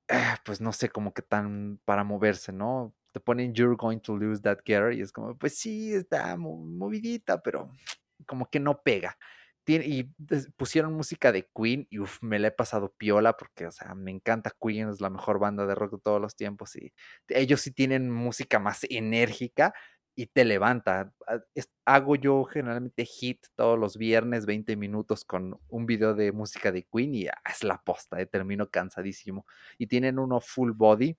[0.10, 2.94] ah, pues no sé, como que tan para moverse, ¿no?
[3.12, 7.42] Te ponen You're going to lose that girl y es como, pues sí, está movidita,
[7.44, 7.72] pero
[8.26, 9.18] como que no pega.
[9.66, 10.04] y
[10.58, 14.52] pusieron música de Queen y me la he pasado piola porque, o sea, me encanta
[14.62, 16.94] Queen, es la mejor banda de rock de todos los tiempos y
[17.30, 19.74] ellos sí tienen música más enérgica
[20.16, 21.14] y te levanta.
[21.28, 21.40] Ah,
[21.86, 26.84] hago yo generalmente hit todos los viernes 20 minutos con un video de música de
[26.84, 29.46] Queen y ah, es la posta, eh, termino cansadísimo.
[29.78, 31.18] Y tienen uno full body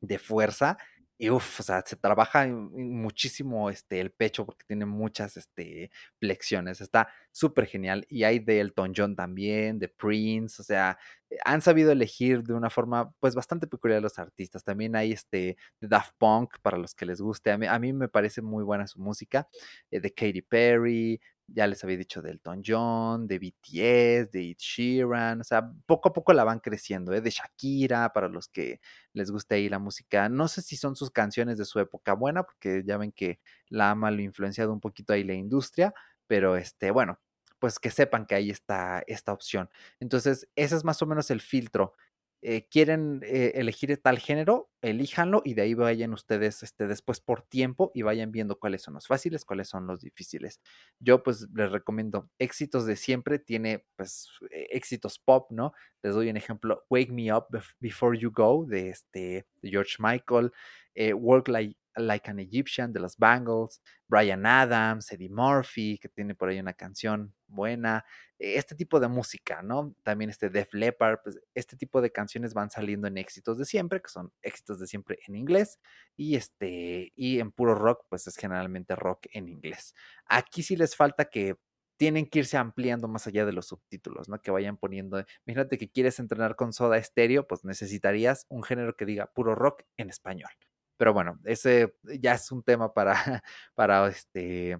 [0.00, 0.78] de fuerza
[1.20, 5.90] y uff, o sea, se trabaja muchísimo este, el pecho porque tiene muchas este,
[6.20, 6.80] flexiones.
[6.80, 8.06] Está súper genial.
[8.08, 10.62] Y hay de Elton John también, de Prince.
[10.62, 10.96] O sea,
[11.28, 14.62] eh, han sabido elegir de una forma pues bastante peculiar a los artistas.
[14.62, 17.50] También hay este de Daft Punk para los que les guste.
[17.50, 19.48] A mí, a mí me parece muy buena su música.
[19.90, 24.56] Eh, de Katy Perry, ya les había dicho de Elton John, de BTS, de Ed
[24.58, 27.20] Sheeran, o sea, poco a poco la van creciendo, ¿eh?
[27.20, 28.80] de Shakira, para los que
[29.14, 30.28] les guste ahí la música.
[30.28, 33.90] No sé si son sus canciones de su época buena, porque ya ven que la
[33.90, 35.94] ama lo ha influenciado un poquito ahí la industria,
[36.26, 37.18] pero este, bueno,
[37.58, 39.68] pues que sepan que ahí está esta opción.
[40.00, 41.94] Entonces, ese es más o menos el filtro.
[42.40, 47.42] Eh, quieren eh, elegir tal género, elíjanlo y de ahí vayan ustedes este, después por
[47.42, 50.60] tiempo y vayan viendo cuáles son los fáciles, cuáles son los difíciles.
[51.00, 55.72] Yo pues les recomiendo éxitos de siempre, tiene pues e, éxitos pop, ¿no?
[56.02, 57.46] Les doy un ejemplo, Wake Me Up
[57.80, 60.52] Before You Go de, este, George Michael,
[60.94, 66.34] eh, Work Like Like an Egyptian de los Bangles, Brian Adams, Eddie Murphy, que tiene
[66.34, 68.04] por ahí una canción buena,
[68.38, 69.94] este tipo de música, ¿no?
[70.02, 74.00] También este Def Leppard, pues este tipo de canciones van saliendo en éxitos de siempre,
[74.00, 75.80] que son éxitos de siempre en inglés,
[76.16, 79.94] y este, y en puro rock, pues es generalmente rock en inglés.
[80.26, 81.56] Aquí sí les falta que
[81.98, 84.40] tienen que irse ampliando más allá de los subtítulos, ¿no?
[84.40, 89.04] Que vayan poniendo, imagínate que quieres entrenar con soda estéreo, pues necesitarías un género que
[89.04, 90.50] diga puro rock en español.
[90.98, 93.14] Pero bueno, ese ya es un tema para,
[93.74, 94.78] para este,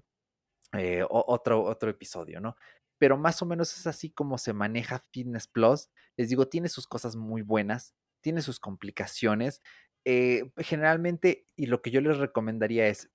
[0.73, 2.57] eh, otro, otro episodio, ¿no?
[2.99, 5.89] Pero más o menos es así como se maneja Fitness Plus.
[6.17, 9.63] Les digo, tiene sus cosas muy buenas, tiene sus complicaciones.
[10.05, 13.11] Eh, generalmente, y lo que yo les recomendaría es,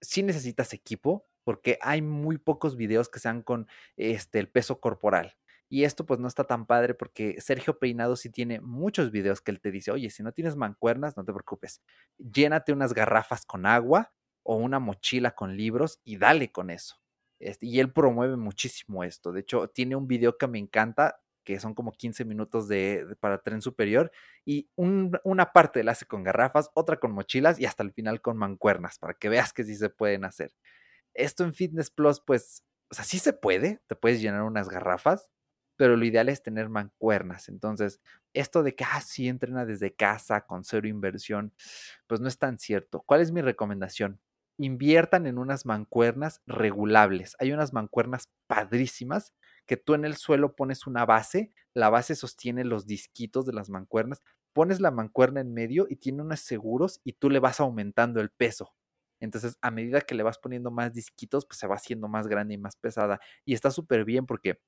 [0.00, 5.36] si necesitas equipo, porque hay muy pocos videos que sean con este, el peso corporal.
[5.72, 9.52] Y esto pues no está tan padre porque Sergio Peinado sí tiene muchos videos que
[9.52, 11.80] él te dice, oye, si no tienes mancuernas, no te preocupes,
[12.18, 14.12] llénate unas garrafas con agua
[14.42, 16.96] o una mochila con libros y dale con eso.
[17.38, 19.32] Este, y él promueve muchísimo esto.
[19.32, 23.38] De hecho, tiene un video que me encanta, que son como 15 minutos de, para
[23.40, 24.12] tren superior,
[24.44, 28.36] y una parte la hace con garrafas, otra con mochilas y hasta el final con
[28.36, 30.52] mancuernas, para que veas que sí se pueden hacer.
[31.14, 35.30] Esto en Fitness Plus, pues, o sea, sí se puede, te puedes llenar unas garrafas,
[35.82, 37.48] pero lo ideal es tener mancuernas.
[37.48, 38.00] Entonces,
[38.34, 41.52] esto de que, ah, entrena desde casa con cero inversión,
[42.06, 43.02] pues no es tan cierto.
[43.04, 44.20] ¿Cuál es mi recomendación?
[44.58, 47.34] Inviertan en unas mancuernas regulables.
[47.40, 49.34] Hay unas mancuernas padrísimas
[49.66, 53.68] que tú en el suelo pones una base, la base sostiene los disquitos de las
[53.68, 54.22] mancuernas,
[54.52, 58.30] pones la mancuerna en medio y tiene unos seguros y tú le vas aumentando el
[58.30, 58.72] peso.
[59.18, 62.54] Entonces, a medida que le vas poniendo más disquitos, pues se va haciendo más grande
[62.54, 63.20] y más pesada.
[63.44, 64.60] Y está súper bien porque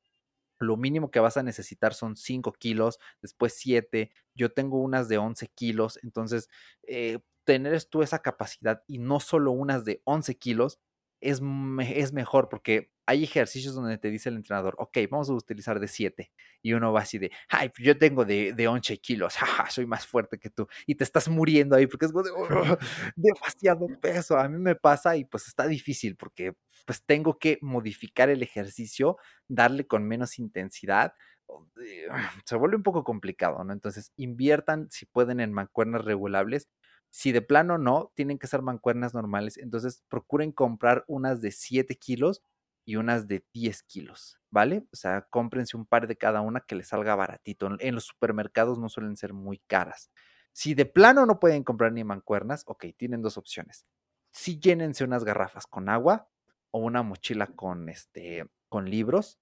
[0.59, 5.19] lo mínimo que vas a necesitar son 5 kilos, después 7, yo tengo unas de
[5.19, 6.49] 11 kilos, entonces
[6.87, 10.79] eh, tener tú esa capacidad y no solo unas de 11 kilos
[11.21, 11.41] es,
[11.81, 15.89] es mejor porque hay ejercicios donde te dice el entrenador, ok, vamos a utilizar de
[15.89, 16.33] 7.
[16.63, 19.35] Y uno va así de, ay, pues yo tengo de, de 11 kilos,
[19.71, 20.67] soy más fuerte que tú.
[20.87, 22.13] Y te estás muriendo ahí porque es
[23.17, 24.39] demasiado peso.
[24.39, 29.17] A mí me pasa y pues está difícil porque pues tengo que modificar el ejercicio,
[29.49, 31.15] darle con menos intensidad.
[32.45, 33.73] Se vuelve un poco complicado, ¿no?
[33.73, 36.69] Entonces, inviertan si pueden en mancuernas regulables.
[37.11, 39.57] Si de plano no, tienen que ser mancuernas normales.
[39.59, 42.43] Entonces, procuren comprar unas de 7 kilos
[42.85, 44.87] y unas de 10 kilos, ¿vale?
[44.93, 47.69] O sea, cómprense un par de cada una que les salga baratito.
[47.79, 50.11] En los supermercados no suelen ser muy caras.
[50.53, 53.87] Si de plano no pueden comprar ni mancuernas, ok, tienen dos opciones.
[54.33, 56.29] Si llénense unas garrafas con agua
[56.75, 59.39] o una mochila con este con libros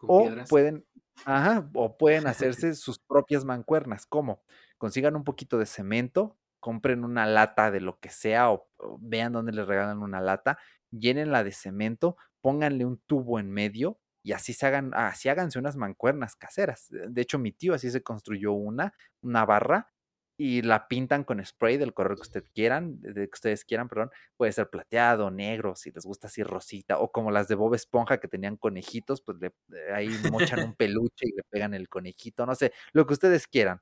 [0.00, 0.84] o pueden
[1.24, 4.04] ajá, o pueden hacerse sus propias mancuernas.
[4.04, 4.42] ¿Cómo?
[4.78, 8.68] Consigan un poquito de cemento, compren una lata de lo que sea o,
[8.98, 10.58] vean dónde les regalan una lata,
[10.90, 15.76] llénenla de cemento, pónganle un tubo en medio y así se hagan, así háganse unas
[15.76, 16.88] mancuernas caseras.
[16.90, 19.92] De hecho, mi tío así se construyó una, una barra
[20.36, 24.10] y la pintan con spray del color que ustedes quieran, de que ustedes quieran, perdón,
[24.36, 28.18] puede ser plateado, negro, si les gusta así rosita, o como las de Bob Esponja
[28.18, 32.46] que tenían conejitos, pues le, eh, ahí mochan un peluche y le pegan el conejito,
[32.46, 33.80] no sé, lo que ustedes quieran.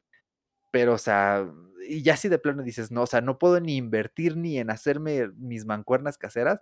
[0.73, 1.47] Pero, o sea,
[1.89, 4.71] y ya si de plano dices, no, o sea, no puedo ni invertir ni en
[4.71, 6.61] hacerme mis mancuernas caseras,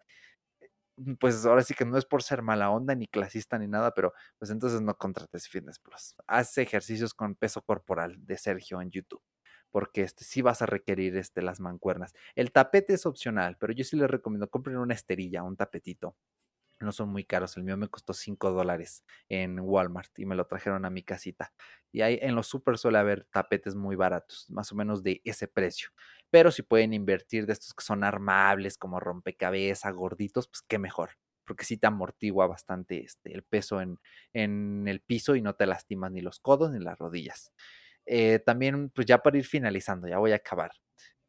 [0.96, 3.92] mm, pues ahora sí que no es por ser mala onda, ni clasista, ni nada,
[3.94, 6.14] pero pues entonces no contrates Fitness Plus.
[6.26, 9.22] Haz ejercicios con peso corporal de Sergio en YouTube
[9.70, 12.14] porque este, sí vas a requerir este, las mancuernas.
[12.34, 16.16] El tapete es opcional, pero yo sí les recomiendo, compren una esterilla, un tapetito.
[16.80, 20.46] No son muy caros, el mío me costó 5 dólares en Walmart y me lo
[20.46, 21.52] trajeron a mi casita.
[21.90, 25.48] Y ahí en los super suele haber tapetes muy baratos, más o menos de ese
[25.48, 25.90] precio.
[26.30, 31.10] Pero si pueden invertir de estos que son armables, como rompecabezas, gorditos, pues qué mejor
[31.48, 33.98] porque sí te amortigua bastante este, el peso en,
[34.34, 37.52] en, el piso y no te lastimas ni los codos ni las rodillas.
[38.10, 40.72] Eh, también, pues ya para ir finalizando, ya voy a acabar.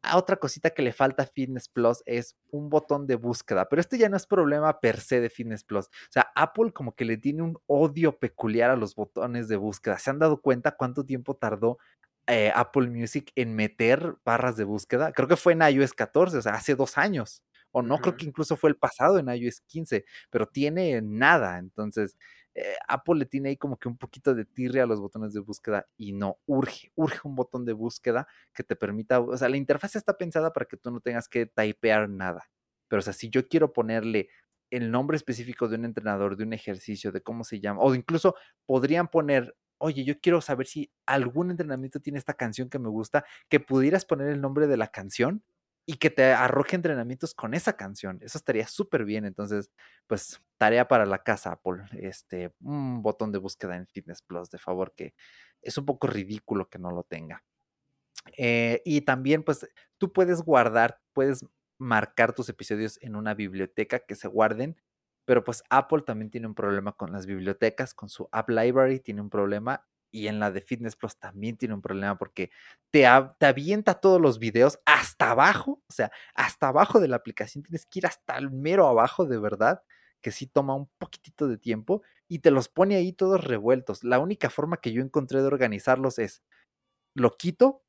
[0.02, 3.80] Ah, otra cosita que le falta a Fitness Plus es un botón de búsqueda, pero
[3.80, 5.86] este ya no es problema per se de Fitness Plus.
[5.88, 9.98] O sea, Apple como que le tiene un odio peculiar a los botones de búsqueda.
[9.98, 11.78] ¿Se han dado cuenta cuánto tiempo tardó
[12.26, 15.12] eh, Apple Music en meter barras de búsqueda?
[15.12, 17.42] Creo que fue en iOS 14, o sea, hace dos años.
[17.72, 21.58] O no, creo que incluso fue el pasado en iOS 15, pero tiene nada.
[21.58, 22.16] Entonces,
[22.54, 25.40] eh, Apple le tiene ahí como que un poquito de tirria a los botones de
[25.40, 29.56] búsqueda y no, urge, urge un botón de búsqueda que te permita, o sea, la
[29.56, 32.50] interfaz está pensada para que tú no tengas que typear nada,
[32.88, 34.28] pero o sea, si yo quiero ponerle
[34.70, 38.34] el nombre específico de un entrenador, de un ejercicio, de cómo se llama, o incluso
[38.66, 43.24] podrían poner, oye, yo quiero saber si algún entrenamiento tiene esta canción que me gusta,
[43.48, 45.42] que pudieras poner el nombre de la canción
[45.86, 48.18] y que te arroje entrenamientos con esa canción.
[48.22, 49.24] Eso estaría súper bien.
[49.24, 49.70] Entonces,
[50.06, 51.84] pues, tarea para la casa, Apple.
[51.92, 55.14] Este, un botón de búsqueda en Fitness Plus, de favor, que
[55.62, 57.42] es un poco ridículo que no lo tenga.
[58.36, 59.66] Eh, y también, pues,
[59.98, 61.44] tú puedes guardar, puedes
[61.78, 64.76] marcar tus episodios en una biblioteca que se guarden,
[65.24, 69.22] pero pues Apple también tiene un problema con las bibliotecas, con su App Library tiene
[69.22, 72.50] un problema y en la de Fitness Plus también tiene un problema porque
[72.90, 73.06] te,
[73.38, 77.86] te, avienta todos los videos hasta abajo, o sea, hasta abajo de la aplicación, tienes
[77.86, 79.82] que ir hasta el mero abajo de verdad,
[80.20, 84.04] que sí toma un poquitito de tiempo y te los pone ahí todos revueltos.
[84.04, 86.42] La única forma que yo encontré de organizarlos es,
[87.14, 87.82] lo quito,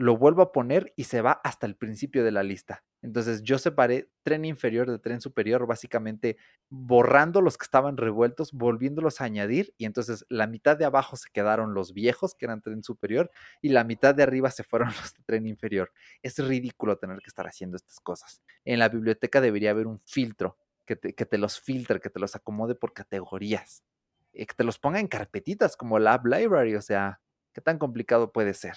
[0.00, 2.84] lo vuelvo a poner y se va hasta el principio de la lista.
[3.02, 6.38] Entonces yo separé tren inferior de tren superior, básicamente
[6.70, 11.28] borrando los que estaban revueltos, volviéndolos a añadir y entonces la mitad de abajo se
[11.30, 15.12] quedaron los viejos, que eran tren superior, y la mitad de arriba se fueron los
[15.12, 15.92] de tren inferior.
[16.22, 18.40] Es ridículo tener que estar haciendo estas cosas.
[18.64, 20.56] En la biblioteca debería haber un filtro
[20.86, 23.84] que te, que te los filtre, que te los acomode por categorías,
[24.32, 27.20] eh, que te los ponga en carpetitas como la App Library, o sea,
[27.52, 28.76] ¿qué tan complicado puede ser?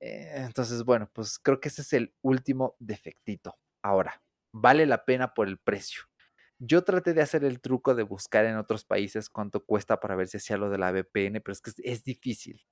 [0.00, 3.56] Eh, entonces, bueno, pues creo que ese es el último defectito.
[3.82, 4.22] Ahora,
[4.52, 6.02] vale la pena por el precio.
[6.58, 10.28] Yo traté de hacer el truco de buscar en otros países cuánto cuesta para ver
[10.28, 12.64] si hacía lo de la VPN, pero es que es, difícil.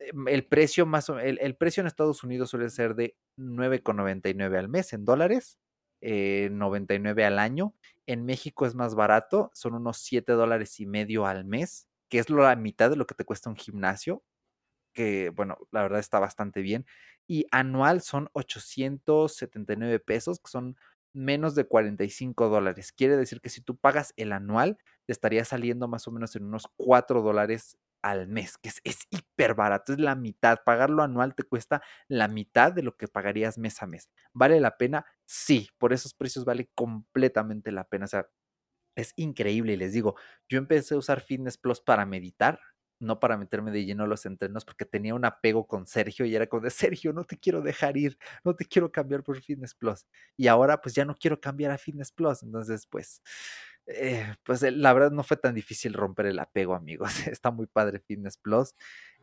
[0.00, 4.68] Em, el precio más el, el, precio en Estados Unidos suele ser de 9,99 al
[4.68, 5.58] mes en dólares,
[6.00, 7.74] 99 eh, al año.
[8.06, 12.30] En México es más barato, son unos 7 dólares y medio al mes, que es
[12.30, 14.22] la mitad de lo que te cuesta un gimnasio
[14.96, 16.86] que bueno, la verdad está bastante bien.
[17.28, 20.76] Y anual son 879 pesos, que son
[21.12, 22.92] menos de 45 dólares.
[22.92, 26.44] Quiere decir que si tú pagas el anual, te estaría saliendo más o menos en
[26.46, 30.60] unos 4 dólares al mes, que es, es hiper barato, es la mitad.
[30.64, 34.08] Pagarlo anual te cuesta la mitad de lo que pagarías mes a mes.
[34.32, 35.06] ¿Vale la pena?
[35.26, 38.04] Sí, por esos precios vale completamente la pena.
[38.06, 38.26] O sea,
[38.96, 40.16] es increíble les digo,
[40.48, 42.60] yo empecé a usar Fitness Plus para meditar
[42.98, 46.34] no para meterme de lleno a los entrenos, porque tenía un apego con Sergio y
[46.34, 49.74] era como de Sergio, no te quiero dejar ir, no te quiero cambiar por Fitness
[49.74, 50.06] Plus.
[50.36, 52.42] Y ahora pues ya no quiero cambiar a Fitness Plus.
[52.42, 53.22] Entonces, pues,
[53.86, 57.10] eh, pues eh, la verdad no fue tan difícil romper el apego, amigos.
[57.38, 58.74] Está muy padre Fitness Plus.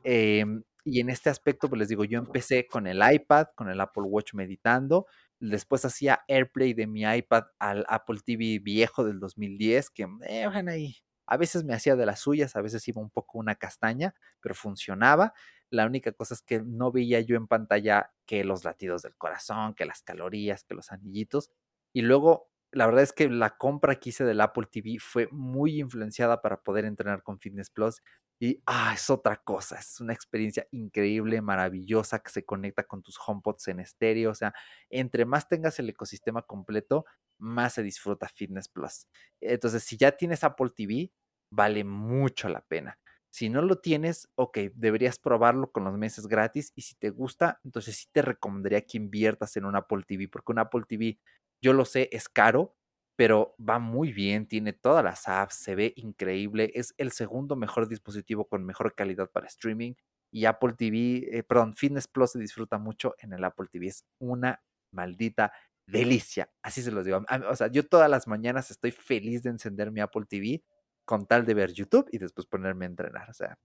[0.04, 3.80] Em, y en este aspecto, pues les digo, yo empecé con el iPad, con el
[3.82, 5.08] Apple Watch meditando.
[5.40, 10.98] Después hacía AirPlay de mi iPad al Apple TV viejo del 2010, que, eh, ahí
[11.26, 14.56] a veces me hacía de las suyas, a veces iba un poco una castaña, pero
[14.56, 15.34] funcionaba.
[15.70, 19.74] La única cosa es que no veía yo en pantalla que los latidos del corazón,
[19.74, 21.52] que las calorías, que los anillitos.
[21.94, 25.80] Y luego, la verdad es que la compra que hice del Apple TV fue muy
[25.80, 28.02] influenciada para poder entrenar con Fitness Plus.
[28.44, 33.18] Y ah, es otra cosa, es una experiencia increíble, maravillosa, que se conecta con tus
[33.26, 34.32] HomePods en estéreo.
[34.32, 34.53] O sea,
[34.90, 37.06] entre más tengas el ecosistema completo,
[37.38, 39.07] más se disfruta Fitness Plus.
[39.40, 41.14] Entonces, si ya tienes Apple TV,
[41.52, 42.99] vale mucho la pena.
[43.30, 47.61] Si no lo tienes, ok, deberías probarlo con los meses gratis y si te gusta,
[47.64, 51.18] entonces sí te recomendaría que inviertas en un Apple TV, porque un Apple TV,
[51.61, 52.76] yo lo sé, es caro,
[53.15, 57.88] pero va muy bien, tiene todas las apps, se ve increíble, es el segundo mejor
[57.88, 59.94] dispositivo con mejor calidad para streaming
[60.31, 64.06] y Apple TV, eh, perdón, Fitness Plus se disfruta mucho en el Apple TV, es
[64.19, 64.61] una
[64.91, 65.53] maldita
[65.85, 67.23] delicia, así se los digo.
[67.49, 70.64] O sea, yo todas las mañanas estoy feliz de encender mi Apple TV
[71.06, 73.30] con tal de ver YouTube y después ponerme a entrenar.
[73.30, 73.57] O sea,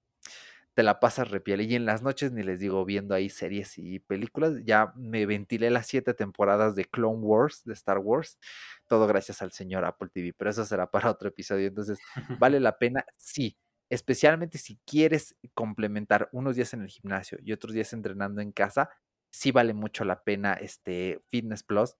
[0.79, 1.63] te la pasas repiel.
[1.63, 4.63] Y en las noches ni les digo viendo ahí series y películas.
[4.65, 8.39] Ya me ventilé las siete temporadas de Clone Wars, de Star Wars.
[8.87, 10.33] Todo gracias al señor Apple TV.
[10.39, 11.67] Pero eso será para otro episodio.
[11.67, 11.99] Entonces,
[12.39, 13.05] ¿vale la pena?
[13.17, 13.59] Sí.
[13.91, 18.89] Especialmente si quieres complementar unos días en el gimnasio y otros días entrenando en casa,
[19.33, 21.97] sí vale mucho la pena este Fitness Plus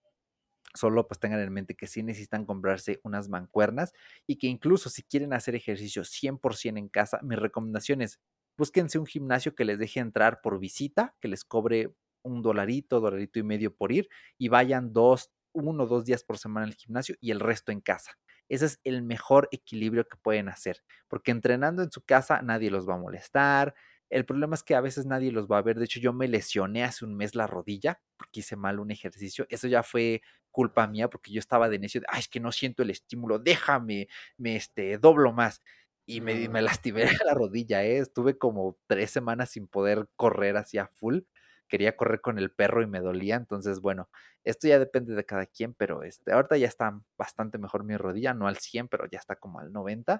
[0.75, 3.93] Solo pues tengan en mente que sí necesitan comprarse unas mancuernas
[4.27, 8.19] y que incluso si quieren hacer ejercicio 100% en casa, mi recomendación es
[8.59, 13.39] búsquense un gimnasio que les deje entrar por visita, que les cobre un dolarito, dolarito
[13.39, 17.15] y medio por ir y vayan dos, uno o dos días por semana al gimnasio
[17.21, 18.11] y el resto en casa.
[18.49, 22.87] Ese es el mejor equilibrio que pueden hacer, porque entrenando en su casa nadie los
[22.87, 23.75] va a molestar,
[24.09, 25.77] el problema es que a veces nadie los va a ver.
[25.77, 29.45] De hecho, yo me lesioné hace un mes la rodilla porque hice mal un ejercicio.
[29.49, 30.21] Eso ya fue
[30.51, 33.37] culpa mía porque yo estaba de necio de, ay, es que no siento el estímulo,
[33.39, 34.07] déjame,
[34.37, 35.61] me este, doblo más.
[36.09, 37.99] Y me, me lastimé la rodilla, ¿eh?
[37.99, 41.19] Estuve como tres semanas sin poder correr hacia full.
[41.67, 43.35] Quería correr con el perro y me dolía.
[43.35, 44.09] Entonces, bueno,
[44.43, 48.33] esto ya depende de cada quien, pero este, ahorita ya está bastante mejor mi rodilla,
[48.33, 50.19] no al 100, pero ya está como al 90.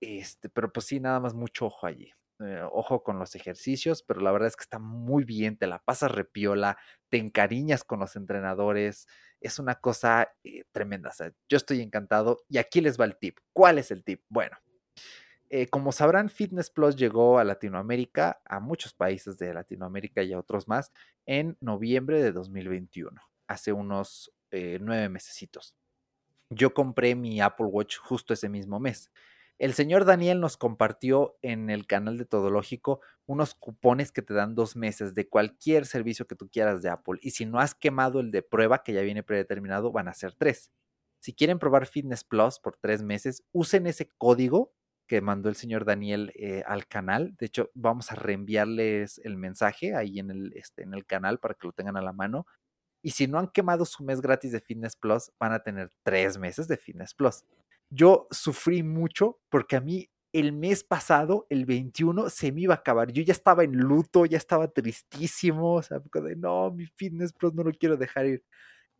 [0.00, 2.12] Este, pero pues sí, nada más mucho ojo allí.
[2.40, 5.78] Eh, ojo con los ejercicios, pero la verdad es que está muy bien, te la
[5.78, 6.76] pasas repiola,
[7.08, 9.06] te encariñas con los entrenadores,
[9.40, 11.10] es una cosa eh, tremenda.
[11.48, 13.38] yo estoy encantado y aquí les va el tip.
[13.54, 14.22] ¿Cuál es el tip?
[14.28, 14.58] Bueno,
[15.48, 20.38] eh, como sabrán, Fitness Plus llegó a Latinoamérica, a muchos países de Latinoamérica y a
[20.38, 20.92] otros más,
[21.24, 24.32] en noviembre de 2021, hace unos
[24.80, 25.76] nueve mesecitos.
[26.48, 29.10] Yo compré mi Apple Watch justo ese mismo mes.
[29.58, 34.54] El señor Daniel nos compartió en el canal de Todológico unos cupones que te dan
[34.54, 37.18] dos meses de cualquier servicio que tú quieras de Apple.
[37.22, 40.34] Y si no has quemado el de prueba, que ya viene predeterminado, van a ser
[40.34, 40.70] tres.
[41.20, 44.74] Si quieren probar Fitness Plus por tres meses, usen ese código
[45.06, 47.34] que mandó el señor Daniel eh, al canal.
[47.38, 51.54] De hecho, vamos a reenviarles el mensaje ahí en el, este, en el canal para
[51.54, 52.46] que lo tengan a la mano.
[53.02, 56.38] Y si no han quemado su mes gratis de Fitness Plus, van a tener tres
[56.38, 57.44] meses de Fitness Plus
[57.90, 62.78] yo sufrí mucho porque a mí el mes pasado, el 21, se me iba a
[62.78, 63.10] acabar.
[63.10, 67.54] Yo ya estaba en luto, ya estaba tristísimo, o sea, de no, mi Fitness Plus
[67.54, 68.44] no lo quiero dejar ir.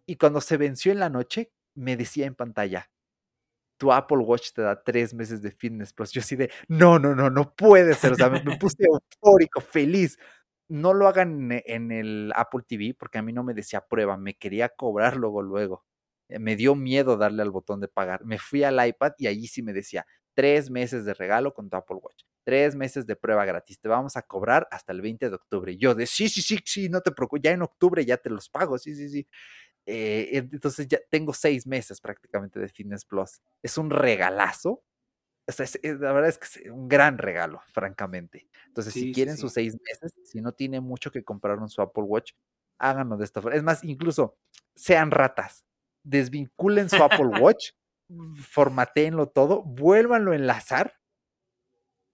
[0.07, 2.89] Y cuando se venció en la noche, me decía en pantalla,
[3.77, 6.13] tu Apple Watch te da tres meses de Fitness Plus.
[6.13, 8.13] Yo así de, no, no, no, no puede ser.
[8.13, 10.19] O sea, me, puse eufórico, feliz.
[10.69, 14.35] No lo hagan en el Apple TV porque a mí no me decía prueba, me
[14.35, 15.85] quería cobrar luego, luego.
[16.29, 18.25] Eh, me dio miedo darle al botón de pagar.
[18.25, 21.77] Me fui al iPad y allí sí me decía, tres meses de regalo con tu
[21.77, 25.35] Apple Watch, tres meses de prueba gratis, te vamos a cobrar hasta el 20 de
[25.35, 25.77] octubre.
[25.79, 28.51] yo de, sí, sí, sí, sí, no te preocupes, ya en octubre ya te los
[28.51, 29.27] pago, sí, sí, sí.
[29.87, 33.41] Eh, entonces ya tengo seis meses prácticamente de Fitness Plus.
[33.63, 34.83] Es un regalazo.
[35.47, 38.49] la verdad es que es un gran regalo, francamente.
[38.67, 42.05] Entonces, si quieren sus seis meses, si no tiene mucho que comprar en su Apple
[42.05, 42.33] Watch,
[42.79, 43.57] háganlo de esta forma.
[43.57, 44.37] Es más, incluso
[44.75, 45.67] sean ratas
[46.07, 47.73] desvinculen su Apple Watch,
[48.41, 50.95] formateenlo todo, vuélvanlo a enlazar,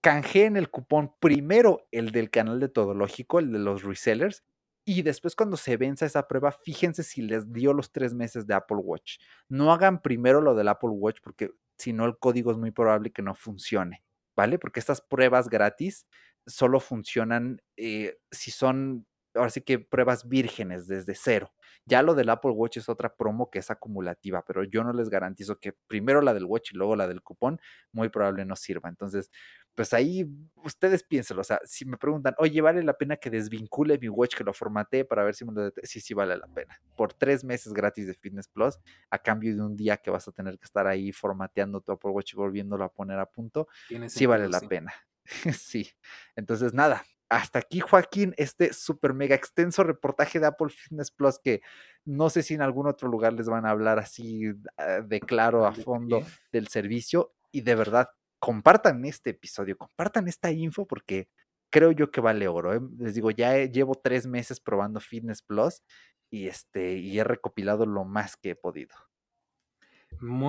[0.01, 4.43] canjeen el cupón primero el del canal de Todológico, el de los resellers,
[4.85, 8.53] y después cuando se venza esa prueba, fíjense si les dio los tres meses de
[8.53, 9.17] Apple Watch.
[9.47, 13.11] No hagan primero lo del Apple Watch porque si no el código es muy probable
[13.11, 14.03] que no funcione,
[14.35, 14.59] ¿vale?
[14.59, 16.05] Porque estas pruebas gratis
[16.45, 21.51] solo funcionan eh, si son ahora sí que pruebas vírgenes desde cero.
[21.85, 25.09] Ya lo del Apple Watch es otra promo que es acumulativa, pero yo no les
[25.09, 27.59] garantizo que primero la del Watch y luego la del cupón,
[27.91, 28.89] muy probable no sirva.
[28.89, 29.31] Entonces,
[29.75, 30.25] pues ahí
[30.63, 31.41] ustedes piénsenlo.
[31.41, 34.53] O sea, si me preguntan, oye, ¿vale la pena que desvincule mi Watch, que lo
[34.53, 35.71] formatee para ver si me lo...
[35.83, 36.79] Sí, sí vale la pena.
[36.95, 38.79] Por tres meses gratis de Fitness Plus,
[39.09, 42.11] a cambio de un día que vas a tener que estar ahí formateando tu Apple
[42.11, 43.67] Watch y volviéndolo a poner a punto,
[44.07, 44.93] sí vale la pena.
[45.57, 45.89] sí.
[46.35, 47.03] Entonces, nada,
[47.35, 51.61] hasta aquí, Joaquín, este súper mega extenso reportaje de Apple Fitness Plus que
[52.05, 55.65] no sé si en algún otro lugar les van a hablar así ah, de claro
[55.65, 61.29] a fondo del servicio y de verdad compartan este episodio, compartan esta info porque
[61.69, 62.73] creo yo que vale oro.
[62.73, 62.81] ¿eh?
[62.99, 65.81] Les digo, ya llevo tres meses probando Fitness Plus
[66.29, 68.95] y, este, y he recopilado lo más que he podido.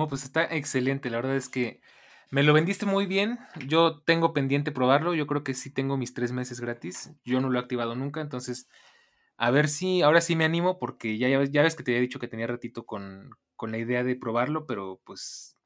[0.07, 1.09] Pues está excelente.
[1.09, 1.81] La verdad es que
[2.29, 3.39] me lo vendiste muy bien.
[3.67, 5.13] Yo tengo pendiente probarlo.
[5.13, 7.11] Yo creo que sí tengo mis tres meses gratis.
[7.23, 8.21] Yo no lo he activado nunca.
[8.21, 8.67] Entonces,
[9.37, 12.19] a ver si ahora sí me animo porque ya, ya, ves que te había dicho
[12.19, 15.57] que tenía ratito con, con la idea de probarlo, pero pues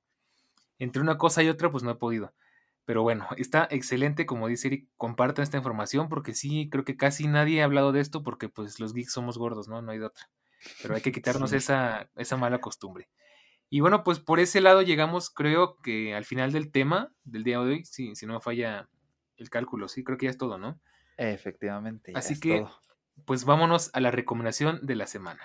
[0.80, 2.34] entre una cosa y otra pues no he podido.
[2.86, 7.27] Pero bueno, está excelente, como dice Eric, compartan esta información porque sí, creo que casi
[7.27, 9.81] nadie ha hablado de esto porque pues los geeks somos gordos, ¿no?
[9.81, 10.30] No hay de otra.
[10.81, 13.07] Pero hay que quitarnos esa, esa mala costumbre.
[13.69, 17.59] Y bueno, pues por ese lado llegamos, creo que al final del tema del día
[17.59, 18.89] de hoy, si, si no me falla
[19.37, 20.79] el cálculo, sí, creo que ya es todo, ¿no?
[21.17, 22.13] Efectivamente.
[22.15, 22.65] Así que,
[23.25, 25.41] pues vámonos a la recomendación de la semana.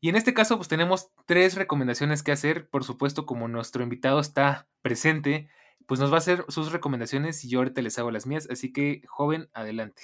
[0.00, 2.68] Y en este caso, pues tenemos tres recomendaciones que hacer.
[2.68, 5.48] Por supuesto, como nuestro invitado está presente,
[5.86, 8.46] pues nos va a hacer sus recomendaciones y yo ahorita les hago las mías.
[8.50, 10.02] Así que, joven, adelante.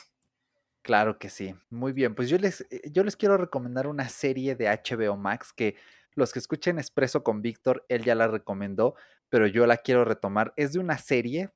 [0.80, 1.54] Claro que sí.
[1.68, 2.14] Muy bien.
[2.14, 5.76] Pues yo les, eh, yo les quiero recomendar una serie de HBO Max que
[6.14, 8.94] los que escuchen Expreso con Víctor, él ya la recomendó,
[9.28, 10.52] pero yo la quiero retomar.
[10.56, 11.50] Es de una serie,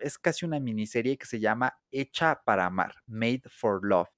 [0.00, 4.08] es casi una miniserie que se llama Hecha para Amar, Made for Love.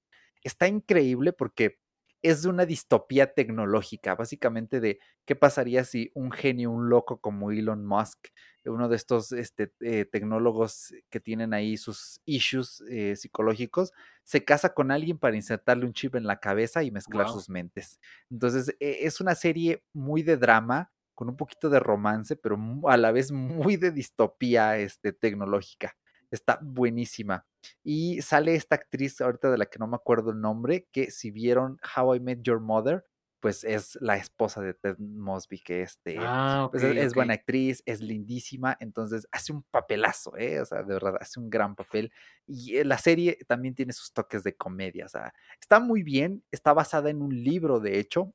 [0.43, 1.79] Está increíble porque
[2.23, 7.51] es de una distopía tecnológica, básicamente de qué pasaría si un genio, un loco como
[7.51, 8.29] Elon Musk,
[8.65, 13.91] uno de estos este, eh, tecnólogos que tienen ahí sus issues eh, psicológicos,
[14.23, 17.99] se casa con alguien para insertarle un chip en la cabeza y mezclar sus mentes.
[18.31, 22.97] Entonces, e, es una serie muy de drama, con un poquito de romance, pero a
[22.97, 25.95] la vez muy de distopía este, tecnológica.
[26.33, 27.45] Está buenísima.
[27.83, 31.29] Y sale esta actriz ahorita de la que no me acuerdo el nombre, que si
[31.29, 33.05] vieron How I Met Your Mother,
[33.39, 37.99] pues es la esposa de Ted Mosby, que este, ah, pues, es, buena actriz, es
[37.99, 40.61] lindísima, entonces hace un papelazo, ¿eh?
[40.61, 42.11] O sea, de verdad, hace un gran papel.
[42.47, 46.41] Y eh, la serie también tiene sus toques de comedia, o sea, está muy bien,
[46.51, 48.33] está basada en un libro, de hecho,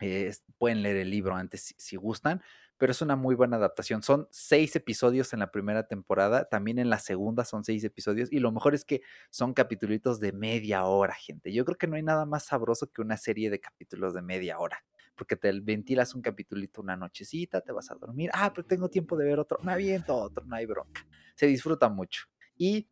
[0.00, 2.42] eh, pueden leer el libro antes si, gustan,
[2.80, 4.02] pero es una muy buena adaptación.
[4.02, 8.38] Son seis episodios en la primera temporada, también en la segunda son seis episodios, y
[8.38, 11.52] lo mejor es que son capítulos de media hora, gente.
[11.52, 14.58] Yo creo que no hay nada más sabroso que una serie de capítulos de media
[14.58, 14.82] hora,
[15.14, 19.14] porque te ventilas un capítulito una nochecita, te vas a dormir, ah, pero tengo tiempo
[19.14, 21.06] de ver otro, me aviento otro, no hay bronca.
[21.34, 22.28] Se disfruta mucho.
[22.56, 22.88] Y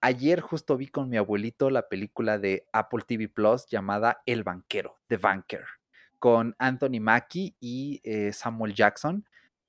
[0.00, 5.00] ayer justo vi con mi abuelito la película de Apple TV Plus llamada El Banquero,
[5.08, 5.64] The Banker
[6.24, 9.28] con Anthony Mackie y eh, Samuel Jackson.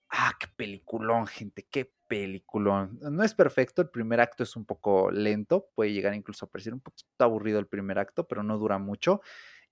[0.10, 2.98] Ah, qué peliculón, gente, qué peliculón.
[3.02, 6.73] No es perfecto, el primer acto es un poco lento, puede llegar incluso a parecer
[6.73, 9.19] un poquito aburrido el primer acto, pero no dura mucho.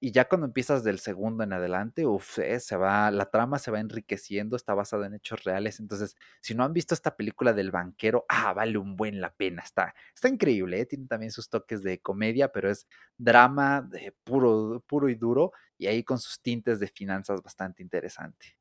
[0.06, 3.72] Y ya cuando empiezas del segundo en adelante, uff, eh, se va, la trama se
[3.72, 5.80] va enriqueciendo, está basada en hechos reales.
[5.80, 9.62] Entonces, si no han visto esta película del banquero, ah, vale un buen la pena.
[9.64, 10.86] Está, está increíble, ¿eh?
[10.86, 12.86] tiene también sus toques de comedia, pero es
[13.18, 13.90] drama
[14.26, 18.58] puro, puro y duro, y ahí con sus tintes de finanzas bastante interesante.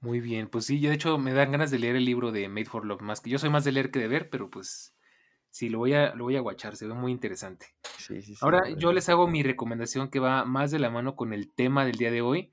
[0.00, 2.64] Muy bien, pues sí, de hecho me dan ganas de leer el libro de Made
[2.64, 4.96] for Love más que yo soy más de leer que de ver, pero pues
[5.50, 7.66] Sí, lo voy a, lo voy a guachar, se ve muy interesante.
[8.40, 11.84] Ahora yo les hago mi recomendación que va más de la mano con el tema
[11.84, 12.50] del día de hoy.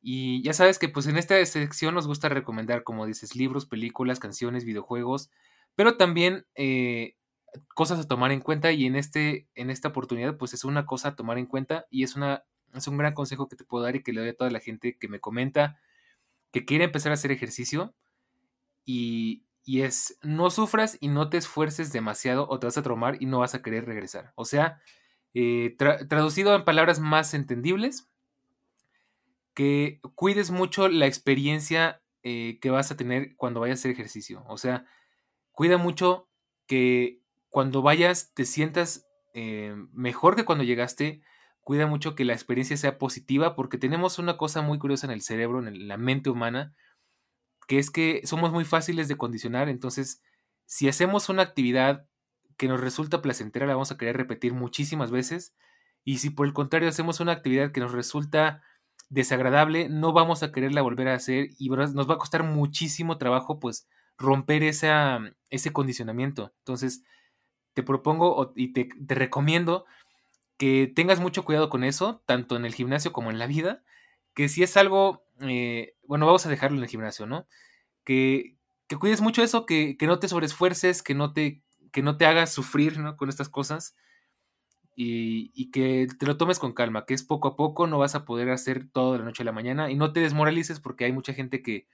[0.00, 4.18] Y ya sabes que pues en esta sección nos gusta recomendar, como dices, libros, películas,
[4.18, 5.30] canciones, videojuegos,
[5.74, 7.16] pero también eh,
[7.74, 11.08] cosas a tomar en cuenta y en, este, en esta oportunidad pues es una cosa
[11.08, 13.96] a tomar en cuenta y es, una, es un gran consejo que te puedo dar
[13.96, 15.78] y que le doy a toda la gente que me comenta
[16.52, 17.94] que quiere empezar a hacer ejercicio
[18.84, 23.16] y, y es no sufras y no te esfuerces demasiado o te vas a traumar
[23.20, 24.32] y no vas a querer regresar.
[24.34, 24.80] O sea,
[25.34, 28.10] eh, traducido en palabras más entendibles,
[29.54, 34.44] que cuides mucho la experiencia eh, que vas a tener cuando vayas a hacer ejercicio.
[34.48, 34.84] O sea,
[35.52, 36.28] cuida mucho
[36.66, 41.22] que cuando vayas te sientas eh, mejor que cuando llegaste.
[41.62, 45.22] Cuida mucho que la experiencia sea positiva porque tenemos una cosa muy curiosa en el
[45.22, 46.74] cerebro, en la mente humana,
[47.70, 50.24] que es que somos muy fáciles de condicionar, entonces
[50.66, 52.04] si hacemos una actividad
[52.56, 55.54] que nos resulta placentera, la vamos a querer repetir muchísimas veces,
[56.02, 58.60] y si por el contrario hacemos una actividad que nos resulta
[59.08, 63.60] desagradable, no vamos a quererla volver a hacer y nos va a costar muchísimo trabajo
[63.60, 63.86] pues
[64.18, 66.52] romper ese condicionamiento.
[66.62, 67.04] Entonces,
[67.74, 69.84] te propongo y te, te, recomiendo
[70.56, 73.84] que tengas mucho cuidado con eso, tanto en el gimnasio como en la vida,
[74.34, 77.46] que si es algo eh, bueno, vamos a dejarlo en el gimnasio, ¿no?
[78.04, 78.56] Que,
[78.98, 81.62] cuides mucho eso, que, no te sobreesfuerces, que no te,
[81.92, 83.16] que no te hagas sufrir, ¿no?
[83.16, 83.94] Con estas cosas
[84.96, 88.24] y, que te lo tomes con calma, que es poco a poco, no vas a
[88.24, 91.12] poder hacer todo de la noche a la mañana y no te desmoralices porque hay
[91.12, 91.86] mucha gente que,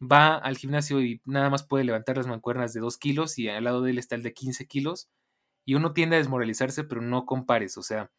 [0.00, 3.64] va al gimnasio y nada más puede levantar las mancuernas de 2 kilos y al
[3.64, 5.08] lado de él está el de 15 kilos.
[5.64, 7.78] Y uno tiende a desmoralizarse, pero no compares.
[7.78, 8.10] O sea,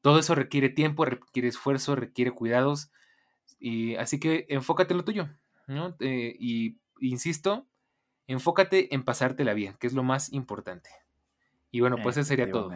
[0.00, 2.90] todo eso requiere tiempo, requiere esfuerzo, requiere cuidados.
[3.58, 5.28] Y así que enfócate en lo tuyo.
[5.66, 5.96] ¿no?
[6.00, 7.68] Eh, y insisto,
[8.26, 10.90] enfócate en pasártela bien, que es lo más importante.
[11.70, 12.70] Y bueno, pues eso sería todo.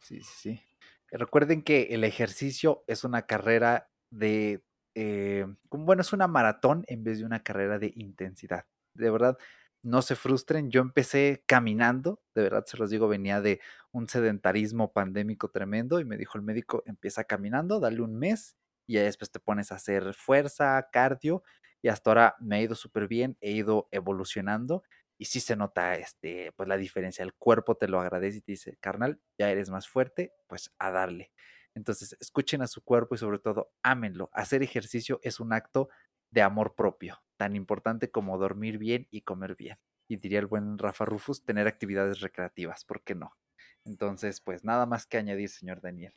[0.00, 0.62] Sí, sí, sí.
[1.10, 4.62] Recuerden que el ejercicio es una carrera de,
[4.94, 8.66] eh, bueno, es una maratón en vez de una carrera de intensidad.
[8.94, 9.38] De verdad,
[9.82, 10.70] no se frustren.
[10.70, 13.60] Yo empecé caminando, de verdad se los digo, venía de
[13.92, 18.56] un sedentarismo pandémico tremendo y me dijo el médico, empieza caminando, dale un mes
[18.86, 21.42] y después te pones a hacer fuerza, cardio
[21.82, 24.82] y hasta ahora me ha ido súper bien, he ido evolucionando
[25.18, 27.22] y sí se nota este, pues la diferencia.
[27.22, 30.90] El cuerpo te lo agradece y te dice, carnal, ya eres más fuerte, pues a
[30.90, 31.32] darle.
[31.74, 34.30] Entonces, escuchen a su cuerpo y sobre todo, ámenlo.
[34.32, 35.88] Hacer ejercicio es un acto
[36.30, 39.78] de amor propio, tan importante como dormir bien y comer bien.
[40.08, 43.36] Y diría el buen Rafa Rufus, tener actividades recreativas, ¿por qué no?
[43.84, 46.14] Entonces, pues nada más que añadir, señor Daniel.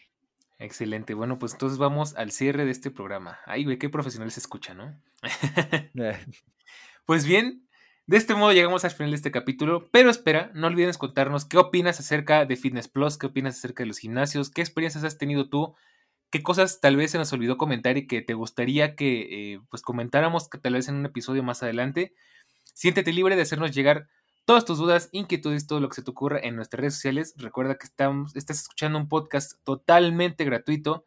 [0.60, 1.14] Excelente.
[1.14, 3.40] Bueno, pues entonces vamos al cierre de este programa.
[3.46, 5.00] Ay, güey, qué profesional se escucha, ¿no?
[7.06, 7.68] pues bien,
[8.08, 11.58] de este modo llegamos al final de este capítulo, pero espera, no olvides contarnos qué
[11.58, 15.50] opinas acerca de Fitness Plus, qué opinas acerca de los gimnasios, qué experiencias has tenido
[15.50, 15.76] tú,
[16.32, 19.82] qué cosas tal vez se nos olvidó comentar y que te gustaría que eh, pues
[19.84, 22.16] comentáramos que tal vez en un episodio más adelante.
[22.74, 24.08] Siéntete libre de hacernos llegar
[24.48, 27.34] todas tus dudas, inquietudes, todo lo que se te ocurra en nuestras redes sociales.
[27.36, 31.06] Recuerda que estamos, estás escuchando un podcast totalmente gratuito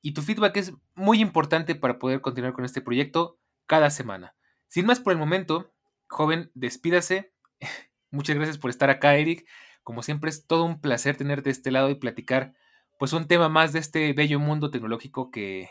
[0.00, 4.34] y tu feedback es muy importante para poder continuar con este proyecto cada semana.
[4.68, 5.70] Sin más por el momento,
[6.08, 7.30] joven, despídase.
[8.10, 9.46] Muchas gracias por estar acá, Eric.
[9.82, 12.54] Como siempre es todo un placer tenerte de este lado y platicar
[12.98, 15.68] pues un tema más de este bello mundo tecnológico que,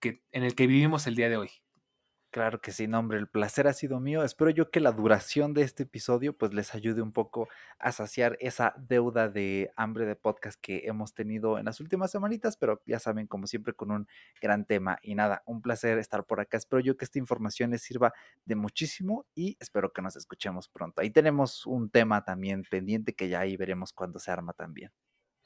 [0.00, 1.50] que en el que vivimos el día de hoy.
[2.30, 4.22] Claro que sí, no, hombre, el placer ha sido mío.
[4.22, 7.48] Espero yo que la duración de este episodio pues les ayude un poco
[7.80, 12.56] a saciar esa deuda de hambre de podcast que hemos tenido en las últimas semanitas,
[12.56, 14.06] pero ya saben, como siempre, con un
[14.40, 15.00] gran tema.
[15.02, 16.56] Y nada, un placer estar por acá.
[16.56, 18.12] Espero yo que esta información les sirva
[18.44, 21.02] de muchísimo y espero que nos escuchemos pronto.
[21.02, 24.92] Ahí tenemos un tema también pendiente que ya ahí veremos cuando se arma también.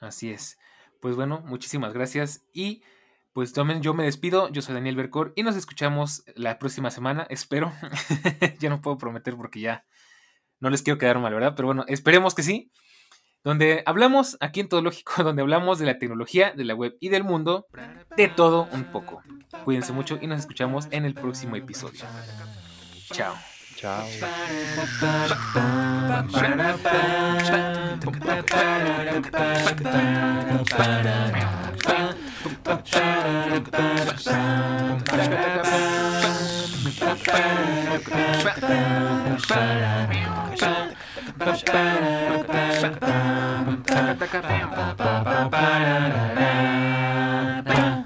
[0.01, 0.59] Así es.
[1.01, 2.83] Pues bueno, muchísimas gracias y
[3.35, 7.27] pues también yo me despido, yo soy Daniel Bercor y nos escuchamos la próxima semana,
[7.29, 7.73] espero.
[8.61, 9.85] ya no puedo prometer porque ya
[10.61, 11.55] no les quiero quedar mal, ¿verdad?
[11.57, 12.71] Pero bueno, esperemos que sí.
[13.43, 17.09] Donde hablamos aquí en Todo Lógico, donde hablamos de la tecnología, de la web y
[17.09, 17.67] del mundo,
[18.17, 19.21] de todo un poco.
[19.65, 22.05] Cuídense mucho y nos escuchamos en el próximo episodio.
[23.11, 23.35] Chao.
[23.75, 24.07] Chao.
[47.65, 48.04] Bye.